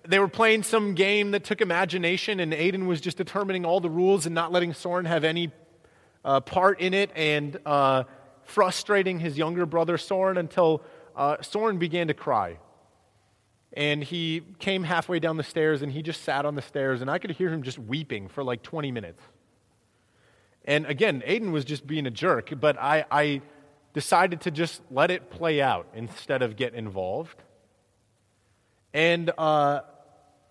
They 0.08 0.20
were 0.20 0.28
playing 0.28 0.62
some 0.62 0.94
game 0.94 1.32
that 1.32 1.44
took 1.44 1.60
imagination, 1.60 2.40
and 2.40 2.54
Aiden 2.54 2.86
was 2.86 3.02
just 3.02 3.18
determining 3.18 3.66
all 3.66 3.80
the 3.80 3.90
rules 3.90 4.28
and 4.28 4.36
not 4.36 4.52
letting 4.52 4.72
Soren 4.76 5.06
have 5.06 5.24
any 5.24 5.52
uh, 6.24 6.42
part 6.42 6.80
in 6.80 6.94
it, 6.94 7.10
and 7.16 7.58
uh, 7.66 8.04
frustrating 8.44 9.20
his 9.20 9.40
younger 9.40 9.66
brother, 9.66 9.98
Soren, 9.98 10.38
until 10.38 10.84
uh, 11.16 11.38
Soren 11.42 11.80
began 11.80 12.10
to 12.10 12.14
cry. 12.14 12.60
And 13.76 14.04
he 14.04 14.42
came 14.60 14.84
halfway 14.84 15.20
down 15.20 15.38
the 15.38 15.44
stairs, 15.44 15.82
and 15.82 15.92
he 15.92 16.02
just 16.02 16.24
sat 16.24 16.46
on 16.46 16.56
the 16.56 16.62
stairs, 16.62 17.02
and 17.02 17.10
I 17.10 17.18
could 17.20 17.32
hear 17.32 17.50
him 17.50 17.62
just 17.62 17.78
weeping 17.78 18.30
for 18.30 18.44
like 18.44 18.64
20 18.64 18.92
minutes. 18.92 19.22
And 20.64 20.86
again, 20.86 21.22
Aiden 21.28 21.52
was 21.52 21.66
just 21.66 21.86
being 21.86 22.08
a 22.08 22.12
jerk, 22.12 22.52
but 22.60 22.78
I, 22.80 23.06
I 23.12 23.42
decided 23.94 24.42
to 24.42 24.52
just 24.52 24.82
let 24.90 25.12
it 25.12 25.30
play 25.30 25.62
out 25.62 25.88
instead 25.94 26.42
of 26.42 26.56
get 26.56 26.74
involved. 26.74 27.44
And 28.94 29.32
uh, 29.38 29.82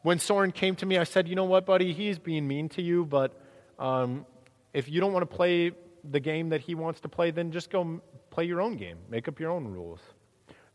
when 0.02 0.18
Soren 0.18 0.52
came 0.52 0.76
to 0.76 0.86
me, 0.86 0.98
I 0.98 1.04
said, 1.04 1.28
You 1.28 1.34
know 1.34 1.44
what, 1.44 1.66
buddy? 1.66 1.92
He's 1.92 2.18
being 2.18 2.46
mean 2.46 2.68
to 2.70 2.82
you, 2.82 3.06
but 3.06 3.32
um, 3.78 4.26
if 4.72 4.88
you 4.88 5.00
don't 5.00 5.12
want 5.12 5.28
to 5.28 5.34
play 5.34 5.72
the 6.10 6.20
game 6.20 6.50
that 6.50 6.60
he 6.60 6.74
wants 6.74 7.00
to 7.00 7.08
play, 7.08 7.30
then 7.30 7.50
just 7.50 7.70
go 7.70 8.00
play 8.30 8.44
your 8.44 8.60
own 8.60 8.76
game. 8.76 8.98
Make 9.08 9.28
up 9.28 9.40
your 9.40 9.50
own 9.50 9.66
rules. 9.66 10.00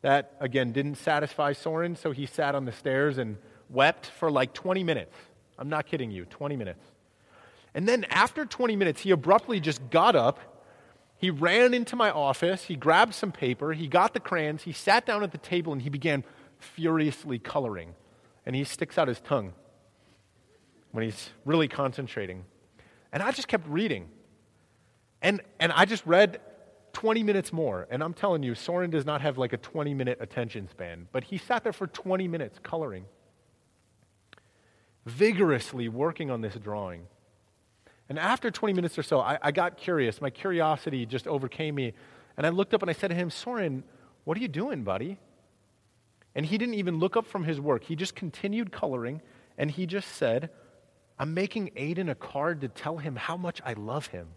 That, 0.02 0.36
again, 0.40 0.72
didn't 0.72 0.96
satisfy 0.96 1.54
Soren, 1.54 1.96
so 1.96 2.12
he 2.12 2.26
sat 2.26 2.56
on 2.56 2.66
the 2.66 2.72
stairs 2.72 3.18
and 3.18 3.38
wept 3.70 4.06
for 4.06 4.32
like 4.32 4.54
20 4.54 4.84
minutes. 4.84 5.16
I'm 5.58 5.70
not 5.70 5.86
kidding 5.86 6.10
you, 6.10 6.26
20 6.26 6.56
minutes. 6.56 6.84
And 7.74 7.88
then 7.88 8.06
after 8.10 8.46
20 8.46 8.76
minutes, 8.76 9.02
he 9.02 9.12
abruptly 9.12 9.60
just 9.60 9.90
got 9.90 10.16
up. 10.16 10.40
He 11.18 11.30
ran 11.30 11.74
into 11.74 11.96
my 11.96 12.12
office. 12.12 12.64
He 12.64 12.76
grabbed 12.76 13.14
some 13.14 13.32
paper. 13.32 13.74
He 13.74 13.88
got 13.88 14.14
the 14.14 14.20
crayons. 14.20 14.64
He 14.64 14.72
sat 14.72 15.06
down 15.06 15.22
at 15.22 15.32
the 15.32 15.38
table 15.38 15.74
and 15.74 15.82
he 15.82 15.90
began 15.90 16.24
furiously 16.60 17.40
coloring. 17.40 17.94
And 18.46 18.56
he 18.56 18.64
sticks 18.64 18.98
out 18.98 19.08
his 19.08 19.20
tongue 19.20 19.54
when 20.92 21.04
he's 21.04 21.30
really 21.46 21.68
concentrating. 21.68 22.46
And 23.12 23.22
I 23.22 23.32
just 23.32 23.48
kept 23.48 23.68
reading. 23.68 24.10
And, 25.22 25.42
and 25.60 25.72
I 25.74 25.86
just 25.86 26.06
read 26.06 26.40
20 27.00 27.24
minutes 27.24 27.54
more. 27.54 27.88
And 27.90 28.04
I'm 28.04 28.14
telling 28.14 28.44
you, 28.44 28.56
Soren 28.56 28.90
does 28.90 29.06
not 29.06 29.22
have 29.22 29.38
like 29.38 29.54
a 29.54 29.58
20 29.58 29.94
minute 29.94 30.18
attention 30.20 30.68
span. 30.68 31.08
But 31.14 31.24
he 31.24 31.38
sat 31.38 31.64
there 31.64 31.72
for 31.72 31.88
20 31.88 32.28
minutes 32.28 32.60
coloring, 32.62 33.06
vigorously 35.06 35.88
working 35.88 36.30
on 36.30 36.42
this 36.42 36.56
drawing. 36.56 37.04
And 38.10 38.20
after 38.20 38.52
20 38.52 38.74
minutes 38.74 39.00
or 39.00 39.04
so, 39.04 39.22
I, 39.22 39.38
I, 39.42 39.52
got 39.52 39.78
curious. 39.78 40.20
My 40.20 40.30
curiosity 40.30 41.06
just 41.06 41.26
overcame 41.26 41.76
me. 41.76 41.94
And 42.36 42.46
I 42.46 42.50
looked 42.50 42.74
up 42.74 42.82
and 42.82 42.90
I 42.90 42.94
said 42.94 43.12
to 43.12 43.16
him, 43.16 43.30
Soren, 43.30 43.86
what 44.26 44.38
are 44.38 44.42
you 44.42 44.50
doing, 44.50 44.84
buddy? 44.84 45.20
And 46.36 46.46
he 46.46 46.58
didn't 46.58 46.76
even 46.76 47.00
look 47.00 47.16
up 47.16 47.28
from 47.28 47.46
his 47.46 47.62
work. 47.62 47.86
He 47.86 47.96
just 47.96 48.14
continued 48.14 48.74
coloring 48.74 49.22
and 49.58 49.72
he 49.72 49.86
just 49.86 50.10
said, 50.18 50.50
I'm 51.18 51.34
making 51.34 51.70
Aiden 51.78 52.10
a 52.10 52.16
card 52.16 52.60
to 52.60 52.68
tell 52.68 52.98
him 52.98 53.16
how 53.16 53.38
much 53.38 53.62
I 53.64 53.72
love 53.72 54.08
him. 54.08 54.28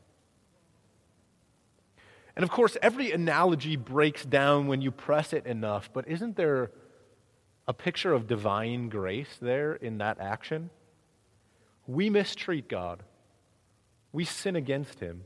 And 2.35 2.43
of 2.43 2.51
course, 2.51 2.77
every 2.81 3.13
analogy 3.13 3.77
breaks 3.77 4.25
down 4.25 4.67
when 4.67 4.81
you 4.81 4.91
press 4.91 5.33
it 5.33 5.47
enough, 5.47 5.91
but 5.93 6.09
isn't 6.09 6.37
there 6.37 6.71
a 7.69 7.75
picture 7.75 8.13
of 8.13 8.27
divine 8.27 8.89
grace 8.89 9.37
there 9.41 9.75
in 9.75 9.99
that 9.99 10.19
action? 10.19 10.71
We 11.87 12.11
mistreat 12.11 12.69
God. 12.69 13.03
We 14.13 14.25
sin 14.25 14.57
against 14.57 15.01
him. 15.01 15.25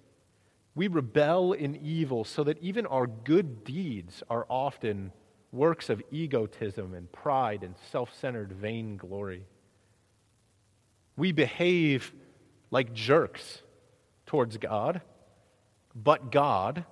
We 0.75 0.89
rebel 0.89 1.53
in 1.53 1.77
evil 1.77 2.25
so 2.25 2.45
that 2.45 2.59
even 2.63 2.87
our 2.87 3.07
good 3.07 3.65
deeds 3.65 4.23
are 4.29 4.47
often 4.49 5.13
works 5.53 5.89
of 5.89 6.03
egotism 6.11 6.93
and 6.93 7.11
pride 7.11 7.63
and 7.63 7.75
self 7.91 8.15
centered 8.15 8.53
vainglory. 8.53 9.45
We 11.17 11.33
behave 11.33 12.13
like 12.71 12.93
jerks 12.93 13.63
towards 14.27 14.59
God, 14.59 15.01
but 15.95 16.31
God, 16.31 16.85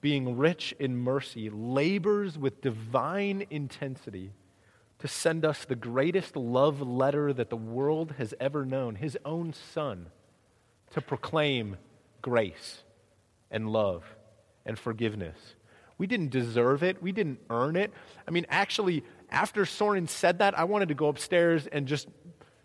being 0.00 0.36
rich 0.36 0.74
in 0.78 0.96
mercy, 0.96 1.50
labors 1.50 2.38
with 2.38 2.60
divine 2.60 3.46
intensity 3.50 4.32
to 4.98 5.08
send 5.08 5.44
us 5.44 5.64
the 5.64 5.76
greatest 5.76 6.36
love 6.36 6.80
letter 6.80 7.32
that 7.32 7.50
the 7.50 7.56
world 7.56 8.14
has 8.18 8.32
ever 8.40 8.64
known, 8.64 8.94
his 8.94 9.18
own 9.24 9.52
Son 9.52 10.06
to 10.92 11.00
proclaim 11.00 11.76
grace 12.22 12.82
and 13.50 13.68
love 13.68 14.04
and 14.64 14.78
forgiveness. 14.78 15.36
We 15.98 16.06
didn't 16.06 16.30
deserve 16.30 16.82
it. 16.82 17.02
We 17.02 17.12
didn't 17.12 17.40
earn 17.50 17.76
it. 17.76 17.92
I 18.26 18.30
mean, 18.30 18.46
actually, 18.48 19.04
after 19.30 19.64
Soren 19.64 20.08
said 20.08 20.38
that, 20.38 20.58
I 20.58 20.64
wanted 20.64 20.88
to 20.88 20.94
go 20.94 21.08
upstairs 21.08 21.66
and 21.66 21.86
just 21.86 22.08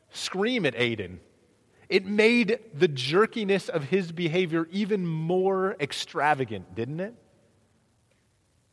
scream 0.10 0.66
at 0.66 0.76
Aiden. 0.76 1.20
It 1.92 2.06
made 2.06 2.60
the 2.74 2.88
jerkiness 2.88 3.70
of 3.70 3.84
his 3.84 4.12
behavior 4.12 4.68
even 4.72 5.06
more 5.06 5.76
extravagant, 5.80 6.74
didn't 6.74 7.02
it? 7.02 7.14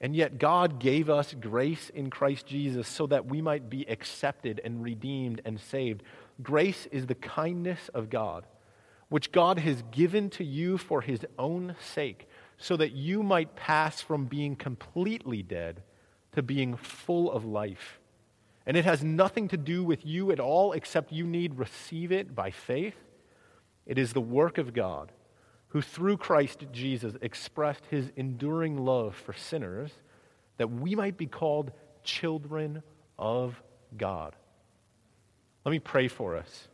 And 0.01 0.15
yet, 0.15 0.39
God 0.39 0.79
gave 0.79 1.11
us 1.11 1.35
grace 1.35 1.91
in 1.91 2.09
Christ 2.09 2.47
Jesus 2.47 2.87
so 2.89 3.07
that 3.09 3.27
we 3.27 3.43
might 3.43 3.69
be 3.69 3.85
accepted 3.91 4.61
and 4.65 4.83
redeemed 4.83 5.43
and 5.45 5.61
saved. 5.61 6.05
Grace 6.43 6.87
is 6.93 7.07
the 7.07 7.17
kindness 7.17 7.91
of 7.93 8.09
God 8.09 8.47
which 9.09 9.33
God 9.33 9.59
has 9.59 9.83
given 9.91 10.31
to 10.31 10.45
you 10.45 10.79
for 10.79 11.01
his 11.01 11.25
own 11.39 11.75
sake, 11.81 12.29
so 12.59 12.77
that 12.77 12.93
you 12.93 13.23
might 13.23 13.57
pass 13.57 14.01
from 14.01 14.27
being 14.27 14.57
completely 14.57 15.43
dead 15.43 15.83
to 16.33 16.43
being 16.43 16.77
full 16.77 17.31
of 17.31 17.45
life. 17.45 18.01
And 18.67 18.77
it 18.77 18.85
has 18.85 19.03
nothing 19.03 19.49
to 19.49 19.57
do 19.57 19.83
with 19.83 20.05
you 20.05 20.31
at 20.31 20.41
all, 20.41 20.73
except 20.73 21.13
you 21.13 21.25
need 21.25 21.59
receive 21.59 22.13
it 22.13 22.35
by 22.35 22.51
faith. 22.51 22.97
It 23.89 23.99
is 23.99 24.13
the 24.13 24.21
work 24.21 24.59
of 24.59 24.75
God, 24.75 25.11
who 25.69 25.81
through 25.83 26.19
Christ 26.19 26.67
Jesus 26.71 27.15
expressed 27.23 27.87
his 27.87 28.13
enduring 28.17 28.85
love 28.85 29.17
for 29.17 29.33
sinners, 29.33 29.91
that 30.59 30.71
we 30.71 30.95
might 30.95 31.17
be 31.17 31.27
called 31.27 31.73
children 32.05 32.83
of 33.19 33.61
God. 33.97 34.37
Let 35.65 35.73
me 35.73 35.79
pray 35.79 36.07
for 36.07 36.37
us. 36.37 36.69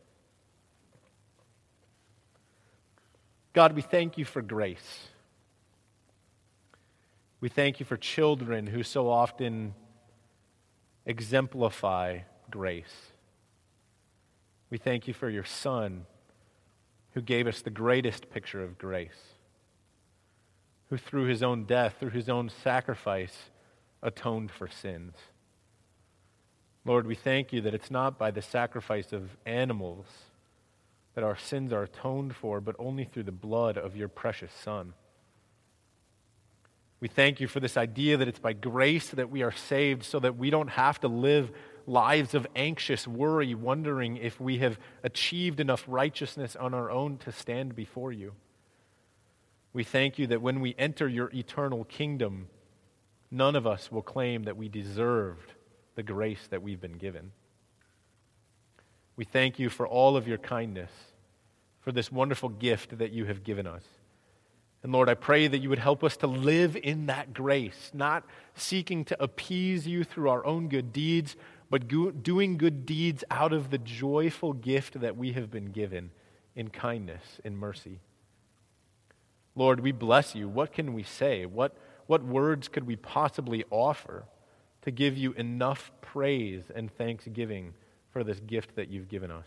God, 3.52 3.74
we 3.74 3.82
thank 3.82 4.18
you 4.18 4.24
for 4.24 4.42
grace. 4.42 5.08
We 7.40 7.48
thank 7.48 7.78
you 7.78 7.86
for 7.86 7.96
children 7.96 8.66
who 8.66 8.82
so 8.82 9.08
often 9.08 9.74
exemplify 11.06 12.20
grace. 12.50 13.12
We 14.70 14.78
thank 14.78 15.06
you 15.06 15.14
for 15.14 15.30
your 15.30 15.44
Son 15.44 16.06
who 17.14 17.22
gave 17.22 17.46
us 17.46 17.62
the 17.62 17.70
greatest 17.70 18.30
picture 18.30 18.62
of 18.62 18.76
grace, 18.76 19.34
who 20.90 20.96
through 20.96 21.24
his 21.24 21.42
own 21.42 21.64
death, 21.64 21.96
through 21.98 22.10
his 22.10 22.28
own 22.28 22.48
sacrifice, 22.48 23.50
atoned 24.02 24.50
for 24.50 24.68
sins. 24.68 25.14
Lord, 26.84 27.06
we 27.06 27.14
thank 27.14 27.52
you 27.52 27.60
that 27.62 27.74
it's 27.74 27.90
not 27.90 28.18
by 28.18 28.30
the 28.30 28.42
sacrifice 28.42 29.12
of 29.12 29.36
animals 29.46 30.06
that 31.14 31.24
our 31.24 31.36
sins 31.36 31.72
are 31.72 31.84
atoned 31.84 32.34
for, 32.34 32.60
but 32.60 32.76
only 32.78 33.04
through 33.04 33.22
the 33.22 33.32
blood 33.32 33.78
of 33.78 33.96
your 33.96 34.08
precious 34.08 34.52
Son. 34.52 34.92
We 37.00 37.08
thank 37.08 37.40
you 37.40 37.46
for 37.46 37.60
this 37.60 37.76
idea 37.76 38.16
that 38.16 38.28
it's 38.28 38.38
by 38.38 38.52
grace 38.52 39.08
that 39.10 39.30
we 39.30 39.42
are 39.42 39.52
saved 39.52 40.04
so 40.04 40.18
that 40.20 40.36
we 40.36 40.50
don't 40.50 40.70
have 40.70 41.00
to 41.00 41.08
live 41.08 41.52
lives 41.86 42.34
of 42.34 42.46
anxious 42.56 43.06
worry, 43.06 43.54
wondering 43.54 44.16
if 44.16 44.40
we 44.40 44.58
have 44.58 44.78
achieved 45.02 45.60
enough 45.60 45.84
righteousness 45.86 46.56
on 46.56 46.74
our 46.74 46.90
own 46.90 47.18
to 47.18 47.32
stand 47.32 47.74
before 47.74 48.12
you. 48.12 48.32
We 49.72 49.84
thank 49.84 50.18
you 50.18 50.26
that 50.28 50.42
when 50.42 50.60
we 50.60 50.74
enter 50.78 51.08
your 51.08 51.30
eternal 51.34 51.84
kingdom, 51.84 52.48
none 53.30 53.56
of 53.56 53.66
us 53.66 53.90
will 53.90 54.02
claim 54.02 54.44
that 54.44 54.56
we 54.56 54.68
deserved 54.68 55.52
the 55.96 56.02
grace 56.02 56.46
that 56.50 56.62
we've 56.62 56.80
been 56.80 56.98
given. 56.98 57.32
We 59.16 59.24
thank 59.24 59.58
you 59.58 59.68
for 59.68 59.86
all 59.86 60.16
of 60.16 60.26
your 60.26 60.38
kindness, 60.38 60.90
for 61.80 61.92
this 61.92 62.10
wonderful 62.10 62.48
gift 62.48 62.98
that 62.98 63.12
you 63.12 63.26
have 63.26 63.44
given 63.44 63.66
us. 63.66 63.82
And 64.82 64.92
Lord, 64.92 65.08
I 65.08 65.14
pray 65.14 65.46
that 65.46 65.58
you 65.58 65.70
would 65.70 65.78
help 65.78 66.04
us 66.04 66.18
to 66.18 66.26
live 66.26 66.76
in 66.76 67.06
that 67.06 67.32
grace, 67.32 67.90
not 67.94 68.24
seeking 68.54 69.04
to 69.06 69.22
appease 69.22 69.86
you 69.86 70.04
through 70.04 70.28
our 70.28 70.44
own 70.44 70.68
good 70.68 70.92
deeds, 70.92 71.36
but 71.70 71.88
go- 71.88 72.10
doing 72.10 72.56
good 72.56 72.86
deeds 72.86 73.24
out 73.30 73.52
of 73.52 73.70
the 73.70 73.78
joyful 73.78 74.52
gift 74.52 75.00
that 75.00 75.16
we 75.16 75.32
have 75.32 75.50
been 75.50 75.66
given 75.66 76.10
in 76.54 76.70
kindness, 76.70 77.40
in 77.44 77.56
mercy. 77.56 78.00
Lord, 79.56 79.80
we 79.80 79.92
bless 79.92 80.34
you. 80.34 80.48
What 80.48 80.72
can 80.72 80.92
we 80.92 81.02
say? 81.02 81.46
What, 81.46 81.76
what 82.06 82.24
words 82.24 82.68
could 82.68 82.86
we 82.86 82.96
possibly 82.96 83.64
offer 83.70 84.24
to 84.82 84.90
give 84.90 85.16
you 85.16 85.32
enough 85.32 85.90
praise 86.00 86.64
and 86.74 86.90
thanksgiving? 86.96 87.74
for 88.14 88.22
this 88.22 88.38
gift 88.38 88.76
that 88.76 88.88
you've 88.88 89.08
given 89.08 89.32
us. 89.32 89.46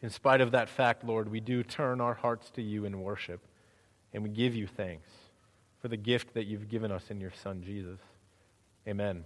In 0.00 0.08
spite 0.08 0.40
of 0.40 0.52
that 0.52 0.70
fact, 0.70 1.04
Lord, 1.04 1.30
we 1.30 1.38
do 1.38 1.62
turn 1.62 2.00
our 2.00 2.14
hearts 2.14 2.50
to 2.52 2.62
you 2.62 2.86
in 2.86 3.02
worship, 3.02 3.42
and 4.14 4.22
we 4.22 4.30
give 4.30 4.54
you 4.54 4.66
thanks 4.66 5.10
for 5.80 5.88
the 5.88 5.98
gift 5.98 6.32
that 6.32 6.46
you've 6.46 6.68
given 6.68 6.90
us 6.90 7.10
in 7.10 7.20
your 7.20 7.32
Son, 7.42 7.62
Jesus. 7.62 8.00
Amen. 8.88 9.24